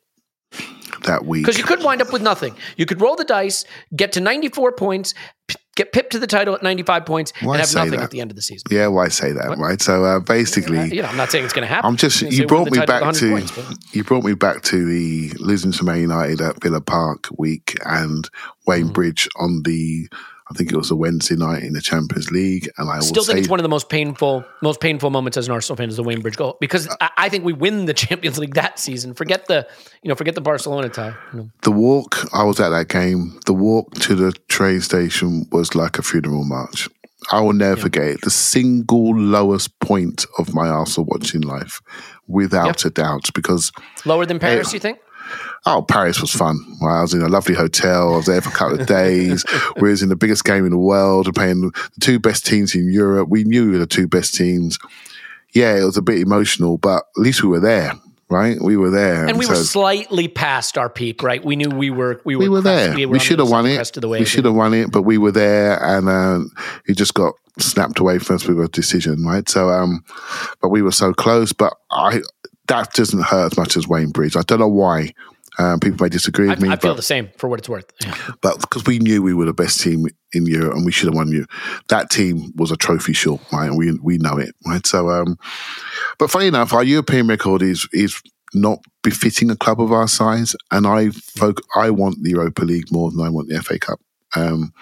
That 1.03 1.25
week. 1.25 1.43
Because 1.43 1.57
you 1.57 1.63
could 1.63 1.83
wind 1.83 2.01
up 2.01 2.11
with 2.13 2.21
nothing. 2.21 2.55
You 2.77 2.85
could 2.85 3.01
roll 3.01 3.15
the 3.15 3.23
dice, 3.25 3.65
get 3.95 4.11
to 4.13 4.21
94 4.21 4.71
points, 4.73 5.13
p- 5.47 5.55
get 5.75 5.91
pipped 5.91 6.12
to 6.12 6.19
the 6.19 6.27
title 6.27 6.53
at 6.55 6.62
95 6.63 7.05
points, 7.05 7.33
Why 7.41 7.55
and 7.57 7.62
have 7.65 7.73
nothing 7.75 7.91
that? 7.91 8.03
at 8.03 8.12
the 8.12 8.21
end 8.21 8.31
of 8.31 8.36
the 8.36 8.41
season. 8.43 8.67
yeah, 8.71 8.88
why 8.88 9.07
say 9.07 9.31
that, 9.31 9.49
What? 9.49 9.57
right? 9.57 9.81
So 9.81 10.05
uh, 10.05 10.19
basically, 10.19 10.93
You 10.95 11.01
know, 11.01 11.07
I'm 11.09 11.17
not 11.17 11.31
saying 11.31 11.43
it's 11.45 11.53
going 11.53 11.67
to 11.67 11.73
happen. 11.73 11.88
I'm 11.89 11.97
just 11.97 12.21
I'm 12.21 12.31
you 12.31 12.45
brought 12.47 12.69
me 12.71 12.79
back 12.86 13.13
to 13.15 13.29
points, 13.31 13.93
you 13.93 14.03
brought 14.03 14.23
me 14.23 14.33
back 14.36 14.62
to 14.63 14.86
the 14.86 15.31
losing 15.39 15.71
to 15.73 15.83
Man 15.83 15.99
United 16.01 16.41
at 16.41 16.62
Villa 16.62 16.81
Park 16.81 17.27
week 17.38 17.75
and 17.86 18.29
Wayne 18.67 18.89
Mm. 18.89 18.93
Bridge 18.93 19.27
on 19.36 19.63
the 19.63 20.07
I 20.53 20.57
think 20.57 20.71
it 20.71 20.77
was 20.77 20.91
a 20.91 20.95
Wednesday 20.95 21.35
night 21.35 21.63
in 21.63 21.73
the 21.73 21.81
Champions 21.81 22.29
League, 22.29 22.69
and 22.77 22.89
I 22.89 22.99
Still 22.99 23.23
think 23.23 23.39
it's 23.39 23.47
one 23.47 23.59
of 23.59 23.63
the 23.63 23.69
most 23.69 23.89
painful, 23.89 24.45
most 24.61 24.79
painful 24.79 25.09
moments 25.09 25.35
as 25.35 25.47
an 25.47 25.53
Arsenal 25.53 25.77
fan 25.77 25.89
is 25.89 25.95
the 25.95 26.03
Wayne 26.03 26.21
Bridge 26.21 26.35
goal 26.35 26.57
because 26.61 26.87
uh, 26.87 26.95
I, 27.01 27.09
I 27.17 27.29
think 27.29 27.43
we 27.43 27.53
win 27.53 27.85
the 27.85 27.93
Champions 27.93 28.37
League 28.37 28.53
that 28.53 28.77
season. 28.77 29.15
Forget 29.15 29.47
the, 29.47 29.67
you 30.03 30.09
know, 30.09 30.15
forget 30.15 30.35
the 30.35 30.41
Barcelona 30.41 30.89
tie. 30.89 31.15
You 31.33 31.39
know. 31.39 31.49
the 31.63 31.71
walk. 31.71 32.17
I 32.33 32.43
was 32.43 32.59
at 32.59 32.69
that 32.69 32.89
game. 32.89 33.39
The 33.47 33.53
walk 33.53 33.95
to 34.01 34.15
the 34.15 34.31
train 34.47 34.81
station 34.81 35.47
was 35.51 35.73
like 35.73 35.97
a 35.97 36.03
funeral 36.03 36.43
march. 36.43 36.87
I 37.31 37.41
will 37.41 37.53
never 37.53 37.79
forget 37.79 38.05
it. 38.05 38.21
The 38.21 38.29
single 38.29 39.15
lowest 39.17 39.79
point 39.79 40.25
of 40.37 40.53
my 40.53 40.67
Arsenal 40.67 41.07
watching 41.09 41.41
life, 41.41 41.81
without 42.27 42.85
a 42.85 42.89
doubt, 42.89 43.29
because 43.33 43.71
Lower 44.05 44.25
than 44.25 44.39
Paris, 44.39 44.73
you 44.73 44.79
think? 44.79 44.99
Oh, 45.65 45.82
Paris 45.82 46.19
was 46.19 46.32
fun. 46.32 46.60
I 46.82 47.02
was 47.02 47.13
in 47.13 47.21
a 47.21 47.30
lovely 47.30 47.56
hotel. 47.56 48.13
I 48.13 48.17
was 48.17 48.26
there 48.26 48.41
for 48.41 48.49
a 48.49 48.54
couple 48.54 48.82
of 48.82 48.88
days. 48.88 49.45
we 49.78 49.89
was 49.89 50.02
in 50.04 50.10
the 50.10 50.15
biggest 50.15 50.43
game 50.43 50.65
in 50.65 50.71
the 50.71 50.78
world, 50.78 51.28
We're 51.28 51.32
playing 51.34 51.62
the 51.62 51.71
two 52.02 52.19
best 52.19 52.45
teams 52.45 52.76
in 52.76 52.91
Europe. 52.91 53.30
We 53.30 53.45
knew 53.45 53.67
we 53.67 53.71
were 53.73 53.78
the 53.78 53.88
two 53.88 54.08
best 54.08 54.36
teams. 54.36 54.78
Yeah, 55.54 55.76
it 55.78 55.84
was 55.86 55.95
a 55.97 56.02
bit 56.02 56.19
emotional, 56.19 56.78
but 56.78 57.04
at 57.15 57.21
least 57.21 57.43
we 57.43 57.49
were 57.49 57.60
there, 57.62 57.93
right? 58.30 58.60
We 58.60 58.76
were 58.76 58.89
there, 58.89 59.26
And 59.26 59.38
we 59.38 59.45
were 59.45 59.56
slightly 59.56 60.28
past 60.28 60.78
our 60.78 60.89
peak, 60.89 61.23
right? 61.23 61.43
We 61.43 61.56
knew 61.56 61.69
we 61.69 61.91
were 61.91 62.19
we 62.26 62.36
were, 62.36 62.41
we 62.41 62.49
were 62.49 62.62
crest- 62.62 62.95
there. 62.97 63.08
were 63.08 63.13
We, 63.13 63.19
should 63.19 63.39
have 63.39 63.49
won 63.49 63.65
it. 63.65 63.76
crest 63.76 63.95
of 63.95 64.02
the 64.02 64.10
We 64.10 64.26
should 64.26 64.45
have 64.45 64.56
won 64.56 64.73
it, 64.73 64.91
but 64.91 65.04
we 65.04 65.17
were 65.17 65.32
there, 65.32 65.82
and 65.82 66.10
uh, 66.10 66.39
it 66.88 66.97
just 66.97 67.13
got 67.13 67.36
snapped 67.60 67.99
away 67.99 68.17
from 68.19 68.38
us 68.38 68.47
with 68.47 68.60
a 68.60 68.67
decision, 68.67 69.23
right? 69.23 69.47
So, 69.47 69.69
um, 69.69 70.04
but 70.60 70.69
we 70.69 70.82
were 70.82 70.91
so 70.91 71.13
close. 71.13 71.54
But 71.54 71.73
I 71.91 72.21
that 72.67 72.93
doesn't 72.93 73.21
hurt 73.23 73.54
as 73.54 73.58
much 73.58 73.78
as 73.78 73.88
Wayne 73.88 74.10
Bridge. 74.10 74.36
I 74.36 74.41
don't 74.41 74.60
know 74.60 74.67
why. 74.67 75.13
Um, 75.59 75.79
people 75.79 76.03
may 76.03 76.09
disagree 76.09 76.47
I, 76.47 76.51
with 76.51 76.61
me, 76.61 76.69
I 76.69 76.75
feel 76.77 76.91
but 76.91 76.97
the 76.97 77.03
same 77.03 77.29
for 77.37 77.47
what 77.47 77.59
it's 77.59 77.69
worth. 77.69 77.85
But 78.41 78.59
because 78.61 78.85
we 78.85 78.99
knew 78.99 79.21
we 79.21 79.33
were 79.33 79.45
the 79.45 79.53
best 79.53 79.81
team 79.81 80.07
in 80.33 80.45
Europe 80.45 80.75
and 80.75 80.85
we 80.85 80.91
should 80.91 81.07
have 81.07 81.15
won 81.15 81.31
you. 81.31 81.45
That 81.89 82.09
team 82.09 82.51
was 82.55 82.71
a 82.71 82.77
trophy 82.77 83.13
short, 83.13 83.41
right? 83.51 83.67
And 83.67 83.77
we 83.77 83.93
we 84.01 84.17
know 84.17 84.37
it, 84.37 84.55
right? 84.65 84.85
So, 84.85 85.09
um, 85.09 85.37
but 86.17 86.31
funny 86.31 86.47
enough, 86.47 86.73
our 86.73 86.83
European 86.83 87.27
record 87.27 87.61
is 87.61 87.87
is 87.93 88.19
not 88.53 88.79
befitting 89.03 89.49
a 89.49 89.55
club 89.55 89.81
of 89.81 89.91
our 89.91 90.07
size, 90.07 90.55
and 90.71 90.87
I 90.87 91.09
folk, 91.09 91.61
I 91.75 91.89
want 91.89 92.23
the 92.23 92.31
Europa 92.31 92.63
League 92.63 92.91
more 92.91 93.11
than 93.11 93.21
I 93.21 93.29
want 93.29 93.49
the 93.49 93.61
FA 93.61 93.79
Cup. 93.79 93.99
Um, 94.35 94.73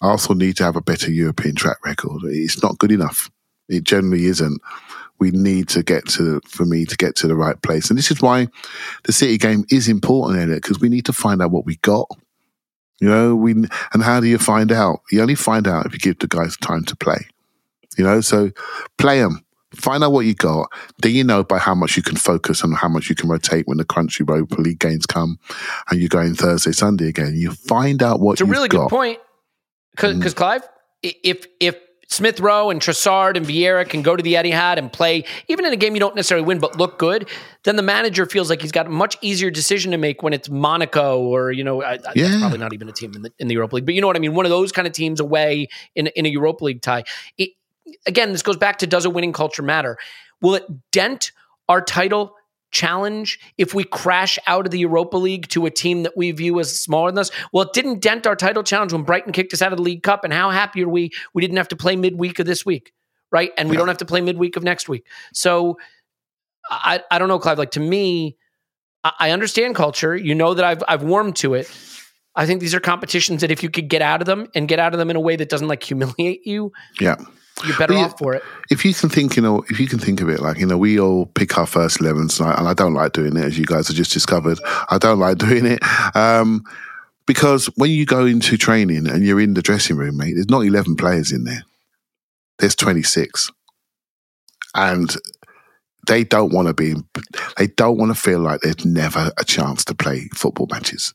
also 0.00 0.34
need 0.34 0.56
to 0.56 0.64
have 0.64 0.76
a 0.76 0.82
better 0.82 1.10
European 1.10 1.54
track 1.54 1.84
record. 1.84 2.22
It's 2.24 2.62
not 2.62 2.78
good 2.78 2.92
enough. 2.92 3.30
It 3.68 3.84
generally 3.84 4.26
isn't. 4.26 4.60
We 5.22 5.30
need 5.30 5.68
to 5.70 5.82
get 5.82 6.02
to 6.16 6.40
for 6.48 6.64
me 6.64 6.84
to 6.86 6.96
get 6.96 7.14
to 7.16 7.26
the 7.28 7.36
right 7.36 7.60
place, 7.62 7.88
and 7.90 7.98
this 7.98 8.10
is 8.10 8.20
why 8.20 8.48
the 9.04 9.12
City 9.12 9.38
game 9.38 9.64
is 9.70 9.88
important, 9.88 10.40
in 10.42 10.50
it 10.52 10.62
because 10.62 10.80
we 10.80 10.88
need 10.88 11.06
to 11.06 11.12
find 11.12 11.40
out 11.42 11.50
what 11.52 11.64
we 11.64 11.76
got. 11.76 12.08
You 13.00 13.08
know, 13.08 13.34
we 13.34 13.52
and 13.52 14.02
how 14.02 14.20
do 14.20 14.26
you 14.26 14.38
find 14.38 14.70
out? 14.72 15.00
You 15.12 15.22
only 15.22 15.34
find 15.36 15.66
out 15.66 15.86
if 15.86 15.92
you 15.92 15.98
give 15.98 16.18
the 16.18 16.26
guys 16.28 16.56
time 16.56 16.84
to 16.84 16.96
play. 16.96 17.20
You 17.98 18.04
know, 18.04 18.20
so 18.20 18.50
play 18.98 19.20
them, 19.20 19.44
find 19.74 20.02
out 20.04 20.12
what 20.12 20.26
you 20.26 20.34
got. 20.34 20.66
Then 21.02 21.12
you 21.12 21.24
know 21.24 21.42
by 21.44 21.58
how 21.58 21.74
much 21.74 21.96
you 21.96 22.02
can 22.02 22.16
focus 22.16 22.62
and 22.64 22.74
how 22.76 22.88
much 22.88 23.08
you 23.10 23.14
can 23.14 23.28
rotate 23.28 23.66
when 23.68 23.78
the 23.78 23.84
crunchy 23.84 24.20
Europa 24.20 24.60
League 24.60 24.78
games 24.78 25.06
come, 25.06 25.38
and 25.90 26.00
you're 26.00 26.08
going 26.08 26.34
Thursday, 26.34 26.72
Sunday 26.72 27.08
again. 27.08 27.34
You 27.36 27.52
find 27.52 28.02
out 28.02 28.20
what 28.20 28.32
It's 28.32 28.40
a 28.40 28.44
really 28.46 28.68
got. 28.68 28.88
good 28.88 28.96
point. 28.96 29.18
Because 29.94 30.34
Mm. 30.34 30.36
Clive, 30.36 30.62
if 31.02 31.46
if 31.60 31.76
Smith 32.12 32.40
Rowe 32.40 32.70
and 32.70 32.80
Trossard 32.80 33.36
and 33.36 33.46
Vieira 33.46 33.88
can 33.88 34.02
go 34.02 34.14
to 34.14 34.22
the 34.22 34.34
Etihad 34.34 34.76
and 34.76 34.92
play, 34.92 35.24
even 35.48 35.64
in 35.64 35.72
a 35.72 35.76
game 35.76 35.94
you 35.94 36.00
don't 36.00 36.14
necessarily 36.14 36.46
win 36.46 36.58
but 36.58 36.76
look 36.76 36.98
good, 36.98 37.28
then 37.64 37.76
the 37.76 37.82
manager 37.82 38.26
feels 38.26 38.50
like 38.50 38.60
he's 38.60 38.72
got 38.72 38.86
a 38.86 38.90
much 38.90 39.16
easier 39.22 39.50
decision 39.50 39.92
to 39.92 39.96
make 39.98 40.22
when 40.22 40.32
it's 40.32 40.48
Monaco 40.50 41.20
or 41.20 41.52
you 41.52 41.64
know, 41.64 41.82
I, 41.82 41.94
I, 41.94 41.98
Yeah. 42.14 42.28
that's 42.28 42.40
probably 42.40 42.58
not 42.58 42.72
even 42.72 42.88
a 42.88 42.92
team 42.92 43.14
in 43.14 43.22
the 43.22 43.32
in 43.38 43.48
the 43.48 43.54
Europa 43.54 43.76
League, 43.76 43.86
but 43.86 43.94
you 43.94 44.00
know 44.00 44.06
what 44.06 44.16
I 44.16 44.20
mean. 44.20 44.34
One 44.34 44.44
of 44.46 44.50
those 44.50 44.72
kind 44.72 44.86
of 44.86 44.92
teams 44.92 45.20
away 45.20 45.68
in 45.94 46.08
in 46.08 46.26
a 46.26 46.28
Europa 46.28 46.64
League 46.64 46.82
tie. 46.82 47.04
It, 47.38 47.50
again, 48.06 48.32
this 48.32 48.42
goes 48.42 48.56
back 48.56 48.78
to 48.78 48.86
does 48.86 49.04
a 49.04 49.10
winning 49.10 49.32
culture 49.32 49.62
matter? 49.62 49.96
Will 50.40 50.54
it 50.54 50.64
dent 50.90 51.32
our 51.68 51.80
title 51.80 52.34
challenge 52.72 53.38
if 53.58 53.74
we 53.74 53.84
crash 53.84 54.38
out 54.46 54.66
of 54.66 54.72
the 54.72 54.78
Europa 54.78 55.16
League 55.16 55.48
to 55.48 55.66
a 55.66 55.70
team 55.70 56.02
that 56.02 56.16
we 56.16 56.32
view 56.32 56.58
as 56.58 56.80
smaller 56.80 57.10
than 57.10 57.18
us? 57.18 57.30
Well, 57.52 57.64
it 57.64 57.72
didn't 57.72 58.00
dent 58.00 58.26
our 58.26 58.34
title 58.34 58.62
challenge 58.62 58.92
when 58.92 59.02
Brighton 59.02 59.32
kicked 59.32 59.52
us 59.54 59.62
out 59.62 59.72
of 59.72 59.76
the 59.76 59.82
League 59.84 60.02
Cup. 60.02 60.24
And 60.24 60.32
how 60.32 60.50
happy 60.50 60.82
are 60.82 60.88
we? 60.88 61.10
We 61.34 61.42
didn't 61.42 61.58
have 61.58 61.68
to 61.68 61.76
play 61.76 61.94
midweek 61.96 62.38
of 62.38 62.46
this 62.46 62.66
week, 62.66 62.92
right? 63.30 63.52
And 63.56 63.70
we 63.70 63.76
don't 63.76 63.88
have 63.88 63.98
to 63.98 64.04
play 64.04 64.20
midweek 64.20 64.56
of 64.56 64.62
next 64.64 64.88
week. 64.88 65.06
So 65.32 65.78
I, 66.68 67.02
I 67.10 67.18
don't 67.18 67.28
know, 67.28 67.38
Clive. 67.38 67.58
Like 67.58 67.72
to 67.72 67.80
me, 67.80 68.36
I, 69.04 69.12
I 69.18 69.30
understand 69.30 69.74
culture. 69.74 70.16
You 70.16 70.34
know 70.34 70.54
that 70.54 70.64
I've 70.64 70.82
I've 70.88 71.02
warmed 71.02 71.36
to 71.36 71.54
it. 71.54 71.70
I 72.34 72.46
think 72.46 72.60
these 72.60 72.74
are 72.74 72.80
competitions 72.80 73.42
that 73.42 73.50
if 73.50 73.62
you 73.62 73.68
could 73.68 73.88
get 73.88 74.00
out 74.00 74.22
of 74.22 74.26
them 74.26 74.48
and 74.54 74.66
get 74.66 74.78
out 74.78 74.94
of 74.94 74.98
them 74.98 75.10
in 75.10 75.16
a 75.16 75.20
way 75.20 75.36
that 75.36 75.50
doesn't 75.50 75.68
like 75.68 75.82
humiliate 75.82 76.46
you, 76.46 76.72
Yeah. 76.98 77.16
You're 77.64 77.76
better 77.76 77.94
you- 77.94 78.00
off 78.00 78.18
for 78.18 78.34
it. 78.34 78.42
if 78.70 78.84
you 78.84 78.94
can 78.94 79.08
think, 79.08 79.36
you 79.36 79.42
know, 79.42 79.64
if 79.68 79.78
you 79.78 79.86
can 79.86 79.98
think 79.98 80.20
of 80.20 80.28
it 80.28 80.40
like, 80.40 80.58
you 80.58 80.66
know, 80.66 80.78
we 80.78 80.98
all 80.98 81.26
pick 81.26 81.58
our 81.58 81.66
first 81.66 81.98
11s, 82.00 82.40
and 82.40 82.48
I, 82.48 82.58
and 82.58 82.68
I 82.68 82.74
don't 82.74 82.94
like 82.94 83.12
doing 83.12 83.36
it, 83.36 83.44
as 83.44 83.58
you 83.58 83.64
guys 83.66 83.88
have 83.88 83.96
just 83.96 84.12
discovered. 84.12 84.58
I 84.90 84.98
don't 84.98 85.18
like 85.18 85.38
doing 85.48 85.66
it. 85.66 85.80
Um, 86.16 86.64
because 87.26 87.66
when 87.76 87.90
you 87.90 88.04
go 88.04 88.26
into 88.26 88.56
training 88.58 89.08
and 89.08 89.24
you're 89.24 89.40
in 89.40 89.54
the 89.54 89.62
dressing 89.62 89.96
room, 89.96 90.16
mate, 90.16 90.32
there's 90.34 90.50
not 90.50 90.60
11 90.66 90.96
players 90.96 91.30
in 91.32 91.44
there, 91.44 91.62
there's 92.58 92.74
26. 92.74 93.50
And 94.74 95.14
they 96.08 96.24
don't 96.24 96.52
want 96.52 96.66
to 96.68 96.74
be, 96.74 96.94
they 97.58 97.68
don't 97.68 97.96
want 97.98 98.14
to 98.14 98.20
feel 98.20 98.40
like 98.40 98.60
there's 98.62 98.84
never 98.84 99.30
a 99.38 99.44
chance 99.44 99.84
to 99.84 99.94
play 99.94 100.28
football 100.34 100.66
matches. 100.70 101.14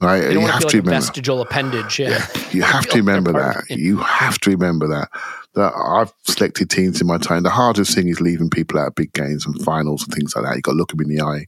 Right? 0.00 0.24
You 0.24 0.40
You, 0.40 0.46
have 0.46 0.60
to 0.60 0.66
like 0.66 0.74
remember. 0.74 0.90
vestigial 0.90 1.40
appendage. 1.40 1.98
Yeah. 1.98 2.26
You 2.52 2.62
have 2.62 2.86
to 2.86 2.96
remember 2.98 3.32
that. 3.32 3.64
You 3.68 3.98
have 3.98 4.38
to 4.40 4.50
remember 4.50 4.86
that. 4.88 5.08
That 5.54 5.74
I've 5.74 6.12
selected 6.24 6.70
teams 6.70 7.00
in 7.02 7.06
my 7.06 7.18
time. 7.18 7.42
The 7.42 7.50
hardest 7.50 7.94
thing 7.94 8.08
is 8.08 8.20
leaving 8.20 8.48
people 8.50 8.78
out 8.78 8.88
of 8.88 8.94
big 8.94 9.12
games 9.12 9.44
and 9.44 9.60
finals 9.62 10.04
and 10.04 10.14
things 10.14 10.34
like 10.34 10.44
that. 10.44 10.54
You've 10.54 10.62
got 10.62 10.72
to 10.72 10.76
look 10.78 10.90
them 10.90 11.00
in 11.02 11.08
the 11.08 11.22
eye. 11.22 11.46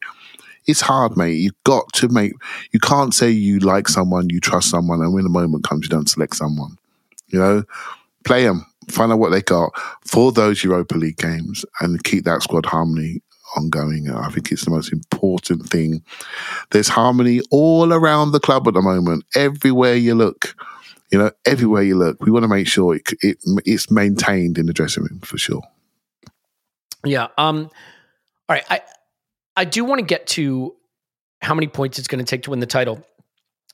It's 0.67 0.83
hard, 0.83 1.17
mate. 1.17 1.35
You've 1.39 1.63
got 1.65 1.91
to 1.95 2.09
make. 2.09 2.33
You 2.73 2.81
can't 2.81 3.15
say 3.15 3.31
you 3.31 3.59
like 3.61 3.89
someone, 3.89 4.29
you 4.29 4.41
trust 4.41 4.69
someone, 4.71 5.01
and 5.01 5.15
when 5.15 5.25
the 5.25 5.31
moment 5.31 5.65
comes, 5.65 5.85
you 5.85 5.89
don't 5.89 6.11
select 6.11 6.37
someone. 6.37 6.77
You 7.29 7.39
know, 7.39 7.63
play 8.25 8.45
them, 8.45 8.67
find 8.91 9.11
out 9.13 9.19
what 9.19 9.31
they 9.31 9.41
got 9.41 9.71
for 10.05 10.31
those 10.33 10.63
Europa 10.63 10.97
League 10.97 11.17
games, 11.17 11.65
and 11.81 12.03
keep 12.05 12.25
that 12.25 12.43
squad 12.43 12.67
harmony 12.67 13.23
ongoing. 13.57 14.11
I 14.11 14.29
think 14.31 14.53
it's 14.53 14.65
the 14.65 14.71
most 14.71 14.93
important 14.93 15.69
thing. 15.69 16.03
There's 16.71 16.89
harmony 16.89 17.41
all 17.51 17.93
around 17.93 18.33
the 18.33 18.41
club 18.41 18.67
at 18.69 18.75
the 18.75 18.83
moment. 18.83 19.25
Everywhere 19.35 19.95
you 19.95 20.15
look, 20.15 20.55
you 21.11 21.19
know, 21.19 21.31
everywhere 21.47 21.83
you 21.83 21.97
look, 21.97 22.21
we 22.21 22.31
want 22.31 22.45
to 22.45 22.49
make 22.49 22.67
sure 22.67 22.97
it, 22.97 23.13
it 23.23 23.39
it's 23.65 23.91
maintained 23.91 24.59
in 24.59 24.67
the 24.67 24.73
dressing 24.73 25.05
room 25.05 25.21
for 25.21 25.39
sure. 25.39 25.63
Yeah. 27.05 27.29
Um. 27.39 27.71
All 28.49 28.57
right. 28.57 28.65
I 28.69 28.81
I 29.57 29.65
do 29.65 29.85
want 29.85 30.01
to 30.01 30.05
get 30.05 30.27
to 30.29 30.75
how 31.41 31.55
many 31.55 31.69
points 31.69 31.99
it's 31.99 32.09
going 32.09 32.25
to 32.25 32.29
take 32.29 32.43
to 32.45 32.51
win 32.51 32.61
the 32.61 32.67
title. 32.67 33.05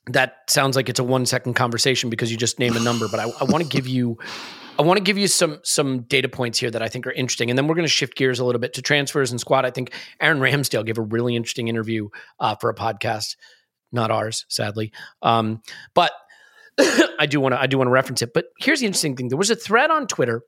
That 0.07 0.49
sounds 0.49 0.77
like 0.77 0.89
it's 0.89 1.01
a 1.01 1.05
one 1.05 1.25
second 1.25 1.55
conversation 1.55 2.11
because 2.11 2.31
you 2.31 2.37
just 2.37 2.59
name 2.59 2.77
a 2.77 2.81
number, 2.81 3.09
but 3.09 3.21
I, 3.21 3.25
I 3.41 3.45
want 3.45 3.65
to 3.65 3.69
give 3.69 3.87
you 3.87 4.19
I 4.79 4.83
want 4.83 4.99
to 4.99 5.05
give 5.05 5.19
you 5.19 5.29
some 5.29 5.61
some 5.63 6.01
data 6.03 6.29
points 6.29 6.59
here 6.59 6.71
that 6.71 6.83
I 6.83 6.89
think 6.89 7.07
are 7.07 7.13
interesting, 7.13 7.51
and 7.51 7.59
then 7.59 7.69
we're 7.69 7.77
going 7.77 7.87
to 7.87 7.93
shift 7.93 8.17
gears 8.17 8.41
a 8.41 8.45
little 8.45 8.61
bit 8.61 8.75
to 8.75 8.83
transfers 8.83 9.31
and 9.31 9.41
squad. 9.41 9.65
I 9.65 9.71
think 9.71 9.93
Aaron 10.21 10.39
Ramsdale 10.39 10.85
gave 10.85 10.99
a 10.99 11.03
really 11.03 11.37
interesting 11.37 11.69
interview 11.69 12.09
uh, 12.41 12.57
for 12.57 12.71
a 12.71 12.75
podcast, 12.75 13.37
not 13.93 14.11
ours, 14.11 14.47
sadly. 14.49 14.93
Um, 15.23 15.63
but 15.95 16.13
I 17.19 17.27
do 17.27 17.41
want 17.41 17.55
to 17.55 17.61
I 17.61 17.67
do 17.67 17.79
want 17.79 17.87
to 17.89 17.93
reference 17.93 18.23
it. 18.23 18.33
But 18.35 18.47
here's 18.59 18.81
the 18.81 18.87
interesting 18.87 19.15
thing: 19.17 19.29
there 19.29 19.39
was 19.39 19.51
a 19.51 19.57
thread 19.57 19.91
on 19.91 20.07
Twitter. 20.07 20.43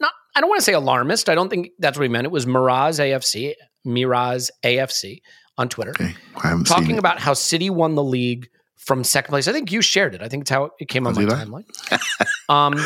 Not 0.00 0.12
I 0.34 0.40
don't 0.40 0.50
want 0.50 0.60
to 0.60 0.64
say 0.64 0.74
alarmist. 0.74 1.28
I 1.28 1.34
don't 1.34 1.48
think 1.48 1.70
that's 1.78 1.96
what 1.96 2.02
he 2.02 2.08
meant. 2.08 2.26
It 2.26 2.30
was 2.30 2.46
Miraz 2.46 2.98
AFC, 2.98 3.54
Miraz 3.84 4.50
AFC 4.64 5.20
on 5.56 5.68
Twitter 5.68 5.90
Okay, 5.90 6.14
I 6.36 6.48
haven't 6.48 6.68
seen 6.68 6.76
talking 6.76 6.98
about 6.98 7.18
how 7.18 7.32
City 7.32 7.70
won 7.70 7.94
the 7.94 8.04
league 8.04 8.48
from 8.78 9.04
second 9.04 9.30
place. 9.32 9.48
I 9.48 9.52
think 9.52 9.70
you 9.72 9.82
shared 9.82 10.14
it. 10.14 10.22
I 10.22 10.28
think 10.28 10.42
it's 10.42 10.50
how 10.50 10.70
it 10.78 10.88
came 10.88 11.06
on 11.06 11.14
my 11.14 11.24
timeline. 11.24 11.64
um, 12.48 12.84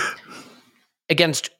against 1.09 1.51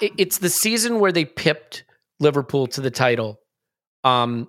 it's 0.00 0.38
the 0.38 0.48
season 0.48 1.00
where 1.00 1.12
they 1.12 1.24
pipped 1.24 1.84
Liverpool 2.20 2.66
to 2.68 2.80
the 2.80 2.90
title. 2.90 3.40
Um, 4.04 4.48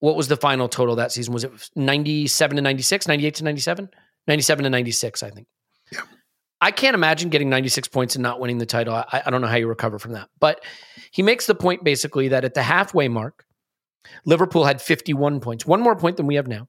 what 0.00 0.16
was 0.16 0.28
the 0.28 0.36
final 0.36 0.68
total 0.68 0.96
that 0.96 1.12
season? 1.12 1.32
Was 1.32 1.44
it 1.44 1.70
97 1.76 2.56
to 2.56 2.62
96, 2.62 3.08
98 3.08 3.34
to 3.36 3.44
97? 3.44 3.90
97 4.26 4.64
to 4.64 4.70
96, 4.70 5.22
I 5.22 5.30
think. 5.30 5.46
Yeah. 5.90 6.00
I 6.60 6.70
can't 6.70 6.94
imagine 6.94 7.28
getting 7.28 7.50
96 7.50 7.88
points 7.88 8.14
and 8.14 8.22
not 8.22 8.38
winning 8.38 8.58
the 8.58 8.66
title. 8.66 8.94
I, 8.94 9.22
I 9.26 9.30
don't 9.30 9.40
know 9.40 9.48
how 9.48 9.56
you 9.56 9.66
recover 9.66 9.98
from 9.98 10.12
that. 10.12 10.28
But 10.38 10.64
he 11.10 11.22
makes 11.22 11.46
the 11.46 11.54
point 11.54 11.82
basically 11.82 12.28
that 12.28 12.44
at 12.44 12.54
the 12.54 12.62
halfway 12.62 13.08
mark, 13.08 13.44
Liverpool 14.24 14.64
had 14.64 14.80
51 14.80 15.40
points, 15.40 15.66
one 15.66 15.80
more 15.80 15.96
point 15.96 16.16
than 16.16 16.26
we 16.26 16.36
have 16.36 16.46
now. 16.46 16.68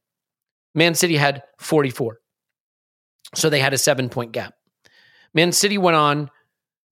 Man 0.74 0.96
City 0.96 1.16
had 1.16 1.44
44. 1.60 2.20
So 3.36 3.50
they 3.50 3.60
had 3.60 3.74
a 3.74 3.78
seven 3.78 4.10
point 4.10 4.32
gap. 4.32 4.54
Man 5.34 5.52
City 5.52 5.78
went 5.78 5.96
on 5.96 6.30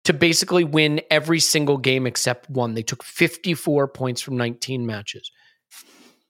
to 0.05 0.13
basically 0.13 0.63
win 0.63 1.01
every 1.11 1.39
single 1.39 1.77
game 1.77 2.07
except 2.07 2.49
one. 2.49 2.73
They 2.73 2.83
took 2.83 3.03
54 3.03 3.89
points 3.89 4.21
from 4.21 4.37
19 4.37 4.85
matches 4.85 5.31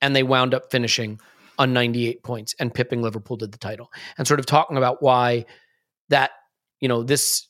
and 0.01 0.15
they 0.15 0.23
wound 0.23 0.53
up 0.53 0.71
finishing 0.71 1.19
on 1.57 1.73
98 1.73 2.23
points 2.23 2.55
and 2.59 2.73
pipping 2.73 3.01
Liverpool 3.01 3.37
to 3.37 3.47
the 3.47 3.57
title 3.57 3.91
and 4.17 4.27
sort 4.27 4.39
of 4.39 4.45
talking 4.45 4.77
about 4.77 5.03
why 5.03 5.45
that, 6.07 6.31
you 6.79 6.87
know, 6.87 7.03
this 7.03 7.48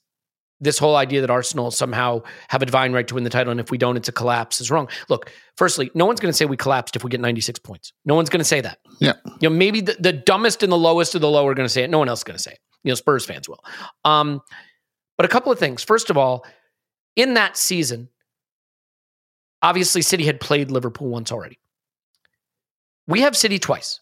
this 0.62 0.78
whole 0.78 0.96
idea 0.96 1.22
that 1.22 1.30
Arsenal 1.30 1.72
somehow 1.72 2.22
have 2.50 2.62
a 2.62 2.66
divine 2.66 2.92
right 2.92 3.08
to 3.08 3.16
win 3.16 3.24
the 3.24 3.30
title 3.30 3.52
and 3.52 3.60
if 3.60 3.72
we 3.72 3.78
don't 3.78 3.96
it's 3.96 4.10
a 4.10 4.12
collapse 4.12 4.60
is 4.60 4.70
wrong. 4.70 4.90
Look, 5.08 5.32
firstly, 5.56 5.90
no 5.94 6.06
one's 6.06 6.20
going 6.20 6.32
to 6.32 6.36
say 6.38 6.46
we 6.46 6.58
collapsed 6.58 6.96
if 6.96 7.04
we 7.04 7.10
get 7.10 7.22
96 7.22 7.60
points. 7.60 7.94
No 8.06 8.16
one's 8.16 8.30
going 8.30 8.40
to 8.42 8.46
say 8.46 8.60
that. 8.62 8.80
Yeah, 9.00 9.14
You 9.42 9.50
know, 9.50 9.56
maybe 9.56 9.82
the, 9.82 9.96
the 10.00 10.12
dumbest 10.14 10.62
and 10.64 10.72
the 10.72 10.78
lowest 10.78 11.16
of 11.16 11.22
the 11.22 11.30
low 11.30 11.48
are 11.48 11.54
going 11.54 11.66
to 11.66 11.74
say 11.74 11.84
it. 11.84 11.90
No 11.90 12.00
one 12.00 12.10
else 12.10 12.20
is 12.20 12.24
going 12.26 12.38
to 12.38 12.44
say 12.44 12.52
it. 12.52 12.60
You 12.84 12.92
know, 12.92 12.96
Spurs 12.96 13.26
fans 13.26 13.48
will. 13.48 13.64
Um, 14.04 14.42
But 15.18 15.26
a 15.26 15.30
couple 15.30 15.52
of 15.52 15.60
things. 15.60 15.84
First 15.84 16.10
of 16.10 16.18
all, 16.18 16.46
in 17.16 17.34
that 17.36 17.56
season, 17.58 18.10
obviously 19.62 20.02
City 20.02 20.26
had 20.26 20.40
played 20.40 20.72
Liverpool 20.72 21.08
once 21.10 21.32
already. 21.32 21.60
We 23.08 23.22
have 23.22 23.36
City 23.36 23.60
twice. 23.60 24.00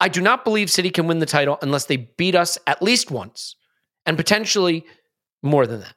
I 0.00 0.08
do 0.08 0.20
not 0.20 0.44
believe 0.44 0.70
City 0.70 0.90
can 0.90 1.06
win 1.06 1.18
the 1.18 1.26
title 1.26 1.58
unless 1.62 1.86
they 1.86 1.96
beat 1.96 2.34
us 2.34 2.58
at 2.66 2.82
least 2.82 3.10
once 3.10 3.56
and 4.06 4.16
potentially 4.16 4.84
more 5.44 5.66
than 5.66 5.80
that. 5.80 5.94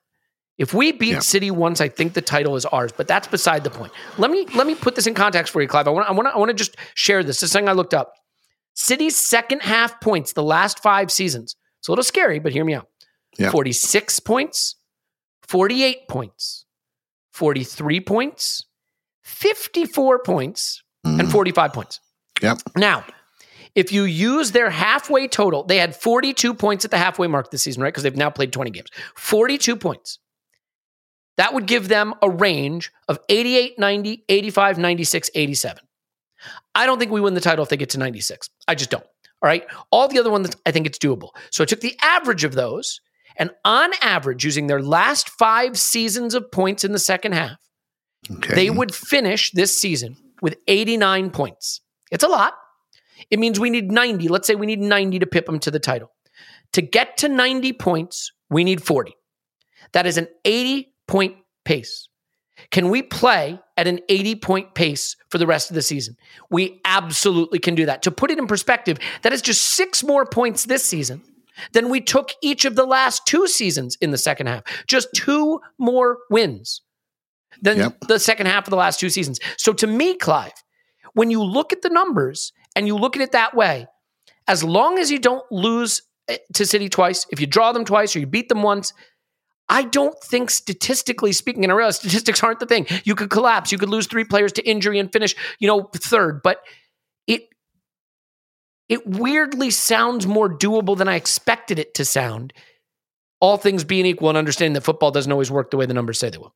If 0.58 0.74
we 0.74 0.92
beat 0.92 1.12
yeah. 1.12 1.20
City 1.20 1.52
once, 1.52 1.82
I 1.82 1.88
think 1.88 2.14
the 2.14 2.22
title 2.22 2.56
is 2.56 2.66
ours, 2.66 2.92
but 2.92 3.08
that's 3.08 3.28
beside 3.28 3.64
the 3.64 3.70
point. 3.70 3.92
Let 4.18 4.32
me 4.32 4.46
let 4.56 4.66
me 4.66 4.74
put 4.74 4.96
this 4.96 5.06
in 5.06 5.14
context 5.14 5.54
for 5.54 5.62
you, 5.62 5.68
Clive. 5.68 5.88
I 5.88 5.92
want 5.92 6.10
I 6.10 6.12
want 6.12 6.28
I 6.28 6.38
want 6.38 6.50
to 6.50 6.56
just 6.56 6.76
share 6.96 7.24
this. 7.24 7.40
This 7.40 7.54
thing 7.54 7.70
I 7.70 7.74
looked 7.74 7.94
up. 7.94 8.14
City's 8.74 9.16
second 9.16 9.62
half 9.62 10.00
points 10.02 10.34
the 10.34 10.44
last 10.44 10.80
five 10.82 11.12
seasons. 11.12 11.56
It's 11.80 11.88
a 11.88 11.92
little 11.92 12.04
scary, 12.04 12.40
but 12.40 12.52
hear 12.52 12.66
me 12.66 12.74
out. 12.74 12.88
Yeah. 13.38 13.52
46 13.52 14.20
points, 14.22 14.76
48 15.48 16.08
points, 16.08 16.66
43 17.34 18.02
points, 18.02 18.66
54 19.24 20.24
points, 20.24 20.84
mm. 21.06 21.20
and 21.20 21.32
45 21.32 21.74
points. 21.74 22.00
Yep. 22.42 22.58
Now, 22.76 23.06
if 23.78 23.92
you 23.92 24.06
use 24.06 24.54
their 24.54 24.72
halfway 24.72 25.28
total, 25.28 25.64
they 25.64 25.78
had 25.78 25.96
42 25.96 26.56
points 26.56 26.84
at 26.84 26.90
the 26.90 26.98
halfway 26.98 27.28
mark 27.28 27.52
this 27.52 27.62
season, 27.62 27.84
right? 27.84 27.94
Because 27.94 28.02
they've 28.02 28.18
now 28.18 28.32
played 28.32 28.52
20 28.52 28.72
games. 28.72 28.90
42 29.16 29.76
points. 29.76 30.18
That 31.38 31.54
would 31.54 31.68
give 31.68 31.88
them 31.88 32.16
a 32.24 32.30
range 32.30 32.92
of 33.08 33.20
88, 33.30 33.78
90, 33.78 34.24
85, 34.28 34.80
96, 34.80 35.30
87. 35.36 35.84
I 36.74 36.88
don't 36.88 36.98
think 36.98 37.12
we 37.12 37.22
win 37.22 37.36
the 37.36 37.40
title 37.40 37.62
if 37.62 37.70
they 37.70 37.78
get 37.78 37.92
to 37.92 38.00
96. 38.00 38.50
I 38.68 38.74
just 38.74 38.90
don't. 38.90 39.04
All 39.04 39.48
right. 39.48 39.64
All 39.92 40.08
the 40.08 40.18
other 40.18 40.32
ones, 40.32 40.50
I 40.66 40.72
think 40.72 40.88
it's 40.88 40.98
doable. 40.98 41.30
So 41.52 41.62
I 41.62 41.68
took 41.68 41.82
the 41.82 41.96
average 42.02 42.44
of 42.44 42.56
those, 42.56 43.00
and 43.36 43.52
on 43.64 43.92
average, 44.02 44.44
using 44.44 44.66
their 44.66 44.82
last 44.82 45.30
five 45.30 45.78
seasons 45.78 46.34
of 46.34 46.52
points 46.52 46.84
in 46.84 46.94
the 46.94 47.00
second 47.00 47.34
half, 47.34 47.60
okay. 48.38 48.56
they 48.56 48.70
would 48.72 48.96
finish 48.96 49.52
this 49.52 49.80
season 49.80 50.18
with 50.42 50.58
89 50.68 51.30
points. 51.30 51.82
It's 52.10 52.24
a 52.24 52.28
lot. 52.28 52.56
It 53.30 53.40
means 53.40 53.60
we 53.60 53.70
need 53.70 53.92
90. 53.92 54.28
Let's 54.28 54.48
say 54.48 54.56
we 54.56 54.66
need 54.66 54.80
90 54.80 55.20
to 55.20 55.28
pip 55.28 55.46
them 55.46 55.60
to 55.60 55.72
the 55.72 55.80
title. 55.80 56.12
To 56.74 56.82
get 56.82 57.18
to 57.18 57.30
90 57.30 57.74
points, 57.74 58.32
we 58.50 58.64
need 58.64 58.84
40. 58.84 59.16
That 59.94 60.06
is 60.06 60.18
an 60.18 60.28
80 60.46 60.94
point 61.08 61.36
pace. 61.66 62.08
Can 62.72 62.90
we 62.90 63.04
play 63.04 63.60
at 63.78 63.88
an 63.88 64.00
80 64.10 64.36
point 64.36 64.74
pace 64.74 65.16
for 65.30 65.38
the 65.38 65.48
rest 65.48 65.70
of 65.70 65.76
the 65.76 65.82
season? 65.82 66.18
We 66.50 66.82
absolutely 66.86 67.60
can 67.60 67.76
do 67.76 67.86
that. 67.86 68.02
To 68.04 68.12
put 68.12 68.32
it 68.32 68.40
in 68.40 68.48
perspective, 68.48 68.98
that 69.22 69.34
is 69.34 69.42
just 69.42 69.62
six 69.62 70.04
more 70.04 70.26
points 70.26 70.66
this 70.66 70.84
season 70.84 71.22
than 71.74 71.90
we 71.90 72.02
took 72.02 72.32
each 72.42 72.66
of 72.66 72.76
the 72.76 72.86
last 72.86 73.26
two 73.26 73.48
seasons 73.48 73.98
in 74.02 74.12
the 74.12 74.18
second 74.18 74.48
half. 74.48 74.64
Just 74.88 75.10
two 75.14 75.60
more 75.78 76.20
wins 76.30 76.82
than 77.62 77.78
yep. 77.78 77.98
the 78.08 78.20
second 78.20 78.48
half 78.48 78.66
of 78.66 78.72
the 78.72 78.78
last 78.78 79.00
two 79.00 79.10
seasons. 79.10 79.40
So 79.58 79.74
to 79.74 79.88
me, 79.88 80.16
Clive, 80.16 80.64
when 81.14 81.32
you 81.32 81.44
look 81.44 81.74
at 81.74 81.82
the 81.82 81.90
numbers 81.90 82.54
and 82.78 82.86
you 82.86 82.96
look 82.96 83.16
at 83.16 83.24
it 83.24 83.32
that 83.32 83.56
way, 83.56 83.88
as 84.48 84.64
long 84.64 85.00
as 85.00 85.10
you 85.10 85.18
don't 85.18 85.44
lose 85.52 86.04
eh, 86.28 86.38
to 86.54 86.64
City 86.64 86.90
twice, 86.90 87.26
if 87.32 87.42
you 87.42 87.48
draw 87.48 87.72
them 87.72 87.86
twice 87.86 88.16
or 88.16 88.20
you 88.20 88.28
beat 88.28 88.50
them 88.50 88.62
once, 88.62 88.94
I 89.68 89.84
don't 89.84 90.16
think 90.24 90.52
statistically 90.52 91.34
speaking, 91.34 91.64
and 91.66 91.74
I 91.74 91.76
realize 91.76 91.98
statistics 91.98 92.44
aren't 92.44 92.60
the 92.60 92.68
thing. 92.68 92.86
You 93.04 93.16
could 93.16 93.32
collapse, 93.32 93.72
you 93.72 93.80
could 93.80 93.90
lose 93.90 94.06
three 94.06 94.26
players 94.26 94.54
to 94.54 94.70
injury 94.70 95.00
and 95.00 95.12
finish, 95.12 95.36
you 95.58 95.68
know, 95.68 95.90
third, 95.92 96.42
but 96.44 96.62
it 97.26 97.50
it 98.88 99.06
weirdly 99.08 99.72
sounds 99.72 100.28
more 100.28 100.48
doable 100.48 100.96
than 100.96 101.08
I 101.10 101.16
expected 101.16 101.80
it 101.80 101.96
to 101.96 102.06
sound. 102.06 102.54
All 103.42 103.58
things 103.58 103.84
being 103.84 104.06
equal 104.06 104.30
and 104.30 104.38
understanding 104.38 104.74
that 104.74 104.84
football 104.84 105.10
doesn't 105.10 105.32
always 105.32 105.50
work 105.50 105.72
the 105.72 105.78
way 105.78 105.88
the 105.88 105.96
numbers 105.96 106.20
say 106.20 106.30
they 106.30 106.38
will. 106.38 106.54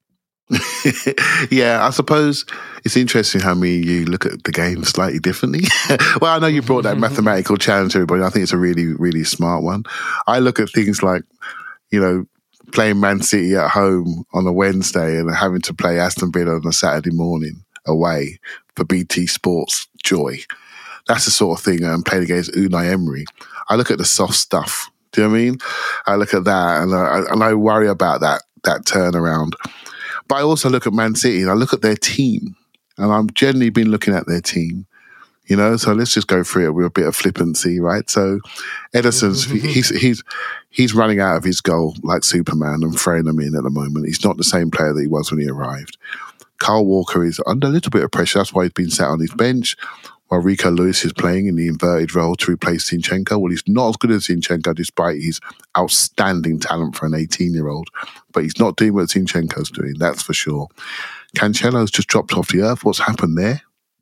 yeah, 1.52 1.86
I 1.86 1.92
suppose 1.92 2.46
it's 2.84 2.98
interesting 2.98 3.42
how 3.42 3.54
me 3.54 3.78
and 3.78 3.86
you 3.86 4.06
look 4.06 4.26
at 4.26 4.44
the 4.44 4.52
game 4.52 4.84
slightly 4.84 5.20
differently. 5.20 5.62
well, 6.22 6.36
I 6.36 6.40
know 6.40 6.48
you 6.48 6.62
brought 6.62 6.84
that 6.84 6.98
mathematical 7.00 7.58
challenge 7.58 7.94
to 7.94 8.00
everybody. 8.00 8.24
I 8.24 8.30
think 8.30 8.44
it's 8.44 8.54
a 8.54 8.58
really, 8.58 8.88
really 8.88 9.24
smart 9.24 9.64
one. 9.64 9.84
I 10.28 10.40
look 10.40 10.60
at 10.60 10.70
things 10.70 11.02
like, 11.02 11.24
you 11.92 12.00
know, 12.02 12.26
playing 12.72 13.00
Man 13.00 13.22
City 13.22 13.56
at 13.56 13.72
home 13.72 14.26
on 14.34 14.46
a 14.46 14.52
Wednesday 14.52 15.20
and 15.20 15.34
having 15.34 15.62
to 15.62 15.74
play 15.74 16.00
Aston 16.00 16.32
Villa 16.32 16.56
on 16.56 16.68
a 16.68 16.74
Saturday 16.74 17.16
morning 17.16 17.64
away 17.86 18.40
for 18.76 18.84
BT 18.84 19.28
Sports 19.28 19.88
joy. 20.04 20.38
That's 21.08 21.26
the 21.26 21.32
sort 21.32 21.60
of 21.60 21.66
thing 21.66 21.84
I'm 21.84 21.96
um, 21.96 22.04
playing 22.04 22.26
against 22.26 22.52
Unai 22.54 22.92
Emery. 22.92 23.26
I 23.70 23.76
look 23.76 23.92
at 23.92 23.98
the 23.98 24.06
soft 24.06 24.36
stuff. 24.36 24.90
Do 25.12 25.22
you 25.22 25.28
know 25.28 25.34
what 25.34 25.40
I 25.40 25.42
mean? 25.42 25.58
I 26.08 26.16
look 26.16 26.34
at 26.34 26.46
that 26.46 26.84
and 26.84 26.96
I, 26.96 27.24
and 27.32 27.44
I 27.44 27.54
worry 27.54 27.88
about 27.88 28.22
that 28.22 28.44
that 28.64 28.86
turnaround. 28.86 29.54
But 30.32 30.38
I 30.38 30.44
also 30.44 30.70
look 30.70 30.88
at 30.88 30.94
Man 30.94 31.16
City 31.16 31.42
and 31.42 31.52
I 31.52 31.56
look 31.56 31.74
at 31.74 31.82
their 31.82 31.98
team. 31.98 32.56
And 32.98 33.12
I've 33.12 33.34
generally 33.34 33.70
been 33.70 33.92
looking 33.92 34.14
at 34.14 34.28
their 34.28 34.40
team 34.40 34.88
you 35.52 35.58
know. 35.58 35.76
So 35.76 35.92
let's 35.92 36.14
just 36.14 36.28
go 36.28 36.44
through 36.44 36.68
it 36.68 36.72
with 36.72 36.86
a 36.86 36.90
bit 36.90 37.06
of 37.06 37.14
flippancy, 37.14 37.82
right? 37.82 38.10
So 38.10 38.40
Ederson's 38.96 39.44
he's 39.44 39.90
he's 40.02 40.24
he's 40.70 40.96
running 40.96 41.20
out 41.20 41.36
of 41.36 41.44
his 41.44 41.60
goal 41.60 41.96
like 42.04 42.24
Superman 42.24 42.80
and 42.84 42.98
throwing 42.98 43.26
them 43.26 43.40
in 43.42 43.56
at 43.56 43.64
the 43.64 43.70
moment. 43.70 44.06
He's 44.06 44.24
not 44.24 44.38
the 44.38 44.46
same 44.46 44.72
player 44.72 44.94
that 44.94 45.02
he 45.02 45.08
was 45.08 45.30
when 45.30 45.42
he 45.42 45.50
arrived. 45.50 45.98
Kyle 46.60 46.86
Walker 46.86 47.26
is 47.26 47.42
under 47.46 47.68
a 47.68 47.70
little 47.70 47.90
bit 47.90 48.04
of 48.04 48.12
pressure. 48.12 48.40
That's 48.40 48.54
why 48.54 48.64
he's 48.64 48.74
been 48.74 48.90
sat 48.90 49.10
on 49.10 49.20
his 49.20 49.34
bench. 49.34 49.76
While 50.28 50.40
Rico 50.40 50.72
Lewis 50.72 51.04
is 51.04 51.12
playing 51.12 51.48
in 51.48 51.58
the 51.58 51.68
inverted 51.68 52.16
role 52.16 52.36
to 52.38 52.52
replace 52.54 52.90
Zinchenko. 52.90 53.38
Well, 53.38 53.52
he's 53.52 53.68
not 53.68 53.90
as 53.90 53.98
good 53.98 54.12
as 54.12 54.28
Zinchenko 54.28 54.74
despite 54.74 55.22
his 55.22 55.42
outstanding 55.78 56.58
talent 56.58 56.96
for 56.96 57.06
an 57.06 57.16
18 57.16 57.54
year 57.54 57.68
old, 57.68 57.90
but 58.34 58.44
he's 58.44 58.60
not 58.60 58.76
doing 58.76 58.94
what 58.94 59.10
Zinchenko's 59.10 59.72
doing, 59.72 59.96
that's 59.98 60.22
for 60.22 60.34
sure. 60.34 60.68
Cancelo's 61.36 61.92
just 61.92 62.08
dropped 62.08 62.34
off 62.34 62.50
the 62.50 62.62
earth. 62.62 62.84
What's 62.84 63.00
happened 63.00 63.38
there? 63.38 63.62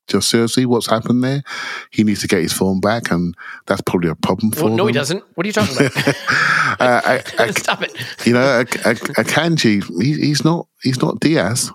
just 0.09 0.29
seriously 0.29 0.65
what's 0.65 0.87
happened 0.87 1.23
there. 1.23 1.43
He 1.91 2.03
needs 2.03 2.21
to 2.21 2.27
get 2.27 2.41
his 2.41 2.51
form 2.51 2.81
back, 2.81 3.11
and 3.11 3.35
that's 3.67 3.81
probably 3.81 4.09
a 4.09 4.15
problem 4.15 4.51
for 4.51 4.65
well, 4.65 4.73
no, 4.73 4.83
them. 4.83 4.87
he 4.87 4.93
doesn't. 4.93 5.23
What 5.35 5.45
are 5.45 5.47
you 5.47 5.53
talking 5.53 5.77
about? 5.77 5.97
uh, 6.07 7.01
I, 7.05 7.23
I, 7.37 7.51
Stop 7.57 7.83
it. 7.83 7.95
You 8.25 8.33
know, 8.33 8.63
Akanji, 8.65 9.83
he, 10.01 10.13
he's 10.15 10.43
not 10.43 10.67
he's 10.83 11.01
not 11.01 11.19
Dias. 11.19 11.71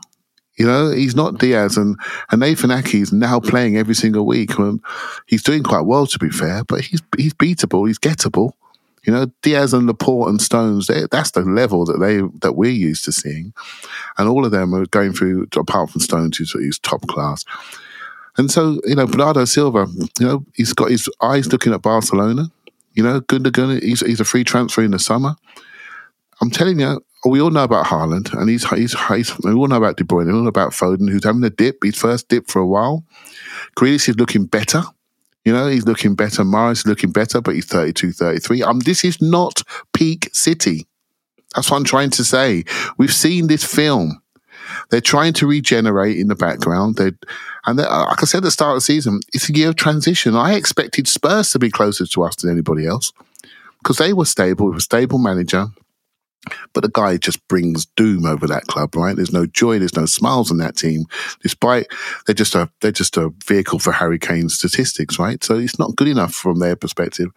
You 0.58 0.66
know, 0.66 0.90
he's 0.90 1.16
not 1.16 1.38
Dias, 1.38 1.76
and, 1.76 1.98
and 2.30 2.40
Nathan 2.40 2.70
Ake 2.70 2.94
is 2.94 3.12
now 3.12 3.40
playing 3.40 3.76
every 3.76 3.94
single 3.94 4.24
week. 4.24 4.56
And 4.58 4.80
he's 5.26 5.42
doing 5.42 5.62
quite 5.64 5.84
well, 5.86 6.06
to 6.06 6.18
be 6.18 6.30
fair, 6.30 6.64
but 6.64 6.80
he's 6.82 7.02
he's 7.16 7.34
beatable, 7.34 7.86
he's 7.86 7.98
gettable. 7.98 8.52
You 9.04 9.12
know, 9.12 9.26
Dias 9.42 9.72
and 9.72 9.86
Laporte 9.86 10.30
and 10.30 10.40
Stones, 10.40 10.88
that's 11.10 11.32
the 11.32 11.42
level 11.42 11.84
that 11.84 11.98
they 11.98 12.20
that 12.40 12.56
we're 12.56 12.70
used 12.70 13.04
to 13.04 13.12
seeing, 13.12 13.52
and 14.18 14.28
all 14.28 14.44
of 14.44 14.50
them 14.50 14.74
are 14.74 14.86
going 14.86 15.12
through. 15.12 15.46
Apart 15.56 15.90
from 15.90 16.00
Stones, 16.00 16.38
who's, 16.38 16.52
who's 16.52 16.78
top 16.78 17.06
class, 17.06 17.44
and 18.36 18.50
so, 18.50 18.80
you 18.84 18.96
know, 18.96 19.06
Bernardo 19.06 19.44
Silva, 19.44 19.86
you 20.18 20.26
know, 20.26 20.44
he's 20.54 20.72
got 20.72 20.90
his 20.90 21.08
eyes 21.22 21.52
looking 21.52 21.72
at 21.72 21.82
Barcelona. 21.82 22.50
You 22.94 23.02
know, 23.02 23.20
Gundogan, 23.20 23.82
he's, 23.82 24.00
he's 24.00 24.20
a 24.20 24.24
free 24.24 24.44
transfer 24.44 24.82
in 24.82 24.90
the 24.90 24.98
summer. 24.98 25.36
I'm 26.40 26.50
telling 26.50 26.80
you, 26.80 27.00
we 27.26 27.40
all 27.40 27.50
know 27.50 27.64
about 27.64 27.86
Haaland, 27.86 28.32
and 28.34 28.50
he's, 28.50 28.68
he's, 28.70 28.98
he's 29.08 29.38
we 29.40 29.52
all 29.52 29.68
know 29.68 29.76
about 29.76 29.96
De 29.96 30.04
Bruyne, 30.04 30.26
we 30.26 30.32
all 30.32 30.42
know 30.42 30.48
about 30.48 30.72
Foden, 30.72 31.08
who's 31.10 31.24
having 31.24 31.44
a 31.44 31.50
dip, 31.50 31.82
his 31.82 31.96
first 31.96 32.28
dip 32.28 32.48
for 32.48 32.60
a 32.60 32.66
while. 32.66 33.04
Grealish 33.76 34.08
is 34.08 34.16
looking 34.16 34.46
better. 34.46 34.82
You 35.44 35.52
know, 35.52 35.68
he's 35.68 35.86
looking 35.86 36.14
better. 36.14 36.42
Mahrez 36.42 36.72
is 36.72 36.86
looking 36.86 37.12
better, 37.12 37.40
but 37.40 37.54
he's 37.54 37.66
32, 37.66 38.12
33. 38.12 38.62
Um, 38.62 38.80
this 38.80 39.04
is 39.04 39.20
not 39.20 39.62
peak 39.92 40.30
City. 40.32 40.86
That's 41.54 41.70
what 41.70 41.76
I'm 41.76 41.84
trying 41.84 42.10
to 42.10 42.24
say. 42.24 42.64
We've 42.96 43.12
seen 43.12 43.46
this 43.46 43.64
film. 43.64 44.20
They're 44.90 45.00
trying 45.00 45.34
to 45.34 45.46
regenerate 45.46 46.18
in 46.18 46.28
the 46.28 46.34
background. 46.34 46.96
They, 46.96 47.12
and 47.66 47.78
like 47.78 48.22
I 48.22 48.26
said 48.26 48.38
at 48.38 48.44
the 48.44 48.50
start 48.50 48.70
of 48.70 48.76
the 48.76 48.80
season, 48.80 49.20
it's 49.32 49.48
a 49.48 49.54
year 49.54 49.68
of 49.68 49.76
transition. 49.76 50.34
I 50.34 50.54
expected 50.54 51.06
Spurs 51.06 51.50
to 51.50 51.58
be 51.58 51.70
closer 51.70 52.06
to 52.06 52.22
us 52.22 52.36
than 52.36 52.50
anybody 52.50 52.86
else 52.86 53.12
because 53.78 53.98
they 53.98 54.12
were 54.12 54.24
stable, 54.24 54.68
with 54.68 54.78
a 54.78 54.80
stable 54.80 55.18
manager. 55.18 55.66
But 56.72 56.82
the 56.82 56.90
guy 56.92 57.16
just 57.16 57.46
brings 57.48 57.86
doom 57.96 58.26
over 58.26 58.46
that 58.46 58.66
club, 58.66 58.94
right? 58.96 59.16
There's 59.16 59.32
no 59.32 59.46
joy, 59.46 59.78
there's 59.78 59.96
no 59.96 60.06
smiles 60.06 60.50
in 60.50 60.58
that 60.58 60.76
team, 60.76 61.04
despite 61.40 61.86
they're 62.26 62.34
just 62.34 62.54
a 62.54 62.70
they're 62.80 62.92
just 62.92 63.16
a 63.16 63.32
vehicle 63.46 63.78
for 63.78 63.92
Harry 63.92 64.18
Kane's 64.18 64.54
statistics, 64.54 65.18
right? 65.18 65.42
So 65.42 65.56
it's 65.56 65.78
not 65.78 65.96
good 65.96 66.08
enough 66.08 66.34
from 66.34 66.58
their 66.58 66.76
perspective. 66.76 67.30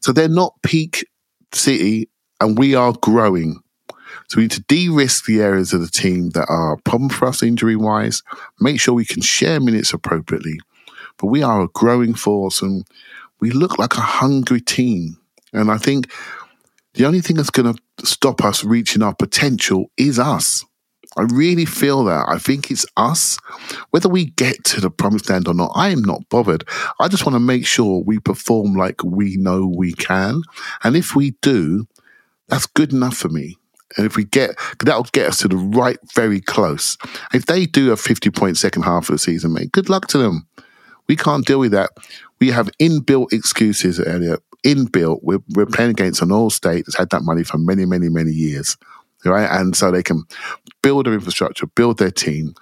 So 0.00 0.12
they're 0.12 0.28
not 0.28 0.54
peak 0.62 1.06
City, 1.52 2.08
and 2.40 2.58
we 2.58 2.74
are 2.74 2.92
growing. 2.92 3.60
So 4.28 4.36
we 4.36 4.44
need 4.44 4.50
to 4.52 4.64
de-risk 4.68 5.24
the 5.24 5.40
areas 5.40 5.72
of 5.72 5.80
the 5.80 5.88
team 5.88 6.30
that 6.30 6.46
are 6.48 6.74
a 6.74 6.82
problem 6.82 7.08
for 7.08 7.26
us 7.28 7.42
injury 7.42 7.76
wise, 7.76 8.22
make 8.60 8.80
sure 8.80 8.94
we 8.94 9.04
can 9.04 9.22
share 9.22 9.60
minutes 9.60 9.92
appropriately. 9.92 10.58
But 11.16 11.26
we 11.26 11.42
are 11.42 11.62
a 11.62 11.68
growing 11.68 12.14
force 12.14 12.62
and 12.62 12.86
we 13.40 13.50
look 13.50 13.78
like 13.78 13.96
a 13.96 14.02
hungry 14.02 14.60
team. 14.60 15.16
And 15.52 15.70
I 15.70 15.78
think 15.78 16.12
the 16.98 17.06
only 17.06 17.20
thing 17.20 17.36
that's 17.36 17.50
going 17.50 17.72
to 17.72 18.06
stop 18.06 18.44
us 18.44 18.64
reaching 18.64 19.04
our 19.04 19.14
potential 19.14 19.88
is 19.96 20.18
us. 20.18 20.64
I 21.16 21.22
really 21.22 21.64
feel 21.64 22.02
that. 22.04 22.26
I 22.28 22.38
think 22.38 22.72
it's 22.72 22.84
us. 22.96 23.38
Whether 23.90 24.08
we 24.08 24.26
get 24.26 24.64
to 24.64 24.80
the 24.80 24.90
promised 24.90 25.30
land 25.30 25.46
or 25.46 25.54
not, 25.54 25.70
I 25.76 25.90
am 25.90 26.02
not 26.02 26.28
bothered. 26.28 26.64
I 26.98 27.06
just 27.06 27.24
want 27.24 27.36
to 27.36 27.40
make 27.40 27.66
sure 27.66 28.02
we 28.04 28.18
perform 28.18 28.74
like 28.74 29.04
we 29.04 29.36
know 29.36 29.72
we 29.72 29.92
can. 29.92 30.42
And 30.82 30.96
if 30.96 31.14
we 31.14 31.36
do, 31.40 31.86
that's 32.48 32.66
good 32.66 32.92
enough 32.92 33.16
for 33.16 33.28
me. 33.28 33.56
And 33.96 34.04
if 34.04 34.16
we 34.16 34.24
get, 34.24 34.50
that'll 34.84 35.04
get 35.04 35.28
us 35.28 35.38
to 35.38 35.48
the 35.48 35.56
right, 35.56 35.98
very 36.14 36.40
close. 36.40 36.98
If 37.32 37.46
they 37.46 37.66
do 37.66 37.92
a 37.92 37.96
50 37.96 38.30
point 38.30 38.56
second 38.56 38.82
half 38.82 39.08
of 39.08 39.14
the 39.14 39.18
season, 39.18 39.52
mate, 39.52 39.70
good 39.70 39.88
luck 39.88 40.08
to 40.08 40.18
them. 40.18 40.48
We 41.06 41.14
can't 41.14 41.46
deal 41.46 41.60
with 41.60 41.72
that. 41.72 41.90
We 42.40 42.48
have 42.50 42.70
inbuilt 42.80 43.32
excuses, 43.32 44.00
Elliot. 44.00 44.42
Inbuilt. 44.64 45.20
We're, 45.22 45.42
we're 45.50 45.66
playing 45.66 45.90
against 45.90 46.22
an 46.22 46.32
all 46.32 46.50
state 46.50 46.86
that's 46.86 46.96
had 46.96 47.10
that 47.10 47.22
money 47.22 47.44
for 47.44 47.58
many, 47.58 47.84
many, 47.84 48.08
many 48.08 48.32
years. 48.32 48.76
Right. 49.24 49.48
And 49.50 49.76
so 49.76 49.90
they 49.90 50.02
can 50.02 50.24
build 50.80 51.06
their 51.06 51.14
infrastructure, 51.14 51.66
build 51.66 51.98
their 51.98 52.10
team. 52.10 52.54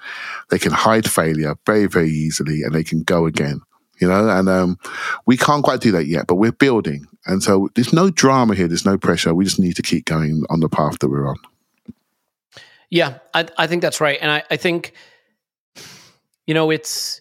They 0.49 0.59
can 0.59 0.73
hide 0.73 1.09
failure 1.09 1.55
very, 1.67 1.87
very 1.87 2.11
easily 2.11 2.63
and 2.63 2.75
they 2.75 2.83
can 2.83 3.03
go 3.03 3.27
again. 3.27 3.61
You 4.01 4.09
know, 4.09 4.29
and 4.29 4.49
um, 4.49 4.79
we 5.27 5.37
can't 5.37 5.65
quite 5.65 5.81
do 5.81 5.91
that 5.93 6.07
yet, 6.07 6.27
but 6.27 6.35
we're 6.35 6.53
building. 6.53 7.07
And 7.27 7.43
so 7.43 7.69
there's 7.75 7.93
no 7.93 8.11
drama 8.11 8.55
here. 8.55 8.69
There's 8.69 8.85
no 8.85 8.99
pressure. 8.99 9.35
We 9.35 9.45
just 9.45 9.59
need 9.59 9.77
to 9.77 9.83
keep 9.83 10.05
going 10.05 10.45
on 10.51 10.61
the 10.61 10.69
path 10.69 10.99
that 10.99 11.09
we're 11.09 11.29
on. 11.29 11.37
Yeah, 12.91 13.19
I, 13.35 13.47
I 13.59 13.67
think 13.67 13.83
that's 13.83 14.01
right. 14.01 14.19
And 14.21 14.31
I, 14.31 14.43
I 14.51 14.57
think, 14.57 14.93
you 16.47 16.55
know, 16.55 16.71
it's, 16.71 17.21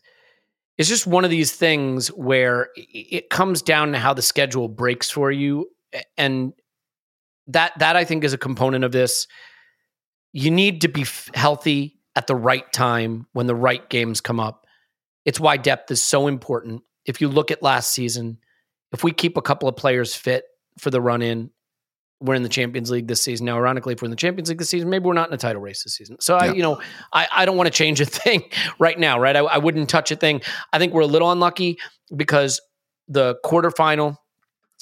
it's 0.77 0.89
just 0.89 1.07
one 1.07 1.23
of 1.23 1.31
these 1.31 1.51
things 1.53 2.07
where 2.09 2.69
it 2.75 3.29
comes 3.29 3.61
down 3.61 3.93
to 3.93 3.97
how 3.97 4.13
the 4.13 4.21
schedule 4.21 4.67
breaks 4.67 5.09
for 5.09 5.31
you 5.31 5.69
and 6.17 6.53
that 7.47 7.71
that 7.79 7.95
i 7.95 8.03
think 8.03 8.23
is 8.23 8.33
a 8.33 8.37
component 8.37 8.83
of 8.83 8.91
this. 8.91 9.27
You 10.33 10.51
need 10.51 10.81
to 10.81 10.89
be 10.89 11.05
healthy 11.33 11.99
at 12.15 12.27
the 12.27 12.35
right 12.35 12.71
time 12.73 13.27
when 13.31 13.47
the 13.47 13.55
right 13.55 13.87
games 13.89 14.19
come 14.19 14.39
up. 14.39 14.65
It's 15.23 15.39
why 15.39 15.57
depth 15.57 15.91
is 15.91 16.01
so 16.01 16.27
important. 16.27 16.83
If 17.05 17.21
you 17.21 17.29
look 17.29 17.51
at 17.51 17.63
last 17.63 17.91
season 17.91 18.39
if 18.95 19.03
we 19.03 19.11
keep 19.11 19.35
a 19.35 19.41
couple 19.41 19.67
of 19.67 19.75
players 19.75 20.15
fit 20.15 20.45
for 20.79 20.89
the 20.89 21.01
run 21.01 21.21
in 21.21 21.51
we're 22.25 22.35
in 22.35 22.43
the 22.43 22.49
Champions 22.49 22.91
League 22.91 23.07
this 23.07 23.21
season. 23.21 23.45
Now, 23.45 23.57
ironically, 23.57 23.93
if 23.93 24.01
we're 24.01 24.07
in 24.07 24.11
the 24.11 24.17
Champions 24.17 24.49
League 24.49 24.57
this 24.57 24.69
season, 24.69 24.89
maybe 24.89 25.05
we're 25.05 25.13
not 25.13 25.29
in 25.29 25.33
a 25.33 25.37
title 25.37 25.61
race 25.61 25.83
this 25.83 25.95
season. 25.95 26.17
So, 26.19 26.35
yeah. 26.35 26.51
I, 26.51 26.53
you 26.53 26.61
know, 26.61 26.81
I, 27.13 27.27
I 27.31 27.45
don't 27.45 27.57
want 27.57 27.67
to 27.67 27.73
change 27.73 28.01
a 28.01 28.05
thing 28.05 28.43
right 28.79 28.97
now, 28.97 29.19
right? 29.19 29.35
I, 29.35 29.41
I 29.41 29.57
wouldn't 29.57 29.89
touch 29.89 30.11
a 30.11 30.15
thing. 30.15 30.41
I 30.73 30.79
think 30.79 30.93
we're 30.93 31.01
a 31.01 31.07
little 31.07 31.31
unlucky 31.31 31.77
because 32.15 32.61
the 33.07 33.37
quarterfinal, 33.45 34.17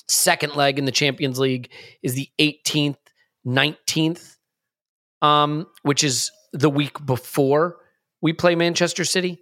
second 0.07 0.55
leg 0.55 0.79
in 0.79 0.85
the 0.85 0.91
Champions 0.91 1.39
League 1.39 1.71
is 2.01 2.13
the 2.15 2.29
18th, 2.39 2.97
19th, 3.45 4.35
um, 5.21 5.67
which 5.83 6.03
is 6.03 6.31
the 6.51 6.69
week 6.69 7.05
before 7.05 7.77
we 8.21 8.33
play 8.33 8.55
Manchester 8.55 9.03
City. 9.03 9.39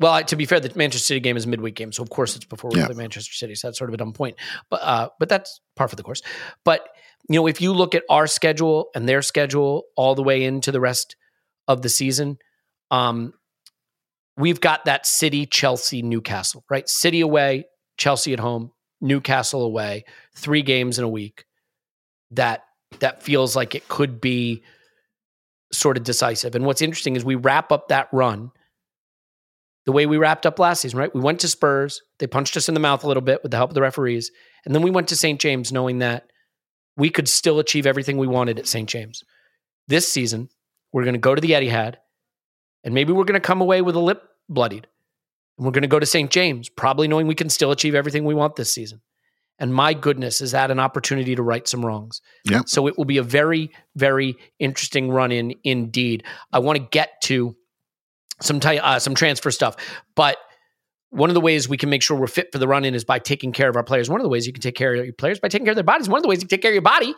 Well, 0.00 0.24
to 0.24 0.36
be 0.36 0.44
fair, 0.44 0.58
the 0.58 0.72
Manchester 0.74 1.06
City 1.06 1.20
game 1.20 1.36
is 1.36 1.44
a 1.44 1.48
midweek 1.48 1.76
game, 1.76 1.92
so 1.92 2.02
of 2.02 2.10
course 2.10 2.34
it's 2.34 2.44
before 2.44 2.70
we 2.70 2.80
yeah. 2.80 2.86
play 2.86 2.96
Manchester 2.96 3.32
City. 3.32 3.54
So 3.54 3.68
that's 3.68 3.78
sort 3.78 3.90
of 3.90 3.94
a 3.94 3.96
dumb 3.96 4.12
point, 4.12 4.36
but 4.68 4.82
uh, 4.82 5.08
but 5.20 5.28
that's 5.28 5.60
par 5.76 5.86
for 5.86 5.94
the 5.94 6.02
course. 6.02 6.20
But 6.64 6.88
you 7.28 7.36
know, 7.40 7.46
if 7.46 7.60
you 7.60 7.72
look 7.72 7.94
at 7.94 8.04
our 8.10 8.26
schedule 8.26 8.90
and 8.94 9.08
their 9.08 9.22
schedule 9.22 9.84
all 9.96 10.14
the 10.14 10.22
way 10.22 10.44
into 10.44 10.70
the 10.70 10.80
rest 10.80 11.16
of 11.66 11.82
the 11.82 11.88
season, 11.88 12.38
um, 12.90 13.32
we've 14.36 14.60
got 14.60 14.84
that 14.84 15.06
City, 15.06 15.46
Chelsea, 15.46 16.02
Newcastle, 16.02 16.64
right? 16.68 16.88
City 16.88 17.20
away, 17.20 17.64
Chelsea 17.96 18.32
at 18.32 18.40
home, 18.40 18.72
Newcastle 19.00 19.62
away, 19.62 20.04
three 20.36 20.62
games 20.62 20.98
in 20.98 21.04
a 21.04 21.08
week. 21.08 21.44
That 22.32 22.64
that 23.00 23.22
feels 23.22 23.56
like 23.56 23.74
it 23.74 23.88
could 23.88 24.20
be 24.20 24.62
sort 25.72 25.96
of 25.96 26.04
decisive. 26.04 26.54
And 26.54 26.64
what's 26.64 26.82
interesting 26.82 27.16
is 27.16 27.24
we 27.24 27.34
wrap 27.34 27.72
up 27.72 27.88
that 27.88 28.08
run 28.12 28.50
the 29.86 29.92
way 29.92 30.06
we 30.06 30.16
wrapped 30.16 30.46
up 30.46 30.58
last 30.58 30.80
season, 30.80 30.98
right? 30.98 31.14
We 31.14 31.20
went 31.20 31.40
to 31.40 31.48
Spurs, 31.48 32.00
they 32.18 32.26
punched 32.26 32.56
us 32.56 32.68
in 32.68 32.74
the 32.74 32.80
mouth 32.80 33.04
a 33.04 33.06
little 33.06 33.22
bit 33.22 33.42
with 33.42 33.50
the 33.50 33.56
help 33.56 33.70
of 33.70 33.74
the 33.74 33.82
referees, 33.82 34.30
and 34.64 34.74
then 34.74 34.82
we 34.82 34.90
went 34.90 35.08
to 35.08 35.16
St. 35.16 35.40
James 35.40 35.72
knowing 35.72 35.98
that 35.98 36.26
we 36.96 37.10
could 37.10 37.28
still 37.28 37.58
achieve 37.58 37.86
everything 37.86 38.18
we 38.18 38.26
wanted 38.26 38.58
at 38.58 38.66
St. 38.66 38.88
James. 38.88 39.22
This 39.88 40.08
season, 40.08 40.48
we're 40.92 41.04
going 41.04 41.14
to 41.14 41.20
go 41.20 41.34
to 41.34 41.40
the 41.40 41.52
Etihad, 41.52 41.96
and 42.84 42.94
maybe 42.94 43.12
we're 43.12 43.24
going 43.24 43.40
to 43.40 43.46
come 43.46 43.60
away 43.60 43.82
with 43.82 43.96
a 43.96 44.00
lip 44.00 44.22
bloodied. 44.48 44.86
And 45.58 45.66
we're 45.66 45.72
going 45.72 45.82
to 45.82 45.88
go 45.88 46.00
to 46.00 46.06
St. 46.06 46.30
James, 46.30 46.68
probably 46.68 47.08
knowing 47.08 47.26
we 47.26 47.34
can 47.34 47.48
still 47.48 47.70
achieve 47.70 47.94
everything 47.94 48.24
we 48.24 48.34
want 48.34 48.56
this 48.56 48.72
season. 48.72 49.00
And 49.58 49.72
my 49.72 49.94
goodness, 49.94 50.40
is 50.40 50.50
that 50.50 50.70
an 50.70 50.80
opportunity 50.80 51.36
to 51.36 51.42
right 51.42 51.66
some 51.66 51.84
wrongs? 51.86 52.20
Yeah. 52.44 52.62
So 52.66 52.88
it 52.88 52.98
will 52.98 53.04
be 53.04 53.18
a 53.18 53.22
very, 53.22 53.70
very 53.94 54.36
interesting 54.58 55.10
run 55.10 55.30
in 55.30 55.54
indeed. 55.62 56.24
I 56.52 56.58
want 56.58 56.78
to 56.78 56.88
get 56.90 57.20
to 57.24 57.54
some 58.40 58.58
t- 58.58 58.78
uh, 58.78 58.98
some 58.98 59.14
transfer 59.14 59.52
stuff, 59.52 59.76
but 60.16 60.38
one 61.14 61.30
of 61.30 61.34
the 61.34 61.40
ways 61.40 61.68
we 61.68 61.76
can 61.76 61.88
make 61.88 62.02
sure 62.02 62.18
we're 62.18 62.26
fit 62.26 62.50
for 62.50 62.58
the 62.58 62.66
run 62.66 62.84
in 62.84 62.94
is 62.94 63.04
by 63.04 63.18
taking 63.18 63.52
care 63.52 63.68
of 63.68 63.76
our 63.76 63.84
players. 63.84 64.10
One 64.10 64.20
of 64.20 64.24
the 64.24 64.28
ways 64.28 64.46
you 64.46 64.52
can 64.52 64.60
take 64.60 64.74
care 64.74 64.94
of 64.94 65.04
your 65.04 65.14
players 65.14 65.38
by 65.38 65.48
taking 65.48 65.64
care 65.64 65.72
of 65.72 65.76
their 65.76 65.84
bodies. 65.84 66.08
One 66.08 66.18
of 66.18 66.22
the 66.22 66.28
ways 66.28 66.38
you 66.38 66.48
can 66.48 66.56
take 66.56 66.62
care 66.62 66.72
of 66.72 66.74
your 66.74 66.82
body 66.82 67.14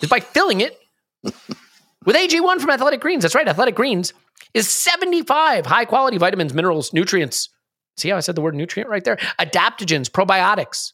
is 0.00 0.08
by 0.08 0.20
filling 0.20 0.60
it 0.60 0.78
with 1.22 2.16
AG1 2.16 2.60
from 2.60 2.70
Athletic 2.70 3.00
Greens. 3.00 3.22
That's 3.22 3.34
right. 3.34 3.48
Athletic 3.48 3.74
Greens 3.74 4.12
is 4.52 4.68
75 4.68 5.66
high 5.66 5.86
quality 5.86 6.18
vitamins, 6.18 6.52
minerals, 6.52 6.92
nutrients. 6.92 7.48
See 7.96 8.10
how 8.10 8.16
I 8.16 8.20
said 8.20 8.34
the 8.34 8.42
word 8.42 8.54
nutrient 8.54 8.90
right 8.90 9.04
there? 9.04 9.16
Adaptogens, 9.38 10.10
probiotics. 10.10 10.92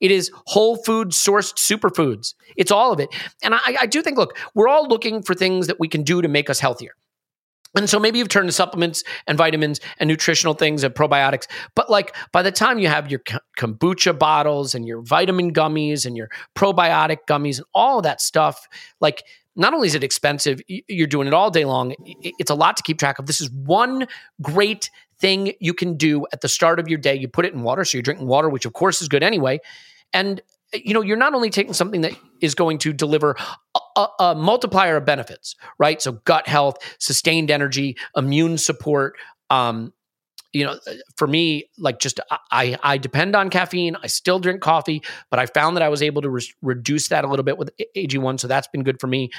It 0.00 0.10
is 0.10 0.30
whole 0.46 0.76
food 0.76 1.08
sourced 1.08 1.54
superfoods. 1.54 2.34
It's 2.56 2.70
all 2.70 2.92
of 2.92 3.00
it. 3.00 3.08
And 3.42 3.54
I, 3.54 3.76
I 3.80 3.86
do 3.86 4.02
think, 4.02 4.16
look, 4.16 4.38
we're 4.54 4.68
all 4.68 4.88
looking 4.88 5.22
for 5.22 5.34
things 5.34 5.66
that 5.66 5.80
we 5.80 5.88
can 5.88 6.02
do 6.02 6.22
to 6.22 6.28
make 6.28 6.48
us 6.48 6.60
healthier. 6.60 6.92
And 7.76 7.88
so 7.88 7.98
maybe 8.00 8.18
you've 8.18 8.28
turned 8.28 8.48
to 8.48 8.52
supplements 8.52 9.04
and 9.26 9.38
vitamins 9.38 9.80
and 9.98 10.08
nutritional 10.08 10.54
things 10.54 10.82
and 10.82 10.94
probiotics. 10.94 11.46
But 11.74 11.88
like 11.90 12.14
by 12.32 12.42
the 12.42 12.52
time 12.52 12.78
you 12.78 12.88
have 12.88 13.10
your 13.10 13.20
kombucha 13.58 14.18
bottles 14.18 14.74
and 14.74 14.86
your 14.86 15.02
vitamin 15.02 15.52
gummies 15.52 16.04
and 16.04 16.16
your 16.16 16.28
probiotic 16.56 17.18
gummies 17.28 17.58
and 17.58 17.66
all 17.74 18.02
that 18.02 18.20
stuff, 18.20 18.68
like 19.00 19.22
not 19.56 19.74
only 19.74 19.86
is 19.86 19.94
it 19.94 20.04
expensive, 20.04 20.60
you're 20.66 21.06
doing 21.06 21.28
it 21.28 21.34
all 21.34 21.50
day 21.50 21.64
long. 21.64 21.94
It's 22.22 22.50
a 22.50 22.54
lot 22.54 22.76
to 22.76 22.82
keep 22.82 22.98
track 22.98 23.18
of. 23.18 23.26
This 23.26 23.40
is 23.40 23.50
one 23.50 24.06
great 24.40 24.90
thing 25.20 25.52
you 25.60 25.74
can 25.74 25.96
do 25.96 26.26
at 26.32 26.40
the 26.40 26.48
start 26.48 26.80
of 26.80 26.88
your 26.88 26.98
day. 26.98 27.14
You 27.14 27.28
put 27.28 27.44
it 27.44 27.52
in 27.52 27.62
water, 27.62 27.84
so 27.84 27.98
you're 27.98 28.02
drinking 28.02 28.26
water, 28.26 28.48
which 28.48 28.64
of 28.64 28.72
course 28.72 29.02
is 29.02 29.08
good 29.08 29.22
anyway. 29.22 29.60
And 30.12 30.40
you 30.72 30.94
know, 30.94 31.02
you're 31.02 31.16
not 31.16 31.34
only 31.34 31.50
taking 31.50 31.72
something 31.72 32.02
that 32.02 32.12
is 32.40 32.54
going 32.54 32.78
to 32.78 32.92
deliver 32.92 33.36
a, 33.96 34.34
multiplier 34.34 34.96
of 34.96 35.04
benefits, 35.04 35.56
right? 35.78 36.00
So 36.00 36.12
gut 36.12 36.48
health, 36.48 36.76
sustained 36.98 37.50
energy, 37.50 37.96
immune 38.16 38.58
support. 38.58 39.16
Um, 39.50 39.92
you 40.52 40.64
know, 40.64 40.78
for 41.16 41.28
me, 41.28 41.70
like 41.78 42.00
just 42.00 42.18
I 42.50 42.76
I 42.82 42.98
depend 42.98 43.36
on 43.36 43.50
caffeine. 43.50 43.96
I 44.02 44.08
still 44.08 44.40
drink 44.40 44.60
coffee, 44.60 45.02
but 45.30 45.38
I 45.38 45.46
found 45.46 45.76
that 45.76 45.82
I 45.82 45.88
was 45.88 46.02
able 46.02 46.22
to 46.22 46.30
re- 46.30 46.54
reduce 46.60 47.08
that 47.08 47.24
a 47.24 47.28
little 47.28 47.44
bit 47.44 47.56
with 47.56 47.70
AG1, 47.96 48.40
so 48.40 48.48
that's 48.48 48.66
been 48.68 48.82
good 48.82 49.00
for 49.00 49.06
me. 49.06 49.30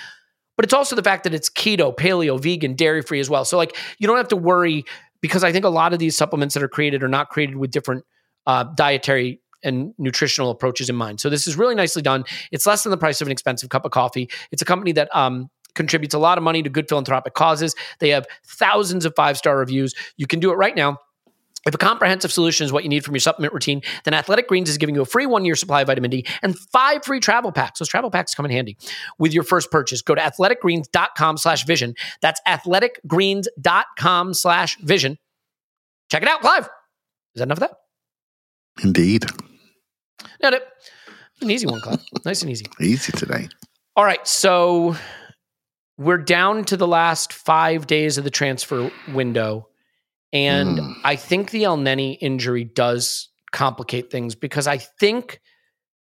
But 0.55 0.65
it's 0.65 0.73
also 0.73 0.95
the 0.95 1.03
fact 1.03 1.25
that 1.25 1.33
it's 1.33 1.49
keto, 1.49 1.95
paleo, 1.95 2.39
vegan, 2.39 2.75
dairy 2.75 3.01
free 3.01 3.19
as 3.19 3.29
well. 3.29 3.43
So 3.43 3.57
like 3.57 3.75
you 3.99 4.07
don't 4.07 4.17
have 4.17 4.29
to 4.29 4.37
worry 4.37 4.85
because 5.19 5.43
I 5.43 5.51
think 5.51 5.65
a 5.65 5.69
lot 5.69 5.91
of 5.91 5.99
these 5.99 6.15
supplements 6.15 6.53
that 6.53 6.63
are 6.63 6.69
created 6.69 7.03
are 7.03 7.09
not 7.09 7.29
created 7.29 7.57
with 7.57 7.71
different 7.71 8.05
uh, 8.47 8.63
dietary 8.75 9.40
and 9.63 9.93
nutritional 9.97 10.51
approaches 10.51 10.89
in 10.89 10.95
mind. 10.95 11.19
So 11.19 11.29
this 11.29 11.47
is 11.47 11.57
really 11.57 11.75
nicely 11.75 12.01
done. 12.01 12.23
It's 12.51 12.65
less 12.65 12.83
than 12.83 12.91
the 12.91 12.97
price 12.97 13.21
of 13.21 13.27
an 13.27 13.31
expensive 13.31 13.69
cup 13.69 13.85
of 13.85 13.91
coffee. 13.91 14.29
It's 14.51 14.61
a 14.61 14.65
company 14.65 14.91
that 14.93 15.13
um, 15.15 15.49
contributes 15.75 16.13
a 16.13 16.19
lot 16.19 16.37
of 16.37 16.43
money 16.43 16.63
to 16.63 16.69
good 16.69 16.87
philanthropic 16.87 17.33
causes. 17.33 17.75
They 17.99 18.09
have 18.09 18.25
thousands 18.45 19.05
of 19.05 19.13
five 19.15 19.37
star 19.37 19.57
reviews. 19.57 19.93
You 20.17 20.27
can 20.27 20.39
do 20.39 20.51
it 20.51 20.55
right 20.55 20.75
now. 20.75 20.97
If 21.65 21.75
a 21.75 21.77
comprehensive 21.77 22.31
solution 22.31 22.65
is 22.65 22.73
what 22.73 22.83
you 22.83 22.89
need 22.89 23.05
from 23.05 23.13
your 23.13 23.19
supplement 23.19 23.53
routine, 23.53 23.83
then 24.03 24.15
Athletic 24.15 24.47
Greens 24.47 24.67
is 24.67 24.79
giving 24.79 24.95
you 24.95 25.01
a 25.01 25.05
free 25.05 25.27
one 25.27 25.45
year 25.45 25.55
supply 25.55 25.81
of 25.81 25.87
vitamin 25.87 26.09
D 26.09 26.25
and 26.41 26.57
five 26.57 27.05
free 27.05 27.19
travel 27.19 27.51
packs. 27.51 27.77
Those 27.79 27.87
travel 27.87 28.09
packs 28.09 28.33
come 28.33 28.45
in 28.45 28.51
handy 28.51 28.77
with 29.19 29.31
your 29.31 29.43
first 29.43 29.69
purchase. 29.69 30.01
Go 30.01 30.15
to 30.15 30.21
athleticgreens.com 30.21 31.37
slash 31.37 31.65
vision. 31.65 31.93
That's 32.21 32.41
athleticgreens.com 32.47 34.33
slash 34.33 34.77
vision. 34.79 35.19
Check 36.09 36.23
it 36.23 36.27
out, 36.27 36.41
Clive. 36.41 36.63
Is 36.63 37.39
that 37.39 37.43
enough 37.43 37.59
of 37.59 37.69
that? 37.69 38.83
Indeed. 38.83 39.25
Not 40.41 40.53
it. 40.53 40.63
An 41.41 41.49
easy 41.49 41.67
one, 41.67 41.81
Clive. 41.81 42.03
nice 42.25 42.41
and 42.41 42.51
easy. 42.51 42.65
Easy 42.79 43.11
today. 43.11 43.49
All 43.95 44.05
right. 44.05 44.25
So 44.27 44.95
we're 45.97 46.17
down 46.17 46.65
to 46.65 46.77
the 46.77 46.87
last 46.87 47.33
five 47.33 47.87
days 47.87 48.17
of 48.17 48.23
the 48.23 48.29
transfer 48.29 48.91
window. 49.13 49.67
And 50.33 50.79
mm. 50.79 50.93
I 51.03 51.15
think 51.15 51.51
the 51.51 51.65
El 51.65 51.77
Elneny 51.77 52.17
injury 52.21 52.63
does 52.63 53.29
complicate 53.51 54.09
things 54.09 54.33
because 54.35 54.67
I 54.67 54.77
think, 54.77 55.41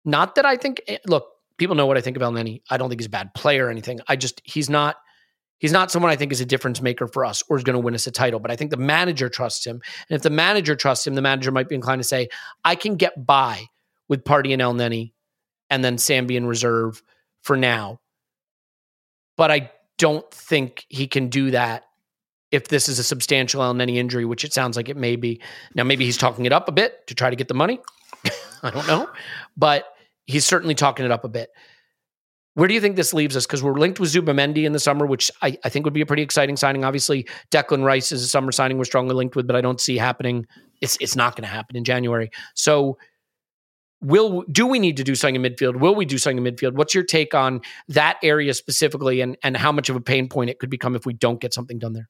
not 0.05 0.35
that 0.35 0.45
I 0.45 0.57
think, 0.57 0.83
eh, 0.89 0.99
look, 1.07 1.29
people 1.59 1.77
know 1.77 1.87
what 1.87 1.97
I 1.97 2.01
think 2.01 2.17
of 2.17 2.23
El 2.23 2.33
Elneny. 2.33 2.62
I 2.71 2.77
don't 2.77 2.89
think 2.89 3.01
he's 3.01 3.07
a 3.07 3.11
bad 3.11 3.35
player 3.35 3.67
or 3.67 3.71
anything. 3.71 4.01
I 4.09 4.17
just, 4.17 4.43
he's 4.45 4.69
not, 4.69 4.97
he's 5.59 5.73
not 5.73 5.91
someone 5.91 6.11
I 6.11 6.17
think 6.17 6.33
is 6.33 6.41
a 6.41 6.47
difference 6.47 6.83
maker 6.83 7.07
for 7.07 7.25
us 7.25 7.43
or 7.49 7.57
is 7.57 7.64
going 7.64 7.75
to 7.75 7.81
win 7.81 7.95
us 7.95 8.07
a 8.07 8.11
title. 8.11 8.41
But 8.41 8.51
I 8.51 8.57
think 8.57 8.73
the 8.73 8.77
manager 8.77 9.29
trusts 9.29 9.64
him. 9.64 9.81
And 10.11 10.17
if 10.17 10.23
the 10.23 10.31
manager 10.31 10.75
trusts 10.75 11.07
him, 11.07 11.14
the 11.14 11.23
manager 11.23 11.53
might 11.53 11.69
be 11.69 11.75
inclined 11.75 12.03
to 12.03 12.09
say, 12.09 12.29
I 12.64 12.75
can 12.75 12.97
get 12.97 13.25
by 13.25 13.67
with 14.09 14.25
Partey 14.25 14.53
and 14.53 14.63
Elneny 14.63 15.13
and 15.71 15.85
then 15.85 15.97
Sambi 15.97 16.37
in 16.37 16.47
reserve 16.47 17.03
for 17.43 17.57
now. 17.57 18.01
But 19.37 19.51
I 19.51 19.71
don't 19.99 20.29
think 20.31 20.87
he 20.89 21.07
can 21.07 21.29
do 21.29 21.51
that 21.51 21.85
if 22.51 22.69
this 22.69 22.89
is 22.89 22.99
a 22.99 23.05
substantial 23.05 23.61
Elneny 23.61 23.97
injury, 23.97 24.25
which 24.25 24.45
it 24.45 24.53
sounds 24.53 24.77
like 24.77 24.89
it 24.89 24.97
may 24.97 25.17
be. 25.17 25.41
Now, 25.75 25.85
maybe 25.85 26.05
he's 26.05 26.17
talking 26.17 26.47
it 26.47 26.53
up 26.53 26.69
a 26.69 26.73
bit 26.73 27.07
to 27.09 27.15
try 27.15 27.31
to 27.31 27.37
get 27.37 27.49
the 27.49 27.55
money. 27.55 27.81
I 28.63 28.71
don't 28.71 28.87
know. 28.87 29.09
But 29.57 29.85
he's 30.27 30.47
certainly 30.47 30.75
talking 30.75 31.05
it 31.05 31.11
up 31.11 31.25
a 31.25 31.29
bit. 31.29 31.51
Where 32.55 32.69
do 32.69 32.73
you 32.73 32.81
think 32.81 32.97
this 32.97 33.13
leaves 33.13 33.37
us? 33.37 33.45
Because 33.47 33.63
we're 33.63 33.75
linked 33.75 34.01
with 34.01 34.15
Zubimendi 34.15 34.65
in 34.65 34.73
the 34.73 34.81
summer, 34.81 35.05
which 35.05 35.31
I, 35.43 35.59
I 35.63 35.69
think 35.69 35.85
would 35.85 35.93
be 35.93 36.01
a 36.01 36.07
pretty 36.07 36.23
exciting 36.23 36.57
signing. 36.57 36.85
Obviously, 36.85 37.29
Declan 37.51 37.85
Rice 37.85 38.13
is 38.13 38.23
a 38.23 38.27
summer 38.27 38.51
signing 38.51 38.79
we're 38.79 38.85
strongly 38.85 39.15
linked 39.15 39.37
with, 39.37 39.47
but 39.47 39.57
I 39.57 39.61
don't 39.61 39.81
see 39.81 39.99
happening. 39.99 40.47
It's 40.81 40.97
it's 40.99 41.17
not 41.17 41.37
going 41.37 41.43
to 41.43 41.51
happen 41.55 41.77
in 41.77 41.85
January. 41.85 42.31
So 42.55 42.97
will 44.01 44.42
do 44.51 44.66
we 44.66 44.78
need 44.78 44.97
to 44.97 45.05
do 45.05 45.14
something 45.14 45.36
in 45.36 45.42
midfield? 45.42 45.80
Will 45.80 45.94
we 45.94 46.05
do 46.05 46.18
something 46.18 46.44
in 46.44 46.55
midfield? 46.55 46.74
What's 46.74 46.94
your 46.94 47.05
take 47.05 47.34
on 47.34 47.61
that 47.88 48.18
area 48.22 48.55
specifically 48.55 49.20
and 49.20 49.36
and 49.42 49.57
how 49.57 49.72
much 49.72 49.88
of 49.88 49.97
a 49.97 50.01
pain 50.01 50.28
point 50.28 50.51
it 50.51 50.59
could 50.59 50.70
become 50.70 50.94
if 50.94 51.07
we 51.07 51.14
don't 51.14 51.40
get 51.40 51.55
something 51.55 51.78
done 51.78 51.92
there? 51.92 52.09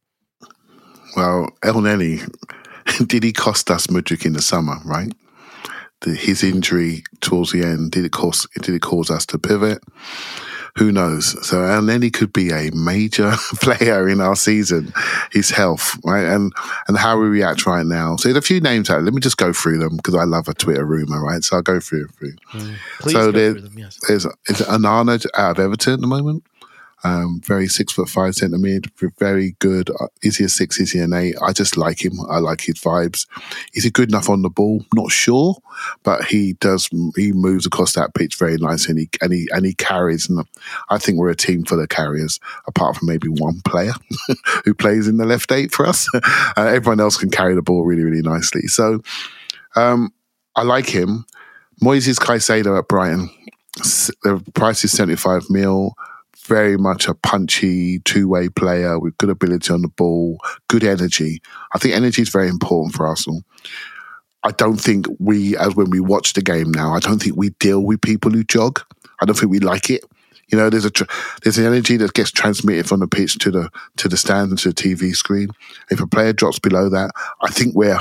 Well, 1.17 1.49
Elneny, 1.63 2.29
did 3.07 3.23
he 3.23 3.33
cost 3.33 3.71
us 3.71 3.87
Mudryk 3.87 4.27
in 4.27 4.35
the 4.35 4.43
summer, 4.43 4.77
right? 4.85 5.13
The, 6.03 6.15
his 6.15 6.43
injury 6.43 7.05
towards 7.21 7.53
the 7.53 7.63
end, 7.63 7.93
did 7.93 8.05
it 8.05 8.13
cause 8.13 8.47
did 8.61 8.75
it 8.75 8.83
cause 8.83 9.11
us 9.11 9.25
to 9.27 9.39
pivot? 9.39 9.83
Who 10.77 10.93
knows? 10.93 11.47
So 11.47 11.57
Elneny 11.59 12.13
could 12.13 12.33
be 12.33 12.51
a 12.51 12.71
major 12.73 13.33
player 13.63 14.09
in 14.09 14.21
our 14.21 14.37
season. 14.37 14.93
His 15.33 15.51
health, 15.51 15.99
right, 16.05 16.25
and 16.25 16.53
and 16.89 16.99
how 16.99 17.19
we 17.19 17.29
react 17.29 17.67
right 17.67 17.87
now. 17.87 18.17
So 18.17 18.29
there's 18.29 18.37
a 18.37 18.47
few 18.47 18.61
names 18.61 18.91
out. 18.91 19.03
Let 19.03 19.15
me 19.15 19.21
just 19.21 19.39
go 19.39 19.53
through 19.53 19.79
them 19.79 19.97
because 19.97 20.15
I 20.15 20.25
love 20.25 20.49
a 20.49 20.55
Twitter 20.55 20.85
rumor, 20.85 21.23
right? 21.23 21.43
So 21.43 21.57
I'll 21.57 21.63
go 21.63 21.81
through. 21.81 22.09
through. 22.09 22.35
Mm, 22.53 22.77
please 23.01 23.13
so 23.13 23.27
go 23.27 23.33
there, 23.33 23.53
through 23.53 23.63
them, 23.63 23.79
yes. 23.79 23.99
there's 24.07 24.27
is 24.27 24.61
Onana 24.67 25.25
out 25.35 25.59
of 25.59 25.65
Everton 25.65 25.95
at 25.95 26.01
the 26.01 26.07
moment. 26.07 26.45
Um, 27.05 27.41
very 27.45 27.69
six 27.69 27.93
foot 27.93 28.09
five 28.09 28.35
centre 28.35 28.59
mid, 28.59 28.91
very 29.19 29.55
good. 29.59 29.91
Is 30.23 30.39
he 30.39 30.45
a 30.45 30.49
six? 30.49 30.81
Is 30.81 30.93
he 30.93 30.99
an 30.99 31.13
eight? 31.13 31.37
I 31.43 31.53
just 31.53 31.77
like 31.77 32.05
him. 32.05 32.15
I 32.29 32.39
like 32.39 32.63
his 32.63 32.77
vibes. 32.77 33.27
Is 33.75 33.85
he 33.85 33.91
good 33.91 34.09
enough 34.09 34.31
on 34.31 34.43
the 34.43 34.49
ball? 34.49 34.83
Not 34.95 35.13
sure, 35.13 35.57
but 36.03 36.25
he 36.25 36.55
does. 36.55 36.89
He 37.15 37.33
moves 37.33 37.67
across 37.67 37.93
that 37.93 38.15
pitch 38.15 38.37
very 38.37 38.57
nicely, 38.57 38.93
and 38.93 38.99
he 38.99 39.09
and 39.21 39.33
he 39.33 39.49
and 39.53 39.67
he 39.67 39.75
carries. 39.75 40.29
And 40.29 40.45
I 40.89 40.99
think 40.99 41.19
we're 41.19 41.31
a 41.31 41.37
team 41.37 41.65
for 41.65 41.77
the 41.77 41.87
carriers, 41.87 42.41
apart 42.67 42.97
from 42.97 43.09
maybe 43.09 43.29
one 43.29 43.61
player 43.67 43.93
who 44.65 44.73
plays 44.73 45.07
in 45.07 45.19
the 45.19 45.27
left 45.27 45.53
eight 45.53 45.73
for 45.73 45.87
us. 45.87 46.09
uh, 46.15 46.23
everyone 46.57 47.01
else 47.01 47.17
can 47.19 47.31
carry 47.31 47.55
the 47.55 47.63
ball 47.63 47.85
really, 47.85 48.05
really 48.05 48.23
nicely. 48.23 48.63
So 48.69 49.03
um, 49.77 50.13
I 50.57 50.63
like 50.63 50.89
him. 50.89 51.27
Moises 51.83 52.19
Caicedo 52.19 52.79
at 52.79 52.89
Brighton. 52.89 53.29
The 54.23 54.43
price 54.55 54.83
is 54.83 54.93
seventy 54.93 55.17
five 55.17 55.45
mil 55.51 55.95
very 56.47 56.77
much 56.77 57.09
a 57.09 57.15
punchy 57.15 58.01
two 58.01 58.29
way 58.29 58.49
player 58.49 58.99
with 58.99 59.19
good 59.19 59.31
ability 59.31 59.73
on 59.73 59.83
the 59.83 59.89
ball, 59.89 60.39
good 60.69 60.85
energy. 60.85 61.41
I 61.75 61.79
think 61.79 61.95
energy 61.95 62.23
is 62.23 62.29
very 62.29 62.49
important 62.49 62.95
for 62.95 63.07
Arsenal. 63.07 63.43
I 64.43 64.53
don't 64.53 64.81
think 64.81 65.07
we, 65.19 65.57
as 65.57 65.75
when 65.75 65.91
we 65.91 66.01
watch 66.01 66.35
the 66.35 66.43
game 66.43 66.71
now, 66.71 66.95
I 66.95 67.01
don't 67.01 67.21
think 67.21 67.37
we 67.37 67.51
deal 67.59 67.81
with 67.81 68.01
people 68.01 68.31
who 68.31 68.45
jog. 68.45 68.81
I 69.21 69.27
don't 69.27 69.37
think 69.37 69.51
we 69.51 69.59
like 69.59 69.91
it. 69.91 70.05
You 70.49 70.57
know, 70.57 70.71
there's 70.71 70.87
a 70.87 70.93
there's 71.43 71.59
an 71.59 71.67
energy 71.67 71.97
that 71.97 72.15
gets 72.15 72.31
transmitted 72.31 72.87
from 72.87 73.01
the 73.01 73.09
pitch 73.09 73.39
to 73.39 73.51
the 73.51 73.69
to 73.97 74.09
the 74.09 74.17
stand 74.17 74.51
and 74.51 74.59
to 74.61 74.69
the 74.69 74.75
TV 74.75 75.13
screen. 75.15 75.49
If 75.91 76.01
a 76.01 76.07
player 76.07 76.33
drops 76.33 76.61
below 76.61 76.89
that, 76.89 77.11
I 77.43 77.51
think 77.51 77.75
we're 77.75 77.99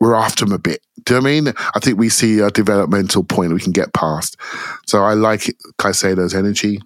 we're 0.00 0.14
after 0.14 0.44
them 0.44 0.54
a 0.54 0.58
bit. 0.58 0.82
Do 1.04 1.14
you 1.14 1.20
know 1.20 1.26
I 1.26 1.30
mean? 1.30 1.48
I 1.74 1.78
think 1.80 1.98
we 1.98 2.10
see 2.10 2.40
a 2.40 2.50
developmental 2.50 3.24
point 3.24 3.54
we 3.54 3.60
can 3.60 3.72
get 3.72 3.94
past. 3.94 4.36
So 4.86 5.02
I 5.02 5.14
like 5.14 5.42
Caicedo's 5.78 6.34
energy. 6.34 6.80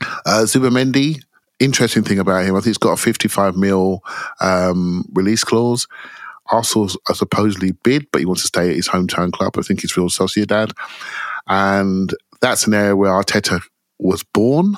Uh, 0.00 0.44
Zubimendi, 0.44 1.22
interesting 1.58 2.02
thing 2.02 2.18
about 2.18 2.44
him, 2.44 2.54
I 2.54 2.58
think 2.58 2.66
he's 2.66 2.78
got 2.78 2.92
a 2.92 2.96
55 2.96 3.56
mil 3.56 4.02
um, 4.40 5.04
release 5.12 5.44
clause. 5.44 5.86
Arsenal 6.52 6.88
supposedly 7.12 7.72
bid, 7.72 8.06
but 8.10 8.20
he 8.20 8.26
wants 8.26 8.42
to 8.42 8.48
stay 8.48 8.70
at 8.70 8.76
his 8.76 8.88
hometown 8.88 9.32
club. 9.32 9.54
I 9.56 9.62
think 9.62 9.82
he's 9.82 9.96
Real 9.96 10.08
Sociedad. 10.08 10.72
And 11.46 12.12
that's 12.40 12.66
an 12.66 12.74
area 12.74 12.96
where 12.96 13.12
Arteta 13.12 13.62
was 13.98 14.22
born. 14.22 14.76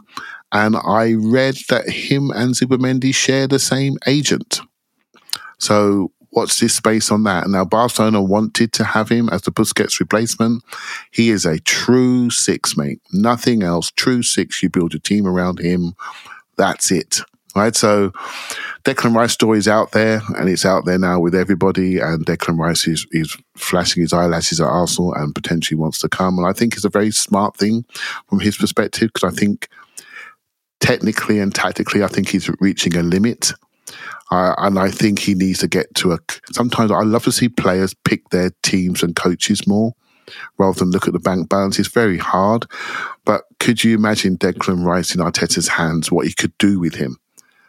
And 0.53 0.77
I 0.77 1.15
read 1.15 1.57
that 1.71 1.89
him 1.89 2.31
and 2.31 2.55
Zubimendi 2.55 3.15
share 3.15 3.47
the 3.47 3.59
same 3.59 3.97
agent. 4.07 4.61
So 5.59 6.12
what's 6.33 6.59
this 6.59 6.75
space 6.75 7.11
on 7.11 7.25
that? 7.25 7.49
Now 7.49 7.65
Barcelona 7.65 8.23
wanted 8.23 8.73
to 8.75 8.85
have 8.85 9.09
him 9.09 9.29
as 9.29 9.43
the 9.43 9.53
Busquets 9.53 10.01
replacement. 10.01 10.65
He 11.11 11.31
is 11.31 11.45
a 11.45 11.61
true 11.61 12.31
six, 12.31 12.77
mate. 12.77 13.01
Nothing 13.13 13.63
else. 13.63 13.91
True 13.91 14.23
six. 14.23 14.63
You 14.63 14.71
build 14.71 14.95
a 14.95 14.99
team 14.99 15.27
around 15.27 15.61
him. 15.61 15.95
That's 16.57 16.91
it. 16.91 17.21
Right. 17.55 17.77
So 17.77 18.13
Declan 18.85 19.15
Rice 19.15 19.35
story 19.35 19.59
is 19.59 19.69
out 19.69 19.93
there 19.93 20.23
and 20.39 20.49
it's 20.49 20.65
out 20.65 20.87
there 20.87 20.99
now 20.99 21.21
with 21.21 21.35
everybody. 21.35 21.99
And 21.99 22.25
Declan 22.25 22.59
Rice 22.59 22.87
is, 22.87 23.07
is 23.11 23.37
flashing 23.57 24.01
his 24.01 24.15
eyelashes 24.15 24.59
at 24.59 24.67
Arsenal 24.67 25.13
and 25.13 25.35
potentially 25.35 25.79
wants 25.79 25.99
to 25.99 26.09
come. 26.09 26.39
And 26.39 26.47
I 26.47 26.55
think 26.55 26.75
it's 26.75 26.87
a 26.87 26.91
very 26.91 27.11
smart 27.11 27.59
thing 27.59 27.85
from 28.27 28.41
his 28.41 28.57
perspective 28.57 29.11
because 29.13 29.31
I 29.31 29.37
think 29.37 29.69
technically 30.81 31.41
and 31.41 31.55
tactically, 31.55 32.03
I 32.03 32.09
think 32.09 32.31
he's 32.31 32.49
reaching 32.59 32.97
a 32.97 33.03
limit. 33.03 33.53
Uh, 34.31 34.55
and 34.59 34.79
I 34.79 34.91
think 34.91 35.19
he 35.19 35.35
needs 35.35 35.59
to 35.61 35.69
get 35.69 35.95
to 35.97 36.13
a. 36.13 36.19
Sometimes 36.53 36.91
I 36.91 37.03
love 37.03 37.25
to 37.25 37.33
see 37.33 37.49
players 37.49 37.95
pick 37.95 38.31
their 38.31 38.51
teams 38.63 39.03
and 39.03 39.15
coaches 39.15 39.67
more 39.67 39.95
rather 40.59 40.79
than 40.79 40.91
look 40.91 41.07
at 41.07 41.13
the 41.13 41.19
bank 41.19 41.49
balance. 41.49 41.79
It's 41.79 41.89
very 41.89 42.19
hard. 42.19 42.67
But 43.25 43.43
could 43.61 43.85
you 43.85 43.95
imagine 43.95 44.39
Declan 44.39 44.85
Rice 44.85 45.15
in 45.15 45.21
Arteta's 45.21 45.69
hands, 45.69 46.11
what 46.11 46.27
he 46.27 46.33
could 46.33 46.57
do 46.59 46.79
with 46.81 46.95
him? 46.95 47.19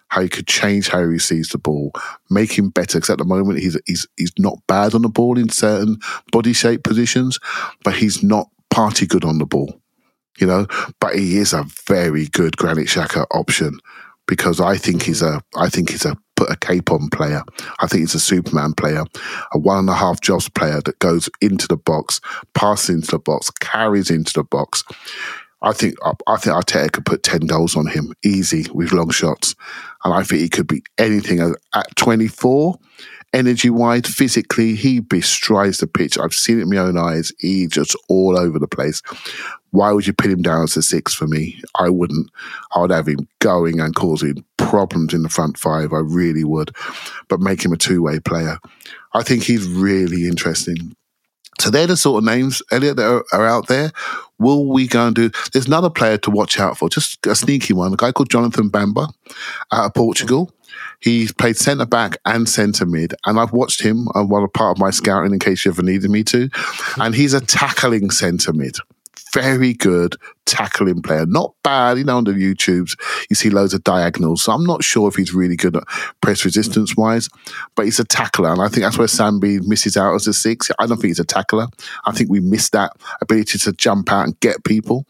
How 0.09 0.21
he 0.21 0.29
could 0.29 0.47
change 0.47 0.89
how 0.89 0.99
he 0.99 1.05
receives 1.05 1.49
the 1.49 1.57
ball, 1.57 1.91
make 2.29 2.57
him 2.57 2.69
better. 2.69 2.99
Because 2.99 3.09
at 3.09 3.17
the 3.17 3.25
moment 3.25 3.59
he's 3.59 3.77
he's 3.85 4.07
he's 4.15 4.33
not 4.37 4.59
bad 4.67 4.93
on 4.93 5.01
the 5.01 5.09
ball 5.09 5.39
in 5.39 5.49
certain 5.49 5.97
body 6.31 6.53
shape 6.53 6.83
positions, 6.83 7.39
but 7.83 7.95
he's 7.95 8.21
not 8.23 8.47
party 8.69 9.07
good 9.07 9.25
on 9.25 9.39
the 9.39 9.45
ball. 9.45 9.79
You 10.39 10.47
know, 10.47 10.67
but 10.99 11.15
he 11.15 11.37
is 11.37 11.53
a 11.53 11.65
very 11.87 12.27
good 12.27 12.57
Granit 12.57 12.87
Xhaka 12.87 13.25
option 13.31 13.79
because 14.27 14.59
I 14.59 14.77
think 14.77 15.03
he's 15.03 15.21
mm. 15.21 15.37
a 15.37 15.59
I 15.59 15.69
think 15.69 15.89
he's 15.89 16.05
a 16.05 16.15
put 16.35 16.51
a 16.51 16.55
cape 16.55 16.91
on 16.91 17.09
player. 17.09 17.43
I 17.79 17.87
think 17.87 18.01
he's 18.01 18.15
a 18.15 18.19
Superman 18.19 18.73
player, 18.73 19.03
a 19.53 19.59
one 19.59 19.79
and 19.79 19.89
a 19.89 19.93
half 19.93 20.21
jobs 20.21 20.49
player 20.49 20.81
that 20.81 20.99
goes 20.99 21.29
into 21.41 21.67
the 21.67 21.77
box, 21.77 22.21
passes 22.53 22.89
into 22.89 23.11
the 23.11 23.19
box, 23.19 23.49
carries 23.51 24.09
into 24.09 24.33
the 24.33 24.43
box. 24.43 24.83
I 25.61 25.71
think 25.71 25.95
I 26.27 26.35
think 26.37 26.55
Arteta 26.55 26.91
could 26.91 27.05
put 27.05 27.23
ten 27.23 27.41
goals 27.41 27.77
on 27.77 27.87
him 27.87 28.13
easy 28.23 28.65
with 28.73 28.91
long 28.91 29.11
shots, 29.11 29.55
and 30.03 30.13
I 30.13 30.23
think 30.23 30.41
he 30.41 30.49
could 30.49 30.67
be 30.67 30.83
anything 30.97 31.39
at 31.39 31.95
twenty 31.95 32.27
four. 32.27 32.77
Energy 33.33 33.71
wise, 33.71 34.05
physically, 34.05 34.75
he 34.75 34.99
bestrides 34.99 35.79
the 35.79 35.87
pitch. 35.87 36.19
I've 36.19 36.35
seen 36.35 36.59
it 36.59 36.63
in 36.63 36.69
my 36.69 36.77
own 36.77 36.99
eyes. 36.99 37.31
He 37.39 37.65
just 37.65 37.95
all 38.07 38.37
over 38.37 38.59
the 38.59 38.67
place. 38.67 39.01
Why 39.73 39.91
would 39.91 40.05
you 40.05 40.13
put 40.13 40.29
him 40.29 40.43
down 40.43 40.65
as 40.65 40.77
a 40.77 40.83
six 40.83 41.15
for 41.15 41.25
me? 41.25 41.59
I 41.79 41.89
wouldn't. 41.89 42.29
I 42.75 42.79
would 42.79 42.91
have 42.91 43.07
him 43.07 43.27
going 43.39 43.79
and 43.79 43.95
causing 43.95 44.45
problems 44.57 45.15
in 45.15 45.23
the 45.23 45.29
front 45.29 45.57
five. 45.57 45.93
I 45.93 45.97
really 45.97 46.43
would. 46.43 46.75
But 47.27 47.39
make 47.39 47.65
him 47.65 47.73
a 47.73 47.77
two 47.77 48.03
way 48.03 48.19
player. 48.19 48.59
I 49.15 49.23
think 49.23 49.41
he's 49.41 49.67
really 49.67 50.27
interesting. 50.27 50.95
So 51.59 51.71
they're 51.71 51.87
the 51.87 51.97
sort 51.97 52.19
of 52.19 52.25
names, 52.25 52.61
Elliot, 52.71 52.97
that 52.97 53.07
are, 53.07 53.25
are, 53.33 53.47
out 53.47 53.67
there. 53.67 53.91
Will 54.37 54.67
we 54.67 54.87
go 54.87 55.07
and 55.07 55.15
do? 55.15 55.31
There's 55.51 55.65
another 55.65 55.89
player 55.89 56.19
to 56.19 56.29
watch 56.29 56.59
out 56.59 56.77
for, 56.77 56.87
just 56.87 57.25
a 57.25 57.33
sneaky 57.33 57.73
one. 57.73 57.93
A 57.93 57.97
guy 57.97 58.11
called 58.11 58.29
Jonathan 58.29 58.69
Bamba 58.69 59.11
out 59.71 59.85
of 59.85 59.93
Portugal. 59.95 60.51
He's 60.99 61.31
played 61.31 61.57
centre 61.57 61.87
back 61.87 62.17
and 62.25 62.47
centre 62.47 62.85
mid, 62.85 63.15
and 63.25 63.39
I've 63.39 63.53
watched 63.53 63.81
him. 63.81 64.07
Uh, 64.09 64.21
I'm 64.21 64.29
one 64.29 64.47
part 64.49 64.77
of 64.77 64.81
my 64.81 64.91
scouting 64.91 65.33
in 65.33 65.39
case 65.39 65.65
you 65.65 65.71
ever 65.71 65.81
needed 65.81 66.11
me 66.11 66.23
to. 66.25 66.49
And 66.97 67.15
he's 67.15 67.33
a 67.33 67.41
tackling 67.41 68.11
centre 68.11 68.53
mid 68.53 68.77
very 69.33 69.73
good 69.73 70.15
tackling 70.45 71.01
player. 71.01 71.25
Not 71.25 71.53
bad, 71.63 71.97
you 71.97 72.03
know, 72.03 72.17
on 72.17 72.25
the 72.25 72.31
YouTubes, 72.31 72.97
you 73.29 73.35
see 73.35 73.49
loads 73.49 73.73
of 73.73 73.83
diagonals. 73.83 74.43
So 74.43 74.51
I'm 74.51 74.65
not 74.65 74.83
sure 74.83 75.07
if 75.07 75.15
he's 75.15 75.33
really 75.33 75.55
good 75.55 75.75
at 75.75 75.83
press 76.21 76.45
resistance 76.45 76.95
wise, 76.95 77.29
but 77.75 77.85
he's 77.85 77.99
a 77.99 78.03
tackler. 78.03 78.51
And 78.51 78.61
I 78.61 78.67
think 78.67 78.83
that's 78.83 78.97
where 78.97 79.07
Sambi 79.07 79.65
misses 79.65 79.97
out 79.97 80.13
as 80.15 80.27
a 80.27 80.33
six. 80.33 80.69
I 80.79 80.85
don't 80.85 80.97
think 80.97 81.09
he's 81.09 81.19
a 81.19 81.25
tackler. 81.25 81.67
I 82.05 82.11
think 82.11 82.29
we 82.29 82.39
miss 82.39 82.69
that 82.71 82.93
ability 83.21 83.57
to 83.59 83.73
jump 83.73 84.11
out 84.11 84.25
and 84.25 84.39
get 84.39 84.63
people. 84.63 85.05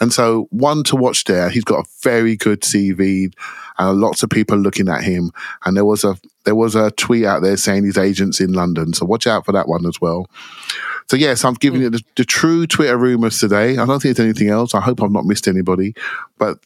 And 0.00 0.12
so 0.12 0.46
one 0.50 0.82
to 0.84 0.96
watch 0.96 1.24
there, 1.24 1.50
he's 1.50 1.64
got 1.64 1.84
a 1.84 1.88
very 2.02 2.36
good 2.36 2.62
CV 2.62 3.32
and 3.78 4.00
lots 4.00 4.22
of 4.22 4.30
people 4.30 4.56
looking 4.56 4.88
at 4.88 5.04
him. 5.04 5.30
And 5.64 5.76
there 5.76 5.84
was 5.84 6.04
a, 6.04 6.16
there 6.44 6.54
was 6.54 6.74
a 6.74 6.90
tweet 6.92 7.24
out 7.24 7.42
there 7.42 7.56
saying 7.56 7.84
his 7.84 7.98
agent's 7.98 8.40
in 8.40 8.52
London. 8.52 8.94
So 8.94 9.04
watch 9.04 9.26
out 9.26 9.44
for 9.44 9.52
that 9.52 9.68
one 9.68 9.84
as 9.84 10.00
well. 10.00 10.26
So 11.08 11.16
yes, 11.16 11.44
I'm 11.44 11.54
giving 11.54 11.80
mm. 11.80 11.84
you 11.84 11.90
the, 11.90 12.02
the, 12.16 12.24
true 12.24 12.66
Twitter 12.66 12.96
rumors 12.96 13.38
today. 13.38 13.72
I 13.78 13.86
don't 13.86 14.00
think 14.00 14.16
there's 14.16 14.20
anything 14.20 14.48
else. 14.48 14.74
I 14.74 14.80
hope 14.80 15.02
I've 15.02 15.12
not 15.12 15.24
missed 15.24 15.46
anybody. 15.46 15.94
But 16.38 16.58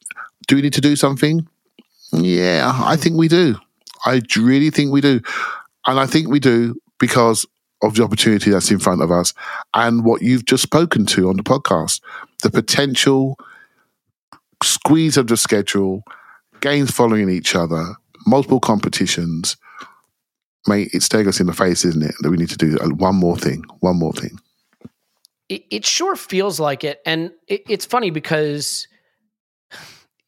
do 0.48 0.56
we 0.56 0.62
need 0.62 0.72
to 0.74 0.80
do 0.80 0.96
something? 0.96 1.46
Yeah, 2.12 2.72
I 2.74 2.96
think 2.96 3.16
we 3.16 3.28
do. 3.28 3.56
I 4.06 4.22
really 4.36 4.70
think 4.70 4.92
we 4.92 5.00
do. 5.00 5.20
And 5.86 6.00
I 6.00 6.06
think 6.06 6.28
we 6.28 6.40
do 6.40 6.74
because 6.98 7.46
of 7.82 7.94
the 7.94 8.02
opportunity 8.02 8.50
that's 8.50 8.70
in 8.70 8.78
front 8.78 9.02
of 9.02 9.10
us 9.10 9.32
and 9.74 10.04
what 10.04 10.22
you've 10.22 10.44
just 10.44 10.62
spoken 10.62 11.06
to 11.06 11.28
on 11.28 11.36
the 11.36 11.42
podcast. 11.42 12.00
The 12.42 12.50
potential 12.50 13.38
squeeze 14.62 15.16
of 15.16 15.26
the 15.26 15.36
schedule, 15.36 16.02
games 16.60 16.90
following 16.90 17.28
each 17.28 17.54
other, 17.54 17.94
multiple 18.26 18.60
competitions– 18.60 19.56
mate, 20.66 20.90
it's 20.92 21.06
staring 21.06 21.28
us 21.28 21.40
in 21.40 21.46
the 21.46 21.52
face, 21.52 21.84
isn't 21.84 22.02
it? 22.02 22.14
That 22.20 22.30
we 22.30 22.36
need 22.36 22.50
to 22.50 22.56
do 22.56 22.76
one 22.96 23.16
more 23.16 23.36
thing, 23.36 23.64
one 23.80 23.96
more 23.96 24.12
thing. 24.12 24.38
It, 25.48 25.64
it 25.70 25.86
sure 25.86 26.16
feels 26.16 26.60
like 26.60 26.84
it, 26.84 27.00
and 27.04 27.32
it, 27.48 27.62
it's 27.68 27.84
funny 27.84 28.10
because 28.10 28.86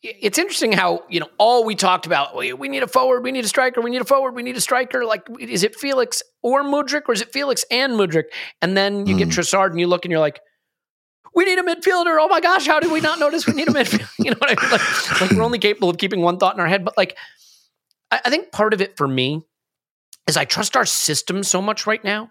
it's 0.03 0.39
interesting 0.39 0.73
how 0.73 1.05
you 1.09 1.21
know 1.21 1.29
all 1.39 1.65
we 1.65 1.77
talked 1.77 2.07
about. 2.07 2.37
We, 2.37 2.53
we 2.53 2.69
need 2.69 2.83
a 2.83 2.89
forward, 2.89 3.23
we 3.23 3.31
need 3.31 3.45
a 3.45 3.49
striker, 3.49 3.81
we 3.81 3.91
need 3.91 4.01
a 4.01 4.05
forward, 4.05 4.35
we 4.35 4.43
need 4.43 4.57
a 4.57 4.61
striker. 4.61 5.05
Like, 5.05 5.29
is 5.39 5.63
it 5.63 5.77
Felix 5.77 6.23
or 6.43 6.65
Mudryk, 6.65 7.03
or 7.09 7.13
is 7.13 7.21
it 7.21 7.33
Felix 7.33 7.65
and 7.71 7.93
Mudryk? 7.93 8.25
And 8.61 8.77
then 8.77 9.07
you 9.07 9.17
get 9.17 9.33
hmm. 9.33 9.41
Trossard, 9.41 9.71
and 9.71 9.79
you 9.79 9.87
look, 9.87 10.05
and 10.05 10.11
you're 10.11 10.21
like, 10.21 10.41
we 11.35 11.45
need 11.45 11.59
a 11.59 11.63
midfielder. 11.63 12.19
Oh 12.21 12.29
my 12.29 12.41
gosh, 12.41 12.67
how 12.67 12.81
did 12.81 12.91
we 12.91 13.01
not 13.01 13.19
notice 13.19 13.47
we 13.47 13.55
need 13.55 13.69
a 13.69 13.73
midfielder? 13.73 14.09
You 14.19 14.33
know 14.33 14.37
what 14.39 14.59
I 14.59 14.63
mean? 14.63 14.71
Like, 14.71 15.21
like 15.21 15.31
we're 15.31 15.43
only 15.43 15.59
capable 15.59 15.89
of 15.89 15.99
keeping 15.99 16.21
one 16.21 16.39
thought 16.39 16.55
in 16.55 16.61
our 16.61 16.69
head. 16.69 16.85
But 16.85 16.97
like, 16.97 17.17
I, 18.11 18.21
I 18.25 18.31
think 18.31 18.53
part 18.53 18.75
of 18.75 18.81
it 18.81 18.97
for 18.97 19.07
me 19.07 19.43
is 20.27 20.37
I 20.37 20.45
trust 20.45 20.77
our 20.77 20.87
system 20.87 21.43
so 21.43 21.61
much 21.61 21.87
right 21.87 22.03
now 22.03 22.31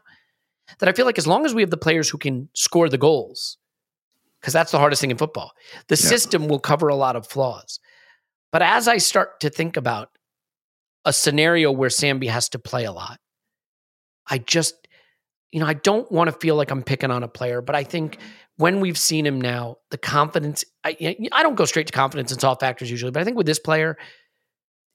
that 0.80 0.88
I 0.88 0.94
feel 0.94 1.06
like 1.06 1.18
as 1.18 1.28
long 1.28 1.46
as 1.46 1.54
we 1.54 1.62
have 1.62 1.70
the 1.72 1.78
players 1.78 2.10
who 2.10 2.18
can 2.18 2.50
score 2.54 2.88
the 2.90 2.98
goals, 2.98 3.58
because 4.40 4.54
that's 4.54 4.72
the 4.72 4.80
hardest 4.80 5.02
thing 5.02 5.12
in 5.12 5.18
football, 5.18 5.52
the 5.88 5.96
Yeah. 5.96 6.10
system 6.10 6.48
will 6.48 6.60
cover 6.60 6.88
a 6.88 6.96
lot 6.96 7.16
of 7.16 7.28
flaws. 7.28 7.80
But 8.52 8.62
as 8.62 8.88
I 8.88 8.98
start 8.98 9.40
to 9.42 9.50
think 9.50 9.78
about 9.78 10.10
a 11.06 11.14
scenario 11.14 11.72
where 11.72 11.90
Sambi 11.90 12.30
has 12.30 12.50
to 12.50 12.60
play 12.60 12.86
a 12.86 12.92
lot, 12.92 13.20
I 14.30 14.38
just, 14.38 14.76
you 15.52 15.60
know, 15.60 15.66
I 15.66 15.74
don't 15.74 16.10
want 16.12 16.30
to 16.30 16.38
feel 16.38 16.56
like 16.56 16.72
I'm 16.72 16.84
picking 16.84 17.12
on 17.12 17.24
a 17.24 17.28
player, 17.28 17.62
but 17.62 17.76
I 17.76 17.84
think 17.84 18.18
when 18.58 18.80
we've 18.80 18.98
seen 18.98 19.26
him 19.26 19.42
now, 19.42 19.78
the 19.90 19.98
confidence, 19.98 20.64
I, 20.84 21.18
I 21.32 21.44
don't 21.44 21.56
go 21.56 21.66
straight 21.66 21.88
to 21.88 21.94
confidence 21.94 22.32
and 22.32 22.40
soft 22.40 22.62
factors 22.62 22.90
usually, 22.92 23.12
but 23.12 23.22
I 23.22 23.24
think 23.26 23.36
with 23.38 23.48
this 23.48 23.60
player, 23.60 23.98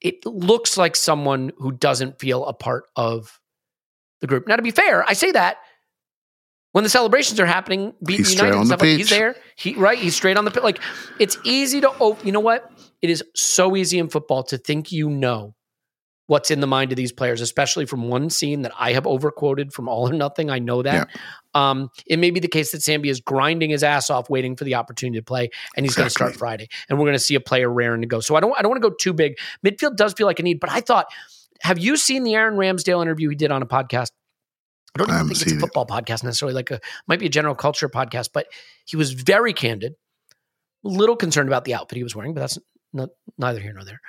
it 0.00 0.24
looks 0.26 0.76
like 0.76 0.96
someone 0.96 1.52
who 1.58 1.72
doesn't 1.72 2.18
feel 2.18 2.44
a 2.46 2.52
part 2.52 2.84
of 2.96 3.40
the 4.20 4.26
group. 4.26 4.46
Now, 4.46 4.56
to 4.56 4.62
be 4.62 4.70
fair, 4.70 5.04
I 5.08 5.14
say 5.14 5.32
that 5.32 5.58
when 6.76 6.84
the 6.84 6.90
celebrations 6.90 7.40
are 7.40 7.46
happening, 7.46 7.94
beating 8.04 8.26
He's 8.26 8.34
United, 8.34 8.50
and 8.50 8.60
on 8.60 8.64
the 8.64 8.66
stuff 8.66 8.80
like, 8.82 8.98
he's 8.98 9.08
there. 9.08 9.34
He 9.56 9.74
right, 9.76 9.98
he's 9.98 10.14
straight 10.14 10.36
on 10.36 10.44
the 10.44 10.50
pitch. 10.50 10.62
Like 10.62 10.78
it's 11.18 11.38
easy 11.42 11.80
to. 11.80 11.90
Oh, 12.00 12.18
you 12.22 12.32
know 12.32 12.40
what? 12.40 12.70
It 13.00 13.08
is 13.08 13.24
so 13.34 13.76
easy 13.76 13.98
in 13.98 14.10
football 14.10 14.42
to 14.44 14.58
think 14.58 14.92
you 14.92 15.08
know 15.08 15.54
what's 16.28 16.50
in 16.50 16.60
the 16.60 16.66
mind 16.66 16.92
of 16.92 16.96
these 16.96 17.12
players, 17.12 17.40
especially 17.40 17.86
from 17.86 18.08
one 18.08 18.30
scene 18.30 18.62
that 18.62 18.72
I 18.78 18.92
have 18.92 19.06
overquoted 19.06 19.72
from 19.72 19.88
All 19.88 20.08
or 20.08 20.12
Nothing. 20.12 20.50
I 20.50 20.58
know 20.58 20.82
that. 20.82 21.08
Um, 21.54 21.90
it 22.06 22.18
may 22.18 22.30
be 22.30 22.40
the 22.40 22.48
case 22.48 22.72
that 22.72 22.80
Sambi 22.80 23.06
is 23.06 23.20
grinding 23.20 23.70
his 23.70 23.82
ass 23.82 24.10
off, 24.10 24.28
waiting 24.28 24.56
for 24.56 24.64
the 24.64 24.74
opportunity 24.74 25.18
to 25.18 25.24
play, 25.24 25.50
and 25.76 25.86
he's 25.86 25.94
going 25.94 26.06
to 26.06 26.10
start 26.10 26.34
Friday, 26.36 26.68
and 26.88 26.98
we're 26.98 27.04
going 27.04 27.14
to 27.16 27.22
see 27.22 27.34
a 27.36 27.40
player 27.40 27.70
raring 27.70 28.00
to 28.00 28.06
go. 28.06 28.20
So 28.20 28.36
I 28.36 28.40
don't, 28.40 28.52
I 28.58 28.62
don't 28.62 28.70
want 28.70 28.82
to 28.82 28.90
go 28.90 28.94
too 28.94 29.12
big. 29.12 29.38
Midfield 29.64 29.96
does 29.96 30.12
feel 30.14 30.26
like 30.26 30.40
a 30.40 30.42
need, 30.42 30.60
but 30.60 30.70
I 30.70 30.80
thought, 30.80 31.06
have 31.60 31.78
you 31.78 31.96
seen 31.96 32.24
the 32.24 32.34
Aaron 32.34 32.56
Ramsdale 32.56 33.00
interview 33.00 33.30
he 33.30 33.36
did 33.36 33.50
on 33.50 33.62
a 33.62 33.66
podcast? 33.66 34.10
I 34.94 34.98
don't 34.98 35.10
I 35.10 35.18
think 35.20 35.30
it's 35.32 35.42
a 35.42 35.48
seen 35.50 35.58
it. 35.58 35.60
football 35.60 35.86
podcast 35.86 36.24
necessarily, 36.24 36.54
like 36.54 36.70
a 36.70 36.80
might 37.06 37.20
be 37.20 37.26
a 37.26 37.30
general 37.30 37.54
culture 37.54 37.88
podcast, 37.88 38.30
but 38.32 38.46
he 38.84 38.96
was 38.96 39.12
very 39.12 39.52
candid. 39.52 39.94
A 40.84 40.88
little 40.88 41.16
concerned 41.16 41.48
about 41.48 41.64
the 41.64 41.74
outfit 41.74 41.96
he 41.96 42.02
was 42.02 42.14
wearing, 42.16 42.34
but 42.34 42.40
that's 42.40 42.58
not, 42.92 43.10
neither 43.38 43.60
here 43.60 43.72
nor 43.72 43.84
there. 43.84 44.00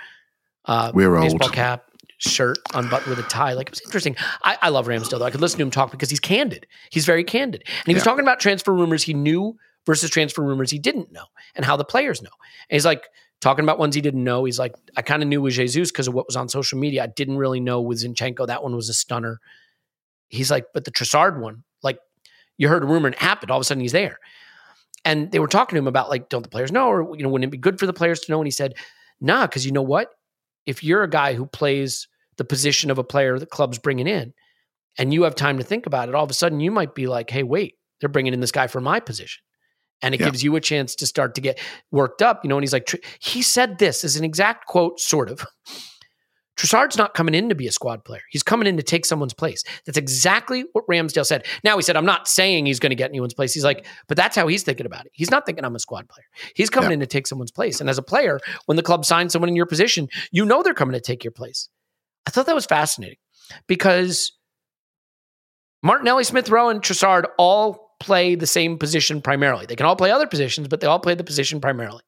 Uh, 0.65 0.91
We're 0.93 1.19
baseball 1.19 1.47
old. 1.47 1.53
cap, 1.53 1.86
shirt 2.17 2.57
unbuttoned 2.73 3.09
with 3.15 3.19
a 3.19 3.29
tie. 3.29 3.53
Like 3.53 3.67
it 3.67 3.71
was 3.71 3.81
interesting. 3.81 4.15
I, 4.43 4.57
I 4.61 4.69
love 4.69 4.87
Ramsdale 4.87 5.19
though. 5.19 5.25
I 5.25 5.31
could 5.31 5.41
listen 5.41 5.57
to 5.59 5.63
him 5.63 5.71
talk 5.71 5.91
because 5.91 6.09
he's 6.09 6.19
candid. 6.19 6.65
He's 6.91 7.05
very 7.05 7.23
candid, 7.23 7.63
and 7.67 7.87
he 7.87 7.93
was 7.93 8.01
Yeah. 8.01 8.05
talking 8.11 8.23
about 8.23 8.39
transfer 8.39 8.73
rumors 8.73 9.03
he 9.03 9.13
knew 9.13 9.55
versus 9.85 10.09
transfer 10.09 10.41
rumors 10.41 10.69
he 10.71 10.79
didn't 10.79 11.11
know, 11.11 11.25
and 11.55 11.63
how 11.65 11.77
the 11.77 11.85
players 11.85 12.21
know. 12.21 12.29
And 12.69 12.75
he's 12.75 12.85
like 12.85 13.03
talking 13.39 13.63
about 13.63 13.77
ones 13.79 13.93
he 13.95 14.01
didn't 14.01 14.23
know. 14.23 14.43
He's 14.45 14.57
like, 14.59 14.73
I 14.95 15.01
kind 15.03 15.21
of 15.21 15.29
knew 15.29 15.41
with 15.41 15.53
Jesus 15.53 15.91
because 15.91 16.07
of 16.07 16.13
what 16.13 16.25
was 16.27 16.35
on 16.35 16.49
social 16.49 16.79
media. 16.79 17.03
I 17.03 17.07
didn't 17.07 17.37
really 17.37 17.59
know 17.59 17.81
with 17.81 18.03
Zinchenko. 18.03 18.47
That 18.47 18.63
one 18.63 18.75
was 18.75 18.89
a 18.89 18.93
stunner. 18.93 19.39
He's 20.29 20.49
like, 20.51 20.65
but 20.73 20.85
the 20.85 20.91
Trossard 20.91 21.39
one, 21.39 21.63
like 21.83 21.99
you 22.57 22.67
heard 22.67 22.83
a 22.83 22.87
rumor 22.87 23.07
and 23.07 23.15
it 23.15 23.21
happened. 23.21 23.51
All 23.51 23.57
of 23.57 23.61
a 23.61 23.63
sudden 23.63 23.81
he's 23.81 23.91
there. 23.91 24.17
And 25.05 25.31
they 25.31 25.39
were 25.39 25.47
talking 25.47 25.75
to 25.75 25.79
him 25.79 25.87
about 25.87 26.09
like, 26.09 26.27
don't 26.29 26.41
the 26.41 26.49
players 26.49 26.71
know? 26.71 26.87
Or, 26.87 27.15
you 27.15 27.23
know, 27.23 27.29
wouldn't 27.29 27.47
it 27.47 27.51
be 27.51 27.57
good 27.57 27.79
for 27.79 27.85
the 27.85 27.93
players 27.93 28.19
to 28.21 28.31
know? 28.31 28.39
And 28.39 28.47
he 28.47 28.51
said, 28.51 28.73
nah, 29.21 29.45
because 29.45 29.65
you 29.65 29.71
know 29.71 29.83
what? 29.83 30.09
If 30.67 30.83
you're 30.83 31.01
a 31.01 31.09
guy 31.09 31.33
who 31.33 31.47
plays 31.47 32.07
the 32.37 32.45
position 32.45 32.91
of 32.91 32.99
a 32.99 33.03
player 33.03 33.39
that 33.39 33.49
club's 33.49 33.79
bringing 33.79 34.05
in 34.07 34.33
and 34.99 35.11
you 35.13 35.23
have 35.23 35.33
time 35.33 35.57
to 35.57 35.63
think 35.63 35.87
about 35.87 36.09
it, 36.09 36.13
all 36.13 36.23
of 36.23 36.29
a 36.29 36.35
sudden 36.35 36.59
you 36.59 36.69
might 36.69 36.93
be 36.93 37.07
like, 37.07 37.31
hey, 37.31 37.41
wait, 37.41 37.75
they're 37.99 38.09
bringing 38.09 38.33
in 38.33 38.41
this 38.41 38.51
guy 38.51 38.67
for 38.67 38.79
my 38.81 38.99
position. 38.99 39.41
And 40.03 40.13
it 40.13 40.19
Yeah. 40.19 40.27
gives 40.27 40.43
you 40.43 40.55
a 40.55 40.61
chance 40.61 40.93
to 40.95 41.07
start 41.07 41.33
to 41.35 41.41
get 41.41 41.57
worked 41.89 42.21
up, 42.21 42.41
you 42.43 42.49
know. 42.49 42.57
And 42.57 42.63
he's 42.63 42.73
like, 42.73 42.87
he 43.19 43.41
said 43.41 43.79
this 43.79 44.03
as 44.03 44.15
an 44.15 44.23
exact 44.23 44.67
quote, 44.67 44.99
sort 44.99 45.31
of. 45.31 45.43
Trossard's 46.57 46.97
not 46.97 47.13
coming 47.13 47.35
in 47.35 47.49
to 47.49 47.55
be 47.55 47.67
a 47.67 47.71
squad 47.71 48.03
player. 48.03 48.21
He's 48.31 48.41
coming 48.41 48.67
in 48.67 48.77
to 48.77 48.83
take 48.83 49.05
someone's 49.05 49.33
place. 49.33 49.63
That's 49.85 49.97
exactly 49.97 50.65
what 50.73 50.87
Ramsdale 50.87 51.25
said. 51.25 51.45
Now 51.63 51.75
he 51.75 51.83
said, 51.83 51.95
I'm 51.95 52.05
not 52.05 52.27
saying 52.27 52.65
he's 52.65 52.79
going 52.79 52.89
to 52.89 52.95
get 52.95 53.11
anyone's 53.11 53.35
place. 53.35 53.53
He's 53.53 53.63
like, 53.63 53.85
but 54.07 54.17
that's 54.17 54.35
how 54.35 54.47
he's 54.47 54.63
thinking 54.63 54.87
about 54.87 55.05
it. 55.05 55.11
He's 55.13 55.29
not 55.29 55.45
thinking 55.45 55.63
I'm 55.63 55.75
a 55.75 55.79
squad 55.79 56.09
player. 56.09 56.25
He's 56.55 56.71
coming 56.71 56.89
Yeah. 56.89 56.95
in 56.95 56.99
to 57.01 57.05
take 57.05 57.27
someone's 57.27 57.51
place. 57.51 57.79
And 57.79 57.89
as 57.89 57.99
a 57.99 58.01
player, 58.01 58.39
when 58.65 58.75
the 58.75 58.81
club 58.83 59.05
signs 59.05 59.33
someone 59.33 59.49
in 59.49 59.55
your 59.55 59.67
position, 59.67 60.09
you 60.31 60.45
know 60.45 60.63
they're 60.63 60.73
coming 60.73 60.93
to 60.93 60.99
take 60.99 61.23
your 61.23 61.31
place. 61.31 61.69
I 62.25 62.31
thought 62.31 62.47
that 62.47 62.55
was 62.55 62.65
fascinating 62.65 63.19
because 63.67 64.31
Martinelli, 65.83 66.23
Smith 66.23 66.49
Rowe, 66.49 66.69
and 66.69 66.81
Trossard 66.81 67.25
all 67.37 67.93
play 67.99 68.35
the 68.35 68.47
same 68.47 68.77
position 68.77 69.21
primarily. 69.21 69.65
They 69.65 69.75
can 69.75 69.85
all 69.85 69.95
play 69.95 70.11
other 70.11 70.27
positions, 70.27 70.67
but 70.67 70.79
they 70.81 70.87
all 70.87 70.99
play 70.99 71.15
the 71.15 71.23
position 71.23 71.61
primarily. 71.61 72.03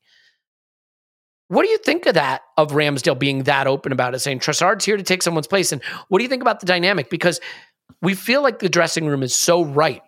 What 1.49 1.63
do 1.63 1.69
you 1.69 1.79
think 1.79 2.05
of 2.05 2.13
that, 2.13 2.43
of 2.57 2.71
Ramsdale 2.71 3.17
being 3.17 3.43
that 3.43 3.65
open 3.67 3.91
about 3.91 4.13
it, 4.13 4.19
saying 4.19 4.39
Trossard's 4.39 4.85
here 4.85 4.97
to 4.97 5.03
take 5.03 5.23
someone's 5.23 5.47
place? 5.47 5.71
And 5.71 5.83
what 6.07 6.19
do 6.19 6.23
you 6.23 6.29
think 6.29 6.43
about 6.43 6.59
the 6.59 6.67
dynamic? 6.67 7.09
Because 7.09 7.41
we 8.01 8.13
feel 8.13 8.43
like 8.43 8.59
the 8.59 8.69
dressing 8.69 9.07
room 9.07 9.23
is 9.23 9.35
so 9.35 9.63
right. 9.63 10.03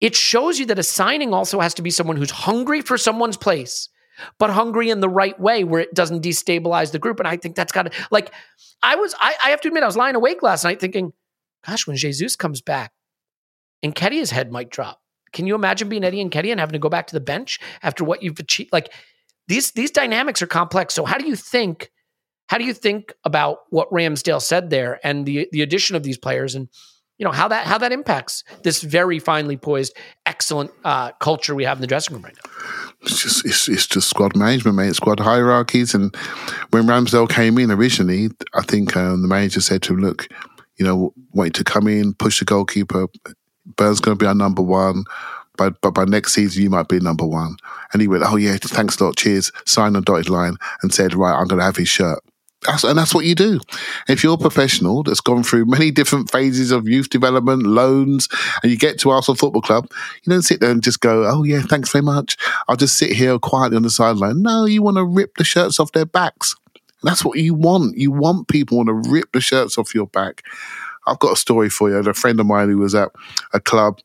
It 0.00 0.16
shows 0.16 0.58
you 0.58 0.66
that 0.66 0.78
a 0.78 0.82
signing 0.82 1.32
also 1.32 1.60
has 1.60 1.72
to 1.74 1.82
be 1.82 1.90
someone 1.90 2.16
who's 2.16 2.32
hungry 2.32 2.80
for 2.80 2.98
someone's 2.98 3.36
place, 3.36 3.88
but 4.38 4.50
hungry 4.50 4.90
in 4.90 4.98
the 4.98 5.08
right 5.08 5.38
way 5.38 5.62
where 5.62 5.80
it 5.80 5.94
doesn't 5.94 6.24
destabilize 6.24 6.90
the 6.90 6.98
group. 6.98 7.20
And 7.20 7.28
I 7.28 7.36
think 7.36 7.54
that's 7.54 7.72
got 7.72 7.84
to, 7.84 8.06
like, 8.10 8.32
I 8.82 8.96
was, 8.96 9.14
I, 9.20 9.34
I 9.44 9.50
have 9.50 9.60
to 9.60 9.68
admit, 9.68 9.84
I 9.84 9.86
was 9.86 9.96
lying 9.96 10.16
awake 10.16 10.42
last 10.42 10.64
night 10.64 10.80
thinking, 10.80 11.12
gosh, 11.64 11.86
when 11.86 11.96
Jesus 11.96 12.34
comes 12.34 12.60
back, 12.60 12.92
Nketiah's 13.84 14.32
head 14.32 14.50
might 14.50 14.68
drop. 14.68 15.00
Can 15.32 15.46
you 15.46 15.54
imagine 15.54 15.88
being 15.88 16.02
Eddie 16.02 16.24
Nketiah 16.24 16.50
and 16.50 16.60
having 16.60 16.72
to 16.72 16.78
go 16.80 16.88
back 16.88 17.06
to 17.06 17.14
the 17.14 17.20
bench 17.20 17.60
after 17.82 18.02
what 18.02 18.22
you've 18.22 18.40
achieved? 18.40 18.72
Like 18.72 18.92
these 19.48 19.70
these 19.72 19.90
dynamics 19.90 20.42
are 20.42 20.46
complex. 20.46 20.94
So 20.94 21.04
how 21.04 21.18
do 21.18 21.26
you 21.26 21.36
think? 21.36 21.90
How 22.48 22.58
do 22.58 22.64
you 22.64 22.74
think 22.74 23.14
about 23.24 23.60
what 23.70 23.90
Ramsdale 23.90 24.42
said 24.42 24.70
there 24.70 25.00
and 25.04 25.26
the 25.26 25.48
the 25.52 25.62
addition 25.62 25.96
of 25.96 26.02
these 26.02 26.18
players 26.18 26.54
and 26.54 26.68
you 27.18 27.24
know 27.24 27.32
how 27.32 27.48
that 27.48 27.66
how 27.66 27.78
that 27.78 27.92
impacts 27.92 28.44
this 28.62 28.82
very 28.82 29.18
finely 29.18 29.56
poised, 29.56 29.96
excellent 30.26 30.70
uh, 30.84 31.12
culture 31.20 31.54
we 31.54 31.64
have 31.64 31.78
in 31.78 31.80
the 31.80 31.86
dressing 31.86 32.14
room 32.14 32.24
right 32.24 32.36
now? 32.44 32.50
It's 33.02 33.22
just 33.22 33.44
it's, 33.44 33.68
it's 33.68 33.86
just 33.86 34.08
squad 34.10 34.36
management, 34.36 34.76
mate. 34.76 34.94
Squad 34.94 35.20
hierarchies. 35.20 35.94
And 35.94 36.14
when 36.70 36.84
Ramsdale 36.84 37.28
came 37.28 37.58
in 37.58 37.70
originally, 37.70 38.30
I 38.54 38.62
think 38.62 38.96
um, 38.96 39.22
the 39.22 39.28
manager 39.28 39.60
said 39.60 39.82
to 39.82 39.94
him, 39.94 40.00
"Look, 40.00 40.28
you 40.76 40.84
know, 40.84 41.14
you 41.34 41.50
to 41.50 41.64
come 41.64 41.86
in, 41.86 42.14
push 42.14 42.40
the 42.40 42.44
goalkeeper. 42.44 43.06
Bernd's 43.76 44.00
going 44.00 44.18
to 44.18 44.22
be 44.22 44.26
our 44.26 44.34
number 44.34 44.62
one, 44.62 45.04
but 45.56 45.80
but 45.80 45.92
by 45.92 46.04
next 46.04 46.34
season 46.34 46.62
you 46.62 46.70
might 46.70 46.88
be 46.88 47.00
number 47.00 47.26
one." 47.26 47.56
And 47.92 48.02
he 48.02 48.08
went, 48.08 48.24
"Oh 48.26 48.36
yeah, 48.36 48.56
thanks 48.60 49.00
a 49.00 49.04
lot, 49.04 49.16
cheers." 49.16 49.52
Signed 49.66 49.96
a 49.96 50.00
dotted 50.00 50.30
line 50.30 50.56
and 50.82 50.92
said, 50.92 51.14
"Right, 51.14 51.34
I'm 51.34 51.46
going 51.46 51.58
to 51.58 51.64
have 51.64 51.76
his 51.76 51.88
shirt." 51.88 52.20
That's, 52.64 52.84
and 52.84 52.98
that's 52.98 53.14
what 53.14 53.26
you 53.26 53.34
do. 53.34 53.60
If 54.08 54.24
you're 54.24 54.34
a 54.34 54.38
professional 54.38 55.02
that's 55.02 55.20
gone 55.20 55.42
through 55.42 55.66
many 55.66 55.90
different 55.90 56.30
phases 56.30 56.70
of 56.70 56.88
youth 56.88 57.10
development, 57.10 57.64
loans, 57.64 58.28
and 58.62 58.72
you 58.72 58.78
get 58.78 58.98
to 59.00 59.10
Arsenal 59.10 59.36
Football 59.36 59.62
Club, 59.62 59.90
you 60.22 60.32
don't 60.32 60.42
sit 60.42 60.60
there 60.60 60.70
and 60.70 60.82
just 60.82 61.00
go, 61.00 61.24
oh, 61.26 61.42
yeah, 61.42 61.60
thanks 61.60 61.92
very 61.92 62.02
much. 62.02 62.38
I'll 62.66 62.76
just 62.76 62.96
sit 62.96 63.12
here 63.12 63.38
quietly 63.38 63.76
on 63.76 63.82
the 63.82 63.90
sideline. 63.90 64.42
No, 64.42 64.64
you 64.64 64.82
want 64.82 64.96
to 64.96 65.04
rip 65.04 65.36
the 65.36 65.44
shirts 65.44 65.78
off 65.78 65.92
their 65.92 66.06
backs. 66.06 66.56
That's 67.02 67.22
what 67.24 67.38
you 67.38 67.52
want. 67.52 67.98
You 67.98 68.10
want 68.10 68.48
people 68.48 68.78
want 68.78 68.88
to 68.88 69.10
rip 69.10 69.32
the 69.32 69.42
shirts 69.42 69.76
off 69.76 69.94
your 69.94 70.06
back. 70.06 70.42
I've 71.06 71.18
got 71.18 71.34
a 71.34 71.36
story 71.36 71.68
for 71.68 71.90
you. 71.90 71.96
A 71.96 72.14
friend 72.14 72.40
of 72.40 72.46
mine 72.46 72.70
who 72.70 72.78
was 72.78 72.94
at 72.94 73.10
a 73.52 73.60
club 73.60 74.00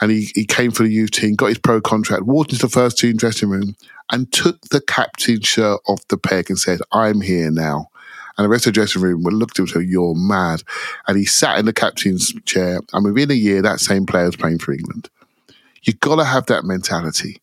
and 0.00 0.10
he, 0.10 0.30
he 0.34 0.44
came 0.44 0.70
for 0.70 0.82
the 0.82 0.90
youth 0.90 1.12
team, 1.12 1.34
got 1.34 1.46
his 1.46 1.58
pro 1.58 1.80
contract, 1.80 2.24
walked 2.24 2.52
into 2.52 2.66
the 2.66 2.70
first 2.70 2.98
team 2.98 3.16
dressing 3.16 3.48
room 3.48 3.76
and 4.10 4.32
took 4.32 4.60
the 4.68 4.80
captain's 4.80 5.46
shirt 5.46 5.80
off 5.86 6.06
the 6.08 6.18
peg 6.18 6.50
and 6.50 6.58
said, 6.58 6.80
I'm 6.92 7.20
here 7.20 7.50
now. 7.50 7.88
And 8.36 8.44
the 8.44 8.48
rest 8.48 8.66
of 8.66 8.72
the 8.72 8.80
dressing 8.80 9.02
room 9.02 9.22
looked 9.22 9.58
at 9.58 9.60
him 9.60 9.64
and 9.64 9.70
said, 9.70 9.88
You're 9.88 10.14
mad. 10.16 10.64
And 11.06 11.16
he 11.16 11.24
sat 11.24 11.58
in 11.58 11.66
the 11.66 11.72
captain's 11.72 12.32
chair. 12.44 12.80
And 12.92 13.04
within 13.04 13.30
a 13.30 13.34
year, 13.34 13.62
that 13.62 13.78
same 13.78 14.06
player 14.06 14.26
was 14.26 14.36
playing 14.36 14.58
for 14.58 14.72
England. 14.72 15.08
You've 15.82 16.00
got 16.00 16.16
to 16.16 16.24
have 16.24 16.46
that 16.46 16.64
mentality. 16.64 17.40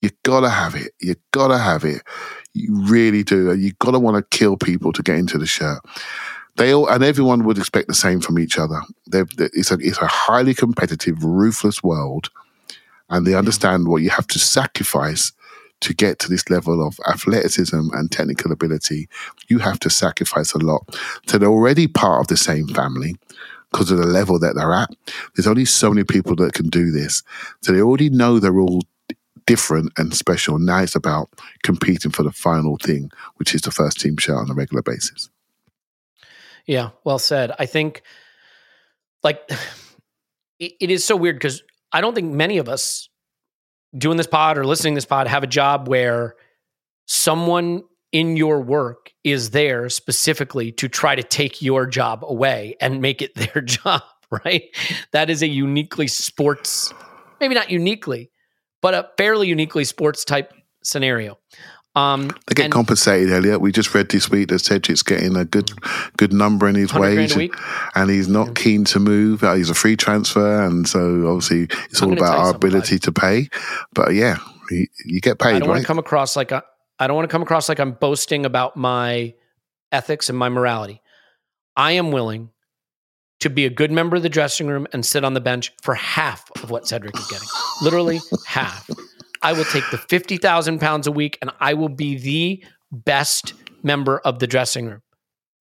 You 0.00 0.10
gotta 0.22 0.48
have 0.48 0.76
it. 0.76 0.92
You 1.00 1.16
gotta 1.32 1.58
have 1.58 1.84
it. 1.84 2.02
You 2.54 2.84
really 2.84 3.24
do. 3.24 3.50
And 3.50 3.60
you 3.60 3.72
gotta 3.80 3.98
want 3.98 4.16
to 4.16 4.38
kill 4.38 4.56
people 4.56 4.92
to 4.92 5.02
get 5.02 5.18
into 5.18 5.38
the 5.38 5.46
shirt. 5.46 5.80
They 6.58 6.74
all 6.74 6.88
and 6.88 7.04
everyone 7.04 7.44
would 7.44 7.56
expect 7.56 7.86
the 7.86 7.94
same 7.94 8.20
from 8.20 8.38
each 8.38 8.58
other. 8.58 8.80
They're, 9.06 9.26
they 9.36 9.48
it's 9.54 9.70
a 9.70 9.78
it's 9.80 9.98
a 9.98 10.06
highly 10.06 10.54
competitive, 10.54 11.22
ruthless 11.24 11.82
world, 11.82 12.30
and 13.08 13.26
they 13.26 13.34
understand 13.34 13.88
what 13.88 14.02
you 14.02 14.10
have 14.10 14.26
to 14.28 14.38
sacrifice 14.38 15.32
to 15.80 15.94
get 15.94 16.18
to 16.18 16.28
this 16.28 16.50
level 16.50 16.84
of 16.84 16.98
athleticism 17.08 17.90
and 17.92 18.10
technical 18.10 18.50
ability. 18.50 19.08
You 19.46 19.58
have 19.60 19.78
to 19.80 19.90
sacrifice 19.90 20.52
a 20.52 20.58
lot. 20.58 20.82
So 21.28 21.38
they're 21.38 21.48
already 21.48 21.86
part 21.86 22.22
of 22.22 22.26
the 22.26 22.36
same 22.36 22.66
family 22.66 23.14
because 23.70 23.92
of 23.92 23.98
the 23.98 24.06
level 24.06 24.40
that 24.40 24.56
they're 24.56 24.74
at. 24.74 24.90
There's 25.36 25.46
only 25.46 25.64
so 25.64 25.90
many 25.90 26.02
people 26.02 26.34
that 26.36 26.54
can 26.54 26.68
do 26.68 26.90
this. 26.90 27.22
So 27.62 27.72
they 27.72 27.80
already 27.80 28.10
know 28.10 28.40
they're 28.40 28.58
all 28.58 28.82
different 29.46 29.92
and 29.96 30.12
special. 30.14 30.58
Now 30.58 30.82
it's 30.82 30.96
about 30.96 31.28
competing 31.62 32.10
for 32.10 32.24
the 32.24 32.32
final 32.32 32.76
thing, 32.78 33.10
which 33.36 33.54
is 33.54 33.62
the 33.62 33.70
first 33.70 34.00
team 34.00 34.16
shirt 34.16 34.36
on 34.36 34.50
a 34.50 34.54
regular 34.54 34.82
basis. 34.82 35.30
Yeah, 36.68 36.90
well 37.02 37.18
said. 37.18 37.50
I 37.58 37.66
think, 37.66 38.02
like, 39.24 39.40
it, 40.60 40.72
it 40.80 40.90
is 40.92 41.04
so 41.04 41.16
weird 41.16 41.36
because 41.36 41.64
I 41.90 42.00
don't 42.00 42.14
think 42.14 42.32
many 42.32 42.58
of 42.58 42.68
us 42.68 43.08
doing 43.96 44.18
this 44.18 44.26
pod 44.26 44.58
or 44.58 44.64
listening 44.64 44.94
to 44.94 44.98
this 44.98 45.06
pod 45.06 45.26
have 45.26 45.42
a 45.42 45.48
job 45.48 45.88
where 45.88 46.36
someone 47.06 47.82
in 48.12 48.36
your 48.36 48.60
work 48.60 49.12
is 49.24 49.50
there 49.50 49.88
specifically 49.88 50.70
to 50.72 50.88
try 50.88 51.14
to 51.14 51.22
take 51.22 51.62
your 51.62 51.86
job 51.86 52.22
away 52.22 52.76
and 52.80 53.00
make 53.00 53.22
it 53.22 53.34
their 53.54 53.62
job, 53.62 54.02
right? 54.44 54.64
That 55.12 55.30
is 55.30 55.42
a 55.42 55.48
uniquely 55.48 56.06
sports, 56.06 56.92
maybe 57.40 57.54
not 57.54 57.70
uniquely, 57.70 58.30
but 58.82 58.92
a 58.92 59.08
fairly 59.16 59.48
uniquely 59.48 59.84
sports 59.84 60.24
type 60.24 60.52
scenario. 60.84 61.38
Um, 61.94 62.28
They 62.46 62.54
get 62.54 62.64
and- 62.66 62.72
compensated, 62.72 63.32
Elliot. 63.32 63.60
We 63.60 63.72
just 63.72 63.92
read 63.94 64.08
this 64.10 64.30
week 64.30 64.48
that 64.48 64.60
Cedric's 64.60 65.02
getting 65.02 65.36
a 65.36 65.44
good 65.44 65.70
good 66.16 66.32
number 66.32 66.68
in 66.68 66.74
his 66.76 66.92
wage, 66.94 67.36
and 67.94 68.10
he's 68.10 68.28
not 68.28 68.54
keen 68.54 68.84
to 68.86 69.00
move. 69.00 69.42
Uh, 69.42 69.54
He's 69.54 69.70
a 69.70 69.74
free 69.74 69.96
transfer, 69.96 70.62
and 70.64 70.86
so 70.88 71.26
obviously 71.28 71.62
it's 71.90 72.00
I'm 72.00 72.10
all 72.10 72.16
about 72.16 72.38
our 72.38 72.50
ability 72.54 72.98
to 73.00 73.12
pay. 73.12 73.48
But 73.94 74.14
yeah, 74.14 74.38
you, 74.70 74.86
you 75.04 75.20
get 75.20 75.38
paid, 75.38 75.56
I 75.56 75.58
don't 75.58 75.68
want 75.68 75.78
right? 75.78 75.80
to 75.82 75.86
come 75.86 75.98
across 75.98 76.36
like 76.36 76.52
I, 76.52 76.62
I 76.98 77.06
don't 77.06 77.16
want 77.16 77.28
to 77.28 77.32
come 77.32 77.42
across 77.42 77.68
like 77.68 77.80
I'm 77.80 77.92
boasting 77.92 78.44
about 78.46 78.76
my 78.76 79.34
ethics 79.90 80.28
and 80.28 80.38
my 80.38 80.50
morality. 80.50 81.00
I 81.76 81.92
am 81.92 82.12
willing 82.12 82.50
to 83.40 83.48
be 83.50 83.64
a 83.64 83.70
good 83.70 83.90
member 83.90 84.16
of 84.16 84.22
the 84.22 84.28
dressing 84.28 84.66
room 84.66 84.86
and 84.92 85.06
sit 85.06 85.24
on 85.24 85.32
the 85.34 85.40
bench 85.40 85.72
for 85.82 85.94
half 85.94 86.44
of 86.62 86.70
what 86.70 86.86
Cedric 86.88 87.16
is 87.16 87.26
getting. 87.28 87.48
Literally 87.82 88.20
half. 88.46 88.88
I 89.42 89.52
will 89.52 89.64
take 89.64 89.84
the 89.90 89.98
50,000 89.98 90.78
pounds 90.80 91.06
a 91.06 91.12
week 91.12 91.38
and 91.40 91.50
I 91.60 91.74
will 91.74 91.88
be 91.88 92.16
the 92.18 92.64
best 92.90 93.54
member 93.82 94.18
of 94.20 94.38
the 94.38 94.46
dressing 94.46 94.86
room. 94.86 95.02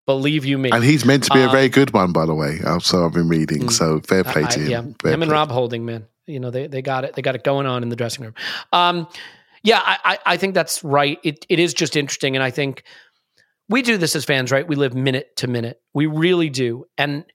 Believe 0.05 0.45
you 0.45 0.57
me. 0.57 0.71
and 0.71 0.83
he's 0.83 1.03
meant 1.03 1.25
to 1.25 1.33
be 1.33 1.41
a 1.41 1.45
Um, 1.47 1.51
very 1.51 1.67
good 1.67 1.91
one, 1.93 2.13
by 2.13 2.25
the 2.25 2.33
way. 2.33 2.59
So 2.81 3.05
I've 3.05 3.11
been 3.13 3.27
reading. 3.27 3.69
So 3.69 3.99
fair 3.99 4.23
play 4.23 4.43
I- 4.45 4.47
to 4.47 4.59
him. 4.61 4.95
Yeah, 5.03 5.11
him 5.11 5.21
and. 5.21 5.29
Rob 5.31 5.49
Holding, 5.51 5.83
man. 5.85 6.05
You 6.25 6.39
know, 6.39 6.49
they 6.49 6.67
they 6.67 6.81
got 6.81 7.03
it. 7.03 7.13
They 7.15 7.21
got 7.21 7.35
it 7.35 7.43
going 7.43 7.65
on 7.67 7.83
in 7.83 7.89
the 7.89 7.95
dressing 7.97 8.23
room. 8.23 8.33
Um, 8.71 9.07
yeah, 9.63 9.81
I, 9.83 9.97
I 10.05 10.19
I 10.33 10.37
think 10.37 10.53
that's 10.53 10.81
right. 10.81 11.19
It 11.23 11.45
it 11.49 11.59
is 11.59 11.73
just 11.73 11.97
interesting, 11.97 12.35
and 12.37 12.43
I 12.43 12.51
think 12.51 12.83
we 13.67 13.81
do 13.81 13.97
this 13.97 14.15
as 14.15 14.23
fans, 14.23 14.49
right? 14.49 14.65
We 14.65 14.77
live 14.77 14.93
minute 14.93 15.35
to 15.37 15.47
minute. 15.47 15.81
We 15.93 16.05
really 16.05 16.49
do, 16.49 16.85
and 16.97 17.25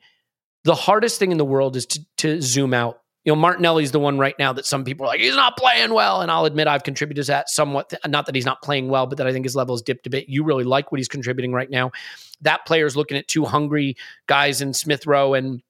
the 0.65 0.75
hardest 0.75 1.19
thing 1.19 1.31
in 1.31 1.37
the 1.37 1.45
world 1.45 1.77
is 1.77 1.85
to 1.87 2.01
to 2.19 2.41
zoom 2.41 2.73
out. 2.73 3.02
You 3.25 3.33
know, 3.33 3.37
Martinelli's 3.37 3.93
the 3.93 4.01
one 4.01 4.19
right 4.19 4.35
now 4.39 4.53
that 4.53 4.67
some 4.67 4.85
people 4.85 5.07
are 5.07 5.09
like, 5.09 5.21
he's 5.21 5.37
not 5.37 5.57
playing 5.57 5.95
well. 5.95 6.23
And 6.23 6.31
I'll 6.31 6.45
admit 6.45 6.67
I've 6.67 6.83
contributed 6.83 7.25
to 7.27 7.33
that 7.33 7.51
somewhat. 7.51 7.93
Not 8.07 8.27
that 8.27 8.35
he's 8.35 8.45
not 8.45 8.63
playing 8.63 8.89
well, 8.89 9.07
but 9.07 9.19
that 9.19 9.27
I 9.27 9.33
think 9.33 9.45
his 9.45 9.55
level 9.55 9.75
has 9.77 9.83
dipped 9.83 10.07
a 10.07 10.11
bit. 10.11 10.29
You 10.29 10.43
really 10.43 10.65
like 10.65 10.91
what 10.91 10.99
he's 10.99 11.09
contributing 11.09 11.53
right 11.53 11.71
now. 11.71 11.93
That 12.41 12.67
player's 12.67 12.97
looking 12.97 13.17
at 13.17 13.29
two 13.29 13.45
hungry 13.45 13.97
guys 14.27 14.61
in 14.61 14.75
Smith 14.75 15.07
Rowe 15.07 15.35
and 15.35 15.63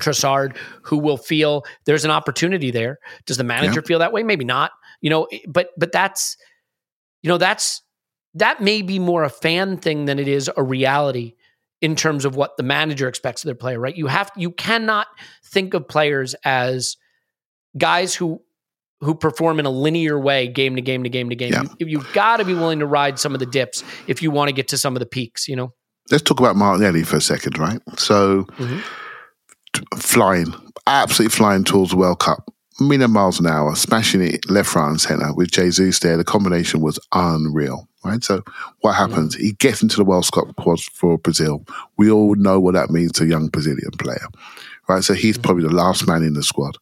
Trossard 0.00 0.56
who 0.82 0.98
will 0.98 1.16
feel 1.16 1.64
there's 1.84 2.04
an 2.04 2.10
opportunity 2.10 2.70
there. 2.70 2.98
Does 3.26 3.36
the 3.36 3.44
manager 3.44 3.82
feel 3.82 3.98
that 4.00 4.12
way? 4.12 4.22
Maybe 4.22 4.44
not. 4.44 4.72
You 5.00 5.10
know, 5.10 5.28
but 5.48 5.70
but 5.76 5.92
that's 5.92 6.36
you 7.22 7.28
know 7.28 7.38
that's 7.38 7.82
that 8.34 8.60
may 8.60 8.82
be 8.82 8.98
more 8.98 9.22
a 9.24 9.30
fan 9.30 9.76
thing 9.76 10.04
than 10.06 10.18
it 10.18 10.28
is 10.28 10.50
a 10.56 10.62
reality 10.62 11.34
in 11.80 11.96
terms 11.96 12.24
of 12.24 12.36
what 12.36 12.56
the 12.56 12.62
manager 12.62 13.08
expects 13.08 13.42
of 13.44 13.48
their 13.48 13.54
player, 13.54 13.78
right? 13.78 13.96
You 13.96 14.06
have 14.06 14.30
you 14.36 14.50
cannot 14.50 15.06
think 15.44 15.74
of 15.74 15.86
players 15.88 16.34
as 16.44 16.96
guys 17.76 18.14
who 18.14 18.40
who 19.00 19.14
perform 19.14 19.58
in 19.58 19.66
a 19.66 19.70
linear 19.70 20.18
way 20.18 20.48
game 20.48 20.76
to 20.76 20.80
game 20.82 21.02
to 21.02 21.10
game 21.10 21.28
to 21.28 21.34
game. 21.36 21.52
Yeah. 21.52 21.64
You, 21.78 21.86
you've 21.86 22.12
got 22.14 22.38
to 22.38 22.44
be 22.44 22.54
willing 22.54 22.78
to 22.78 22.86
ride 22.86 23.18
some 23.18 23.34
of 23.34 23.40
the 23.40 23.46
dips 23.46 23.84
if 24.06 24.22
you 24.22 24.30
want 24.30 24.48
to 24.48 24.52
get 24.54 24.68
to 24.68 24.78
some 24.78 24.96
of 24.96 25.00
the 25.00 25.06
peaks, 25.06 25.46
you 25.48 25.56
know. 25.56 25.74
Let's 26.10 26.22
talk 26.22 26.38
about 26.40 26.56
Martinelli 26.56 27.02
for 27.02 27.16
a 27.16 27.20
second, 27.20 27.58
right? 27.58 27.80
So 27.96 28.44
Mhm. 28.58 28.82
t- 29.74 29.82
flying, 29.98 30.54
absolutely 30.86 31.34
flying 31.34 31.64
towards 31.64 31.90
the 31.90 31.96
World 31.96 32.20
Cup. 32.20 32.50
Million 32.80 33.10
miles 33.10 33.38
an 33.40 33.46
hour, 33.46 33.74
smashing 33.76 34.22
it 34.22 34.48
left, 34.50 34.74
right, 34.74 34.88
and 34.88 35.00
center 35.00 35.32
with 35.34 35.50
Jesus 35.50 35.98
there. 36.00 36.16
The 36.16 36.24
combination 36.24 36.80
was 36.80 36.98
unreal, 37.12 37.88
right? 38.04 38.22
So, 38.22 38.42
what 38.80 38.94
mm-hmm. 38.94 39.10
happens? 39.10 39.34
He 39.34 39.52
gets 39.52 39.82
into 39.82 39.96
the 39.96 40.04
World 40.04 40.28
Cup 40.32 40.48
squad 40.58 40.80
for 40.80 41.18
Brazil. 41.18 41.64
We 41.96 42.10
all 42.10 42.34
know 42.34 42.60
what 42.60 42.74
that 42.74 42.90
means 42.90 43.12
to 43.12 43.24
a 43.24 43.26
young 43.26 43.48
Brazilian 43.48 43.90
player, 43.98 44.26
right? 44.88 45.02
So, 45.02 45.14
he's 45.14 45.36
mm-hmm. 45.36 45.42
probably 45.42 45.64
the 45.64 45.74
last 45.74 46.06
man 46.06 46.22
in 46.22 46.34
the 46.34 46.42
squad. 46.42 46.76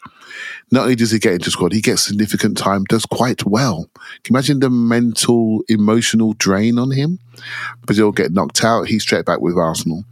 Not 0.70 0.84
only 0.84 0.96
does 0.96 1.10
he 1.10 1.18
get 1.18 1.34
into 1.34 1.50
squad, 1.50 1.72
he 1.72 1.80
gets 1.80 2.02
significant 2.02 2.56
time, 2.56 2.84
does 2.84 3.04
quite 3.04 3.44
well. 3.44 3.90
Can 4.24 4.34
you 4.34 4.36
imagine 4.36 4.60
the 4.60 4.70
mental, 4.70 5.62
emotional 5.68 6.32
drain 6.34 6.78
on 6.78 6.90
him? 6.90 7.18
Brazil 7.84 8.12
get 8.12 8.32
knocked 8.32 8.64
out. 8.64 8.88
He's 8.88 9.02
straight 9.02 9.26
back 9.26 9.40
with 9.40 9.56
Arsenal. 9.56 10.04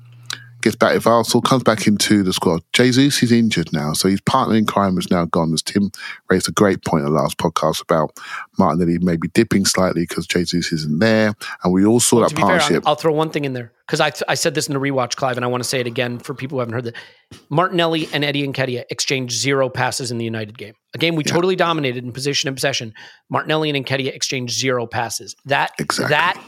Gets 0.62 0.76
back 0.76 0.92
with 0.94 1.06
Arsenal, 1.06 1.40
comes 1.40 1.62
back 1.62 1.86
into 1.86 2.22
the 2.22 2.34
squad. 2.34 2.62
Jesus 2.74 3.22
is 3.22 3.32
injured 3.32 3.72
now, 3.72 3.94
so 3.94 4.08
his 4.08 4.20
partner 4.20 4.56
in 4.56 4.66
crime 4.66 4.98
is 4.98 5.10
now 5.10 5.24
gone. 5.24 5.54
As 5.54 5.62
Tim 5.62 5.90
raised 6.28 6.48
a 6.48 6.52
great 6.52 6.84
point 6.84 7.06
in 7.06 7.12
the 7.12 7.18
last 7.18 7.38
podcast 7.38 7.80
about 7.80 8.18
Martinelli 8.58 8.98
maybe 8.98 9.28
dipping 9.28 9.64
slightly 9.64 10.02
because 10.02 10.26
Jesus 10.26 10.70
isn't 10.70 10.98
there, 10.98 11.34
and 11.64 11.72
we 11.72 11.86
all 11.86 11.98
saw 11.98 12.16
Well, 12.20 12.28
that 12.28 12.34
be 12.34 12.42
fair, 12.42 12.58
partnership. 12.58 12.82
I'll, 12.84 12.90
I'll 12.90 12.96
throw 12.96 13.12
one 13.12 13.30
thing 13.30 13.46
in 13.46 13.54
there 13.54 13.72
because 13.86 14.00
I, 14.00 14.12
I 14.28 14.34
said 14.34 14.54
this 14.54 14.68
in 14.68 14.74
the 14.74 14.80
rewatch, 14.80 15.16
Clive, 15.16 15.36
and 15.36 15.44
I 15.44 15.48
want 15.48 15.62
to 15.62 15.68
say 15.68 15.80
it 15.80 15.86
again 15.86 16.18
for 16.18 16.34
people 16.34 16.56
who 16.56 16.60
haven't 16.60 16.74
heard 16.74 16.84
that. 16.84 16.96
Martinelli 17.48 18.08
and 18.12 18.22
Eddie 18.22 18.46
Nketiah 18.46 18.84
exchanged 18.90 19.34
zero 19.40 19.70
passes 19.70 20.10
in 20.10 20.18
the 20.18 20.24
United 20.26 20.58
game. 20.58 20.74
A 20.94 20.98
game 20.98 21.14
we 21.14 21.24
totally 21.24 21.56
dominated 21.56 22.04
in 22.04 22.12
position 22.12 22.48
and 22.48 22.56
possession. 22.56 22.92
Martinelli 23.30 23.70
and 23.70 23.86
Nketiah 23.86 24.14
exchanged 24.14 24.58
zero 24.58 24.86
passes. 24.86 25.36
That 25.46 25.72
Exactly. 25.78 26.10
that 26.14 26.42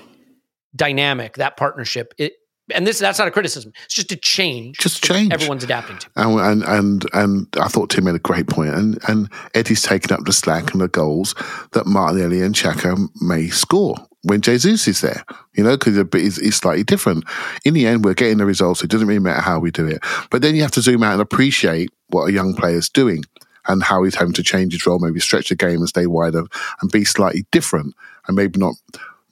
dynamic, 0.76 1.36
that 1.36 1.56
partnership, 1.56 2.12
it 2.18 2.34
and 2.74 2.86
this 2.86 2.98
that's 2.98 3.18
not 3.18 3.28
a 3.28 3.30
criticism. 3.30 3.72
It's 3.84 3.94
just 3.94 4.12
a 4.12 4.16
change. 4.16 4.78
Just 4.78 5.02
change. 5.02 5.32
Everyone's 5.32 5.64
adapting 5.64 5.98
to. 5.98 6.10
And, 6.16 6.38
and 6.40 6.62
and 6.64 7.06
and 7.12 7.46
I 7.60 7.68
thought 7.68 7.90
Tim 7.90 8.04
made 8.04 8.14
a 8.14 8.20
great 8.20 8.46
point. 8.46 8.74
and 8.74 8.98
and 9.08 9.30
Eddie's 9.54 9.82
taken 9.82 10.12
up 10.12 10.24
the 10.24 10.32
slack 10.32 10.72
and 10.72 10.80
the 10.80 10.88
goals 10.88 11.34
that 11.72 11.86
Martinelli 11.86 12.42
and 12.42 12.54
Xhaka 12.54 13.08
may 13.20 13.48
score 13.48 13.96
when 14.24 14.40
Jesus 14.40 14.86
is 14.86 15.00
there, 15.00 15.24
you 15.54 15.64
know, 15.64 15.76
because 15.76 15.96
it's, 15.96 16.38
it's 16.38 16.56
slightly 16.56 16.84
different. 16.84 17.24
In 17.64 17.74
the 17.74 17.86
end, 17.86 18.04
we're 18.04 18.14
getting 18.14 18.38
the 18.38 18.46
results. 18.46 18.82
It 18.82 18.90
doesn't 18.90 19.08
really 19.08 19.18
matter 19.18 19.40
how 19.40 19.58
we 19.58 19.70
do 19.70 19.86
it, 19.86 19.98
but 20.30 20.42
then 20.42 20.54
you 20.54 20.62
have 20.62 20.70
to 20.72 20.80
zoom 20.80 21.02
out 21.02 21.14
and 21.14 21.22
appreciate 21.22 21.90
what 22.08 22.28
a 22.28 22.32
young 22.32 22.54
player's 22.54 22.88
doing 22.88 23.24
and 23.66 23.82
how 23.82 24.02
he's 24.02 24.14
having 24.14 24.34
to 24.34 24.42
change 24.42 24.72
his 24.72 24.86
role, 24.86 24.98
maybe 24.98 25.20
stretch 25.20 25.48
the 25.48 25.56
game 25.56 25.78
and 25.78 25.88
stay 25.88 26.06
wider 26.06 26.44
and 26.80 26.90
be 26.90 27.04
slightly 27.04 27.46
different, 27.52 27.94
and 28.26 28.36
maybe 28.36 28.58
not 28.58 28.74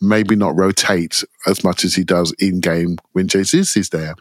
maybe 0.00 0.34
not 0.34 0.56
rotate 0.56 1.22
as 1.46 1.62
much 1.62 1.84
as 1.84 1.94
he 1.94 2.04
does 2.04 2.32
in 2.38 2.60
game 2.60 2.96
when 3.12 3.28
Jesus 3.28 3.76
is 3.76 3.90
there. 3.90 4.14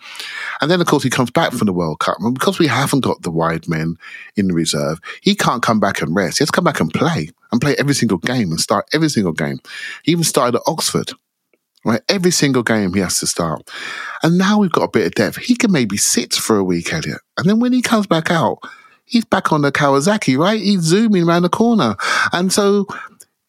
And 0.62 0.70
then, 0.70 0.82
of 0.82 0.88
course, 0.88 1.04
he 1.04 1.10
comes 1.10 1.32
back 1.32 1.54
from 1.54 1.68
the 1.68 1.74
World 1.74 2.00
Cup. 2.00 2.18
And 2.20 2.34
because 2.34 2.60
we 2.60 2.68
haven't 2.68 3.02
got 3.02 3.22
the 3.22 3.32
wide 3.32 3.68
men 3.70 3.96
in 4.36 4.48
the 4.48 4.54
reserve, 4.54 5.00
he 5.22 5.36
can't 5.36 5.64
come 5.64 5.80
back 5.80 6.02
and 6.02 6.16
rest. 6.16 6.40
He 6.40 6.44
has 6.44 6.50
to 6.50 6.56
come 6.56 6.66
back 6.66 6.80
and 6.80 6.94
play 6.94 7.30
and 7.52 7.62
play 7.62 7.76
every 7.78 7.94
single 7.94 8.18
game 8.18 8.52
and 8.52 8.60
start 8.60 8.90
every 8.94 9.10
single 9.10 9.34
game. 9.34 9.60
He 10.04 10.12
even 10.12 10.24
started 10.24 10.58
at 10.58 10.64
Oxford. 10.68 11.12
Right, 11.86 12.02
every 12.10 12.32
single 12.32 12.62
game 12.62 12.94
he 12.94 13.00
has 13.00 13.22
to 13.22 13.26
start, 13.26 13.72
and 14.22 14.38
now 14.38 14.60
we've 14.60 14.70
got 14.70 14.84
a 14.84 14.90
bit 14.90 15.08
of 15.08 15.16
depth. 15.16 15.38
He 15.38 15.56
can 15.56 15.72
maybe 15.72 15.96
sit 15.96 16.34
for 16.34 16.58
a 16.58 16.64
week, 16.64 16.92
Elliot, 16.92 17.22
and 17.38 17.50
then 17.50 17.62
when 17.62 17.72
he 17.72 17.82
comes 17.82 18.06
back 18.06 18.30
out, 18.30 18.60
he's 19.06 19.24
back 19.24 19.54
on 19.54 19.62
the 19.62 19.72
Kawasaki. 19.72 20.38
Right, 20.38 20.60
he's 20.60 20.82
zooming 20.82 21.26
around 21.26 21.44
the 21.44 21.50
corner, 21.50 21.96
and 22.34 22.52
so 22.52 22.86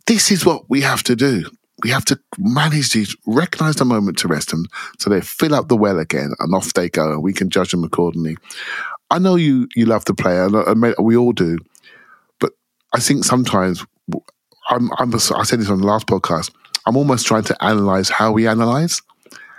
this 0.07 0.31
is 0.31 0.47
what 0.47 0.71
we 0.71 0.81
have 0.83 1.03
to 1.03 1.17
do. 1.17 1.51
We 1.83 1.91
have 1.91 2.05
to 2.07 2.21
manage 2.39 2.93
these, 2.93 3.17
recognize 3.27 3.77
the 3.77 3.85
moment 3.85 4.19
to 4.19 4.29
rest 4.29 4.51
them 4.51 4.67
so 4.99 5.09
they 5.11 5.21
fill 5.21 5.55
up 5.55 5.69
the 5.69 5.77
well 5.77 5.99
again 5.99 6.33
and 6.39 6.55
off 6.55 6.75
they 6.75 6.89
go 6.89 7.13
and 7.13 7.23
we 7.23 7.33
can 7.33 7.51
judge 7.51 7.71
them 7.71 7.85
accordingly. 7.85 8.37
I 9.11 9.19
know 9.19 9.37
you, 9.37 9.69
you 9.75 9.87
love 9.87 10.05
the 10.05 10.15
player 10.15 10.45
and 10.45 10.57
I- 10.57 10.71
I 10.71 10.75
mean, 10.75 10.95
we 11.01 11.17
all 11.17 11.33
do, 11.33 11.59
but 12.39 12.53
I 12.93 13.01
think 13.01 13.25
sometimes 13.25 13.85
I'm, 14.69 14.91
I'm, 14.99 15.15
I 15.15 15.19
said 15.19 15.61
this 15.61 15.71
on 15.71 15.81
the 15.81 15.87
last 15.87 16.07
podcast, 16.07 16.51
I'm 16.87 16.97
almost 16.97 17.27
trying 17.27 17.45
to 17.45 17.65
analyze 17.65 18.09
how 18.09 18.33
we 18.33 18.47
analyze 18.47 19.03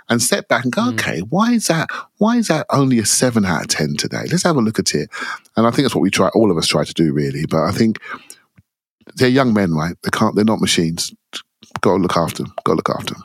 and 0.08 0.20
step 0.22 0.48
back 0.48 0.64
and 0.64 0.72
go, 0.72 0.82
mm. 0.82 0.92
okay, 0.94 1.20
why 1.20 1.52
is 1.52 1.68
that? 1.68 1.88
Why 2.18 2.36
is 2.36 2.48
that 2.48 2.66
only 2.70 2.98
a 2.98 3.06
seven 3.06 3.44
out 3.44 3.62
of 3.62 3.68
10 3.68 3.96
today? 3.96 4.24
Let's 4.30 4.42
have 4.42 4.56
a 4.56 4.60
look 4.60 4.78
at 4.78 4.94
it. 4.94 5.08
And 5.56 5.66
I 5.66 5.70
think 5.70 5.84
that's 5.84 5.94
what 5.94 6.02
we 6.02 6.10
try, 6.10 6.28
all 6.34 6.50
of 6.50 6.56
us 6.56 6.66
try 6.66 6.84
to 6.84 6.94
do 6.94 7.12
really. 7.12 7.46
But 7.46 7.64
I 7.64 7.72
think 7.72 8.00
they're 9.16 9.28
young 9.28 9.54
men, 9.54 9.72
right? 9.74 9.96
They 10.02 10.10
can't, 10.10 10.34
they're 10.34 10.44
not 10.44 10.60
machines. 10.60 11.14
To 11.82 11.94
look 11.94 12.16
after 12.16 12.44
them. 12.44 12.54
Go 12.64 12.74
look 12.74 12.90
after 12.90 13.14
them. 13.14 13.24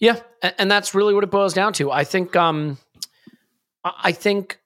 Yeah, 0.00 0.20
and 0.58 0.70
that's 0.70 0.94
really 0.94 1.14
what 1.14 1.24
it 1.24 1.30
boils 1.30 1.54
down 1.54 1.72
to. 1.74 1.90
I 1.90 2.04
think 2.04 2.36
um 2.36 2.78
I 3.84 4.12
think 4.12 4.60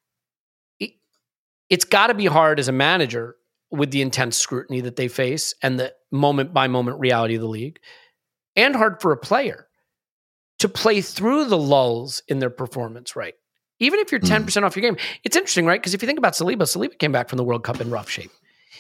it, 0.81 0.93
it's 1.71 1.85
got 1.85 2.09
to 2.09 2.15
be 2.15 2.27
hard 2.27 2.59
as 2.59 2.69
a 2.69 2.73
manager 2.73 3.37
with 3.71 3.91
the 3.91 4.03
intense 4.03 4.37
scrutiny 4.37 4.81
that 4.83 4.97
they 4.97 5.09
face 5.09 5.55
and 5.63 5.79
the 5.79 5.95
moment 6.11 6.53
by 6.53 6.69
moment 6.69 7.01
reality 7.01 7.37
of 7.37 7.41
the 7.41 7.49
league 7.49 7.79
and 8.55 8.77
hard 8.77 9.01
for 9.01 9.13
a 9.13 9.17
player 9.17 9.67
to 10.59 10.69
play 10.69 11.01
through 11.01 11.47
the 11.47 11.59
lulls 11.59 12.23
in 12.29 12.39
their 12.39 12.51
performance, 12.51 13.17
right? 13.17 13.35
Even 13.81 13.99
if 13.99 14.13
you're 14.13 14.21
10% 14.21 14.63
off 14.63 14.77
your 14.77 14.83
game. 14.83 14.97
It's 15.25 15.35
interesting, 15.35 15.67
right? 15.67 15.81
Because 15.81 15.95
if 15.95 16.03
you 16.03 16.07
think 16.07 16.19
about 16.19 16.35
Saliba, 16.35 16.63
Saliba 16.63 16.97
came 16.99 17.11
back 17.11 17.29
from 17.29 17.39
the 17.39 17.45
World 17.45 17.65
Cup 17.65 17.81
in 17.81 17.91
rough 17.91 18.09
shape. 18.09 18.31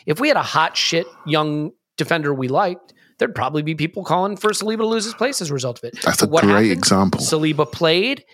If 0.06 0.20
we 0.20 0.28
had 0.28 0.36
a 0.36 0.42
hot 0.42 0.76
shit 0.76 1.06
young 1.26 1.72
defender 1.96 2.32
we 2.32 2.46
liked, 2.46 2.92
there'd 3.18 3.34
probably 3.34 3.62
be 3.62 3.74
people 3.74 4.04
calling 4.04 4.36
for 4.36 4.50
Saliba 4.50 4.78
to 4.78 4.86
lose 4.86 5.04
his 5.04 5.14
place 5.14 5.40
as 5.40 5.50
a 5.50 5.54
result 5.54 5.78
of 5.78 5.84
it. 5.84 6.00
That's 6.02 6.22
a 6.22 6.26
what 6.28 6.42
great 6.44 6.52
happened? 6.52 6.70
example. 6.72 7.20
Saliba 7.20 7.70
played. 7.70 8.24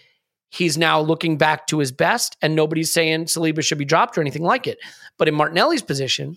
He's 0.51 0.79
now 0.79 1.01
looking 1.01 1.37
back 1.37 1.67
to 1.69 1.79
his 1.79 1.93
best, 1.93 2.37
and 2.41 2.57
nobody's 2.57 2.91
saying 2.91 3.25
Saliba 3.27 3.63
should 3.63 3.79
be 3.79 3.85
dropped 3.85 4.17
or 4.17 4.23
anything 4.23 4.43
like 4.45 4.67
it. 4.67 4.79
But 5.19 5.29
in 5.29 5.35
Martinelli's 5.35 5.83
position, 5.83 6.37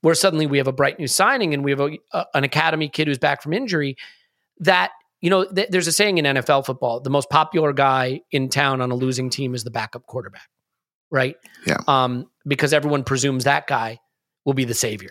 where 0.00 0.14
suddenly 0.14 0.46
we 0.46 0.58
have 0.58 0.66
a 0.66 0.72
bright 0.72 0.98
new 0.98 1.06
signing 1.06 1.54
and 1.54 1.62
we 1.64 1.70
have 1.70 1.80
a, 1.80 1.96
a- 2.12 2.26
an 2.34 2.42
academy 2.44 2.88
kid 2.88 3.06
who's 3.06 3.18
back 3.18 3.42
from 3.42 3.52
injury, 3.52 3.96
that 4.60 4.90
you 5.20 5.30
know, 5.30 5.44
th- 5.44 5.68
there's 5.70 5.86
a 5.86 5.92
saying 5.92 6.18
in 6.18 6.24
NFL 6.24 6.66
football: 6.66 7.00
the 7.00 7.10
most 7.10 7.30
popular 7.30 7.72
guy 7.72 8.20
in 8.30 8.48
town 8.48 8.80
on 8.80 8.90
a 8.90 8.94
losing 8.94 9.30
team 9.30 9.54
is 9.54 9.62
the 9.64 9.70
backup 9.70 10.04
quarterback, 10.06 10.48
right? 11.10 11.36
Yeah. 11.66 11.78
Um, 11.86 12.28
because 12.46 12.72
everyone 12.74 13.04
presumes 13.04 13.44
that 13.44 13.66
guy 13.66 14.00
will 14.44 14.54
be 14.54 14.64
the 14.64 14.74
savior. 14.74 15.10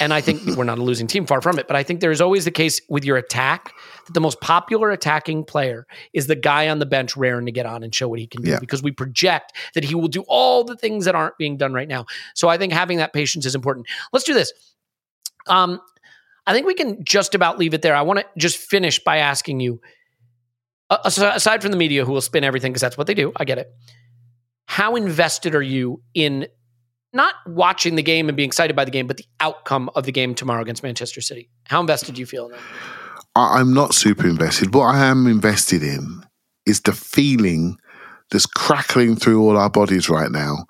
And 0.00 0.12
I 0.12 0.20
think 0.20 0.42
we're 0.56 0.64
not 0.64 0.78
a 0.78 0.82
losing 0.82 1.06
team, 1.06 1.26
far 1.26 1.40
from 1.40 1.58
it. 1.58 1.66
But 1.66 1.76
I 1.76 1.82
think 1.82 2.00
there's 2.00 2.20
always 2.20 2.44
the 2.44 2.50
case 2.50 2.80
with 2.88 3.04
your 3.04 3.16
attack 3.16 3.72
that 4.06 4.14
the 4.14 4.20
most 4.20 4.40
popular 4.40 4.90
attacking 4.90 5.44
player 5.44 5.86
is 6.12 6.26
the 6.26 6.36
guy 6.36 6.68
on 6.68 6.78
the 6.78 6.86
bench 6.86 7.16
raring 7.16 7.46
to 7.46 7.52
get 7.52 7.66
on 7.66 7.82
and 7.82 7.94
show 7.94 8.08
what 8.08 8.18
he 8.18 8.26
can 8.26 8.42
do 8.42 8.50
Yeah. 8.50 8.58
because 8.58 8.82
we 8.82 8.90
project 8.92 9.52
that 9.74 9.84
he 9.84 9.94
will 9.94 10.08
do 10.08 10.24
all 10.28 10.64
the 10.64 10.76
things 10.76 11.04
that 11.04 11.14
aren't 11.14 11.36
being 11.38 11.56
done 11.56 11.72
right 11.74 11.88
now. 11.88 12.06
So 12.34 12.48
I 12.48 12.56
think 12.58 12.72
having 12.72 12.98
that 12.98 13.12
patience 13.12 13.44
is 13.46 13.54
important. 13.54 13.86
Let's 14.12 14.24
do 14.24 14.34
this. 14.34 14.52
Um, 15.46 15.80
I 16.46 16.52
think 16.52 16.66
we 16.66 16.74
can 16.74 17.04
just 17.04 17.34
about 17.34 17.58
leave 17.58 17.74
it 17.74 17.82
there. 17.82 17.94
I 17.94 18.02
want 18.02 18.20
to 18.20 18.26
just 18.38 18.56
finish 18.56 18.98
by 18.98 19.18
asking 19.18 19.60
you, 19.60 19.80
uh, 20.88 20.98
aside 21.04 21.62
from 21.62 21.70
the 21.70 21.76
media 21.76 22.04
who 22.04 22.12
will 22.12 22.20
spin 22.20 22.42
everything 22.44 22.72
because 22.72 22.80
that's 22.80 22.98
what 22.98 23.06
they 23.06 23.14
do, 23.14 23.32
I 23.36 23.44
get 23.44 23.58
it. 23.58 23.68
How 24.64 24.96
invested 24.96 25.54
are 25.54 25.62
you 25.62 26.02
in 26.14 26.46
not 27.12 27.34
watching 27.46 27.96
the 27.96 28.02
game 28.02 28.28
and 28.28 28.36
being 28.36 28.48
excited 28.48 28.76
by 28.76 28.84
the 28.84 28.90
game, 28.90 29.06
but 29.06 29.16
the 29.16 29.26
outcome 29.40 29.90
of 29.94 30.04
the 30.04 30.12
game 30.12 30.34
tomorrow 30.34 30.62
against 30.62 30.82
Manchester 30.82 31.20
City? 31.20 31.50
How 31.66 31.80
invested 31.80 32.14
do 32.14 32.20
you 32.20 32.26
feel 32.26 32.46
in 32.46 32.52
that? 32.52 32.60
I'm 33.36 33.72
not 33.72 33.94
super 33.94 34.26
invested. 34.26 34.74
What 34.74 34.94
I 34.94 35.06
am 35.06 35.26
invested 35.26 35.82
in 35.82 36.24
is 36.66 36.80
the 36.80 36.92
feeling 36.92 37.76
that's 38.30 38.46
crackling 38.46 39.16
through 39.16 39.42
all 39.42 39.56
our 39.56 39.70
bodies 39.70 40.08
right 40.08 40.30
now 40.30 40.66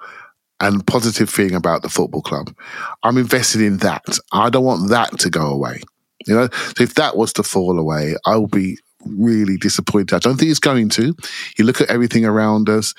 and 0.60 0.86
positive 0.86 1.30
feeling 1.30 1.54
about 1.54 1.82
the 1.82 1.88
football 1.88 2.22
club. 2.22 2.54
I'm 3.02 3.16
invested 3.16 3.62
in 3.62 3.78
that. 3.78 4.18
I 4.32 4.50
don't 4.50 4.64
want 4.64 4.90
that 4.90 5.18
to 5.20 5.30
go 5.30 5.46
away. 5.46 5.80
You 6.26 6.34
know, 6.34 6.48
so 6.52 6.82
if 6.82 6.94
that 6.94 7.16
was 7.16 7.32
to 7.34 7.42
fall 7.42 7.78
away, 7.78 8.14
I 8.26 8.36
will 8.36 8.46
be 8.46 8.78
really 9.04 9.56
disappointed. 9.56 10.14
I 10.14 10.18
don't 10.18 10.36
think 10.36 10.50
it's 10.50 10.60
going 10.60 10.88
to. 10.90 11.14
You 11.58 11.64
look 11.64 11.80
at 11.80 11.90
everything 11.90 12.24
around 12.24 12.68
us. 12.68 12.94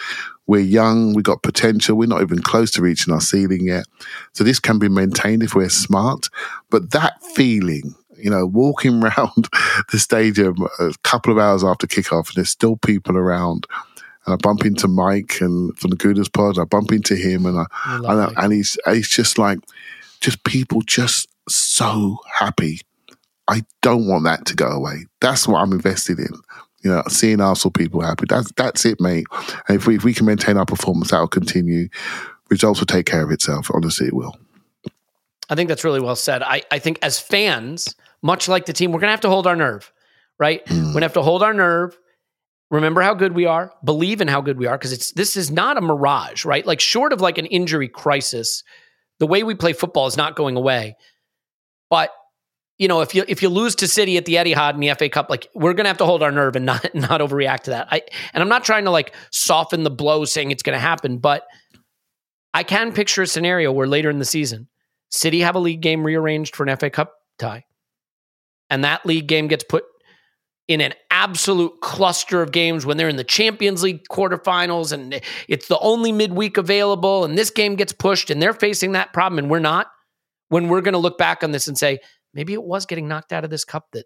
We're 0.47 0.59
young. 0.61 1.13
We've 1.13 1.23
got 1.23 1.43
potential. 1.43 1.95
We're 1.97 2.07
not 2.07 2.21
even 2.21 2.39
close 2.41 2.71
to 2.71 2.81
reaching 2.81 3.13
our 3.13 3.21
ceiling 3.21 3.65
yet. 3.65 3.85
So 4.33 4.43
this 4.43 4.59
can 4.59 4.79
be 4.79 4.89
maintained 4.89 5.43
if 5.43 5.55
we're 5.55 5.69
smart. 5.69 6.27
But 6.69 6.91
that 6.91 7.23
feeling, 7.23 7.95
you 8.17 8.29
know, 8.29 8.45
walking 8.45 9.01
around 9.03 9.47
the 9.91 9.99
stadium 9.99 10.55
a 10.79 10.91
couple 11.03 11.31
of 11.31 11.39
hours 11.39 11.63
after 11.63 11.87
kickoff, 11.87 12.27
and 12.27 12.35
there's 12.35 12.49
still 12.49 12.75
people 12.77 13.15
around. 13.17 13.65
And 14.25 14.33
I 14.33 14.37
bump 14.37 14.65
into 14.65 14.87
Mike 14.87 15.37
and 15.41 15.77
from 15.79 15.89
the 15.91 15.95
Gooders 15.95 16.31
pod. 16.31 16.59
I 16.59 16.65
bump 16.65 16.91
into 16.91 17.15
him, 17.15 17.45
and 17.45 17.57
I, 17.59 17.65
I 17.85 17.95
and, 17.97 18.21
I- 18.21 18.43
and 18.43 18.53
he's 18.53 18.77
he's 18.87 19.07
just 19.09 19.37
like, 19.37 19.59
just 20.19 20.43
people 20.43 20.81
just 20.81 21.27
so 21.49 22.17
happy. 22.39 22.81
I 23.47 23.63
don't 23.81 24.07
want 24.07 24.23
that 24.25 24.45
to 24.47 24.55
go 24.55 24.67
away. 24.67 25.05
That's 25.19 25.47
what 25.47 25.59
I'm 25.59 25.71
invested 25.71 26.19
in. 26.19 26.33
You 26.83 26.91
know, 26.91 27.03
seeing 27.07 27.41
Arsenal 27.41 27.71
people 27.71 28.01
happy. 28.01 28.25
That's 28.27 28.51
that's 28.53 28.85
it, 28.85 28.99
mate. 28.99 29.25
And 29.67 29.77
if 29.77 29.87
we 29.87 29.95
if 29.95 30.03
we 30.03 30.13
can 30.13 30.25
maintain 30.25 30.57
our 30.57 30.65
performance, 30.65 31.11
that 31.11 31.19
will 31.19 31.27
continue. 31.27 31.89
Results 32.49 32.79
will 32.79 32.87
take 32.87 33.05
care 33.05 33.23
of 33.23 33.31
itself. 33.31 33.69
Honestly, 33.73 34.07
it 34.07 34.13
will. 34.13 34.35
I 35.49 35.55
think 35.55 35.67
that's 35.67 35.83
really 35.83 35.99
well 35.99 36.15
said. 36.15 36.41
I, 36.41 36.63
I 36.71 36.79
think 36.79 36.97
as 37.01 37.19
fans, 37.19 37.93
much 38.21 38.47
like 38.47 38.65
the 38.65 38.73
team, 38.73 38.91
we're 38.91 39.01
going 39.01 39.09
to 39.09 39.11
have 39.11 39.21
to 39.21 39.29
hold 39.29 39.45
our 39.47 39.55
nerve, 39.55 39.91
right? 40.39 40.65
Mm. 40.65 40.77
We're 40.77 40.83
going 40.83 41.01
to 41.01 41.05
have 41.05 41.13
to 41.13 41.21
hold 41.21 41.43
our 41.43 41.53
nerve. 41.53 41.97
Remember 42.69 43.01
how 43.01 43.13
good 43.13 43.33
we 43.33 43.45
are. 43.45 43.73
Believe 43.83 44.21
in 44.21 44.29
how 44.29 44.39
good 44.39 44.57
we 44.57 44.65
are 44.65 44.77
because 44.77 44.93
it's 44.93 45.11
this 45.11 45.35
is 45.35 45.51
not 45.51 45.77
a 45.77 45.81
mirage, 45.81 46.45
right? 46.45 46.65
Like 46.65 46.79
short 46.79 47.11
of 47.11 47.19
like 47.19 47.37
an 47.37 47.47
injury 47.47 47.89
crisis, 47.89 48.63
the 49.19 49.27
way 49.27 49.43
we 49.43 49.55
play 49.55 49.73
football 49.73 50.07
is 50.07 50.15
not 50.15 50.37
going 50.37 50.55
away. 50.55 50.95
But 51.89 52.11
you 52.81 52.87
know, 52.87 53.01
if 53.01 53.13
you 53.13 53.23
if 53.27 53.43
you 53.43 53.49
lose 53.49 53.75
to 53.75 53.87
City 53.87 54.17
at 54.17 54.25
the 54.25 54.33
Etihad 54.33 54.73
in 54.73 54.79
the 54.79 54.91
FA 54.95 55.07
Cup, 55.07 55.29
like 55.29 55.47
we're 55.53 55.73
to 55.83 55.89
have 55.89 55.99
to 55.99 56.05
hold 56.05 56.23
our 56.23 56.31
nerve 56.31 56.55
and 56.55 56.65
not 56.65 56.83
not 56.95 57.21
overreact 57.21 57.61
to 57.61 57.69
that. 57.69 57.87
I 57.91 58.01
and 58.33 58.41
I'm 58.41 58.49
not 58.49 58.63
trying 58.63 58.85
to 58.85 58.89
like 58.89 59.13
soften 59.29 59.83
the 59.83 59.91
blow, 59.91 60.25
saying 60.25 60.49
it's 60.49 60.63
to 60.73 60.83
happen, 60.83 61.19
but 61.19 61.45
I 62.55 62.63
can 62.63 62.91
picture 62.91 63.21
a 63.21 63.27
scenario 63.27 63.71
where 63.71 63.85
later 63.85 64.09
in 64.09 64.17
the 64.17 64.25
season, 64.25 64.67
City 65.11 65.41
have 65.41 65.53
a 65.53 65.59
league 65.59 65.81
game 65.81 66.03
rearranged 66.03 66.55
for 66.55 66.65
an 66.65 66.75
FA 66.75 66.89
Cup 66.89 67.13
tie. 67.37 67.65
And 68.71 68.83
that 68.83 69.05
league 69.05 69.27
game 69.27 69.47
gets 69.47 69.63
put 69.63 69.83
in 70.67 70.81
an 70.81 70.95
absolute 71.11 71.81
cluster 71.81 72.41
of 72.41 72.51
games 72.51 72.83
when 72.83 72.97
they're 72.97 73.09
in 73.09 73.15
the 73.15 73.23
Champions 73.23 73.83
League 73.83 74.01
quarterfinals 74.09 74.91
and 74.91 75.21
it's 75.47 75.67
the 75.67 75.77
only 75.79 76.11
midweek 76.11 76.57
available 76.57 77.25
and 77.25 77.37
this 77.37 77.51
game 77.51 77.75
gets 77.75 77.93
pushed 77.93 78.31
and 78.31 78.41
they're 78.41 78.53
facing 78.53 78.93
that 78.93 79.13
problem 79.13 79.37
and 79.37 79.51
we're 79.51 79.59
not. 79.59 79.85
When 80.49 80.67
we're 80.67 80.81
to 80.81 80.97
look 80.97 81.17
back 81.17 81.43
on 81.43 81.51
this 81.51 81.69
and 81.69 81.77
say, 81.77 81.99
maybe 82.33 82.53
it 82.53 82.63
was 82.63 82.85
getting 82.85 83.07
knocked 83.07 83.33
out 83.33 83.43
of 83.43 83.49
this 83.49 83.63
cup 83.65 83.87
that 83.93 84.05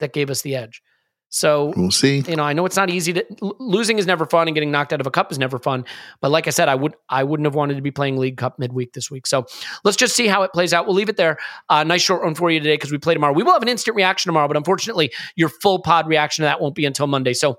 that 0.00 0.12
gave 0.12 0.30
us 0.30 0.42
the 0.42 0.56
edge. 0.56 0.82
So 1.30 1.72
We'll 1.76 1.90
see. 1.90 2.22
you 2.28 2.36
know, 2.36 2.44
I 2.44 2.52
know 2.52 2.64
it's 2.64 2.76
not 2.76 2.90
easy 2.90 3.12
to 3.14 3.24
l- 3.42 3.56
losing 3.58 3.98
is 3.98 4.06
never 4.06 4.24
fun 4.24 4.46
and 4.46 4.54
getting 4.54 4.70
knocked 4.70 4.92
out 4.92 5.00
of 5.00 5.06
a 5.06 5.10
cup 5.10 5.32
is 5.32 5.38
never 5.38 5.58
fun. 5.58 5.84
But 6.20 6.30
like 6.30 6.46
I 6.46 6.50
said, 6.50 6.68
I 6.68 6.76
would 6.76 6.94
I 7.08 7.24
wouldn't 7.24 7.44
have 7.46 7.56
wanted 7.56 7.74
to 7.74 7.82
be 7.82 7.90
playing 7.90 8.18
League 8.18 8.36
Cup 8.36 8.58
midweek 8.60 8.92
this 8.92 9.10
week. 9.10 9.26
So 9.26 9.44
let's 9.82 9.96
just 9.96 10.14
see 10.14 10.28
how 10.28 10.42
it 10.44 10.52
plays 10.52 10.72
out. 10.72 10.86
We'll 10.86 10.94
leave 10.94 11.08
it 11.08 11.16
there. 11.16 11.38
Uh, 11.68 11.82
nice 11.82 12.02
short 12.02 12.22
run 12.22 12.36
for 12.36 12.52
you 12.52 12.60
today 12.60 12.74
because 12.74 12.92
we 12.92 12.98
play 12.98 13.14
tomorrow. 13.14 13.32
We 13.32 13.42
will 13.42 13.52
have 13.52 13.62
an 13.62 13.68
instant 13.68 13.96
reaction 13.96 14.28
tomorrow, 14.28 14.46
but 14.46 14.56
unfortunately, 14.56 15.10
your 15.34 15.48
full 15.48 15.80
pod 15.80 16.06
reaction 16.06 16.42
to 16.42 16.46
that 16.46 16.60
won't 16.60 16.76
be 16.76 16.84
until 16.84 17.08
Monday. 17.08 17.32
So 17.34 17.56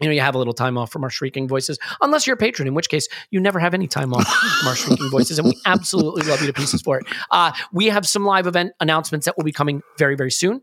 you 0.00 0.06
know, 0.06 0.12
you 0.12 0.20
have 0.20 0.34
a 0.34 0.38
little 0.38 0.52
time 0.52 0.78
off 0.78 0.92
from 0.92 1.04
our 1.04 1.10
shrieking 1.10 1.48
voices, 1.48 1.78
unless 2.00 2.26
you're 2.26 2.34
a 2.34 2.38
patron, 2.38 2.68
in 2.68 2.74
which 2.74 2.88
case 2.88 3.08
you 3.30 3.40
never 3.40 3.58
have 3.58 3.74
any 3.74 3.86
time 3.86 4.14
off 4.14 4.26
from 4.26 4.68
our 4.68 4.76
shrieking 4.76 5.10
voices, 5.10 5.38
and 5.38 5.48
we 5.48 5.58
absolutely 5.66 6.22
love 6.22 6.40
you 6.40 6.46
to 6.46 6.52
pieces 6.52 6.82
for 6.82 6.98
it. 6.98 7.06
Uh, 7.30 7.52
we 7.72 7.86
have 7.86 8.06
some 8.06 8.24
live 8.24 8.46
event 8.46 8.72
announcements 8.80 9.26
that 9.26 9.36
will 9.36 9.44
be 9.44 9.52
coming 9.52 9.82
very, 9.98 10.16
very 10.16 10.30
soon. 10.30 10.62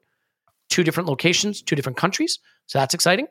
Two 0.69 0.83
different 0.83 1.07
locations, 1.09 1.61
two 1.61 1.75
different 1.75 1.97
countries, 1.97 2.39
so 2.65 2.79
that's 2.79 2.93
exciting. 2.93 3.27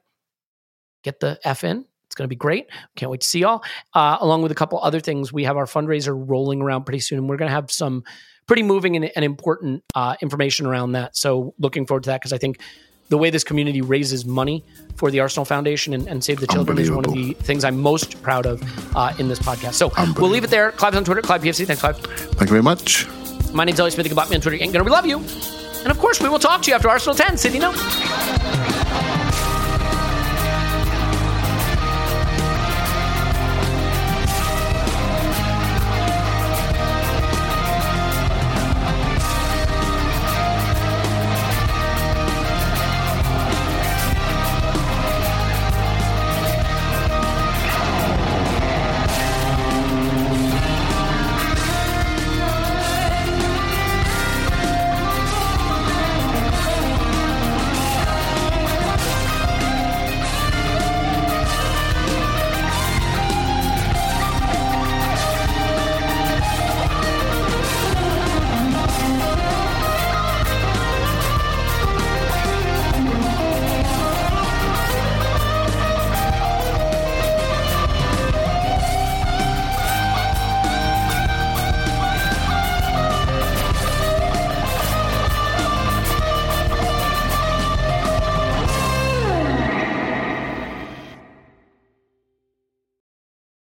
Get 1.03 1.21
the 1.21 1.39
F 1.45 1.65
in. 1.65 1.85
It's 2.07 2.15
going 2.15 2.25
to 2.25 2.29
be 2.29 2.37
great. 2.37 2.67
Can't 2.97 3.11
wait 3.11 3.23
to 3.23 3.27
see 3.27 3.41
y'all. 3.41 3.65
Uh, 3.93 4.19
along 4.21 4.43
with 4.43 4.53
a 4.53 4.55
couple 4.55 4.79
other 4.81 5.01
things, 5.01 5.33
we 5.33 5.45
have 5.45 5.57
our 5.57 5.65
fundraiser 5.65 6.15
rolling 6.15 6.63
around 6.63 6.85
pretty 6.85 7.01
soon, 7.01 7.19
and 7.19 7.29
we're 7.29 7.37
going 7.37 7.49
to 7.49 7.55
have 7.55 7.71
some 7.73 8.05
pretty 8.47 8.63
moving 8.63 8.95
and, 8.97 9.11
and 9.17 9.25
important 9.25 9.83
uh, 9.95 10.15
information 10.21 10.67
around 10.67 10.93
that. 10.93 11.17
So 11.17 11.55
looking 11.59 11.87
forward 11.87 12.05
to 12.05 12.11
that 12.11 12.21
because 12.21 12.33
I 12.33 12.39
think 12.39 12.61
the 13.09 13.19
way 13.19 13.31
this 13.31 13.45
community 13.45 13.81
raises 13.81 14.25
money 14.25 14.65
for 14.97 15.11
the 15.11 15.21
Arsenal 15.21 15.45
Foundation 15.45 15.93
and, 15.93 16.07
and 16.07 16.23
Save 16.23 16.41
the 16.41 16.47
Children 16.47 16.79
is 16.79 16.91
one 16.91 17.05
of 17.05 17.13
the 17.13 17.35
things 17.35 17.65
I'm 17.65 17.81
most 17.81 18.23
proud 18.23 18.47
of 18.47 18.63
uh, 18.97 19.13
in 19.19 19.29
this 19.29 19.39
podcast. 19.39 19.75
So 19.75 19.93
we'll 20.21 20.31
leave 20.31 20.45
it 20.45 20.51
there. 20.51 20.73
Clive's 20.73 20.97
on 20.97 21.05
Twitter, 21.05 21.23
Clive 21.23 21.43
PFC. 21.43 21.67
Thanks, 21.67 21.81
Clive. 21.81 21.99
Thank 21.99 22.43
you 22.43 22.47
very 22.47 22.63
much. 22.63 23.07
My 23.53 23.65
name's 23.65 23.79
Ellie 23.81 23.91
Smith. 23.91 24.07
You 24.07 24.11
can 24.11 24.17
block 24.17 24.31
me 24.31 24.37
on 24.37 24.43
Twitter. 24.43 24.63
Ain't 24.63 24.73
gonna 24.73 24.85
we 24.85 24.91
love 24.91 25.07
you. 25.07 25.19
And 25.19 25.91
of 25.91 25.99
course, 25.99 26.21
we 26.21 26.29
will 26.29 26.39
talk 26.39 26.63
to 26.63 26.71
you 26.71 26.75
after 26.75 26.89
Arsenal 26.89 27.15
10. 27.15 27.37
City, 27.37 27.59
no. 27.59 27.73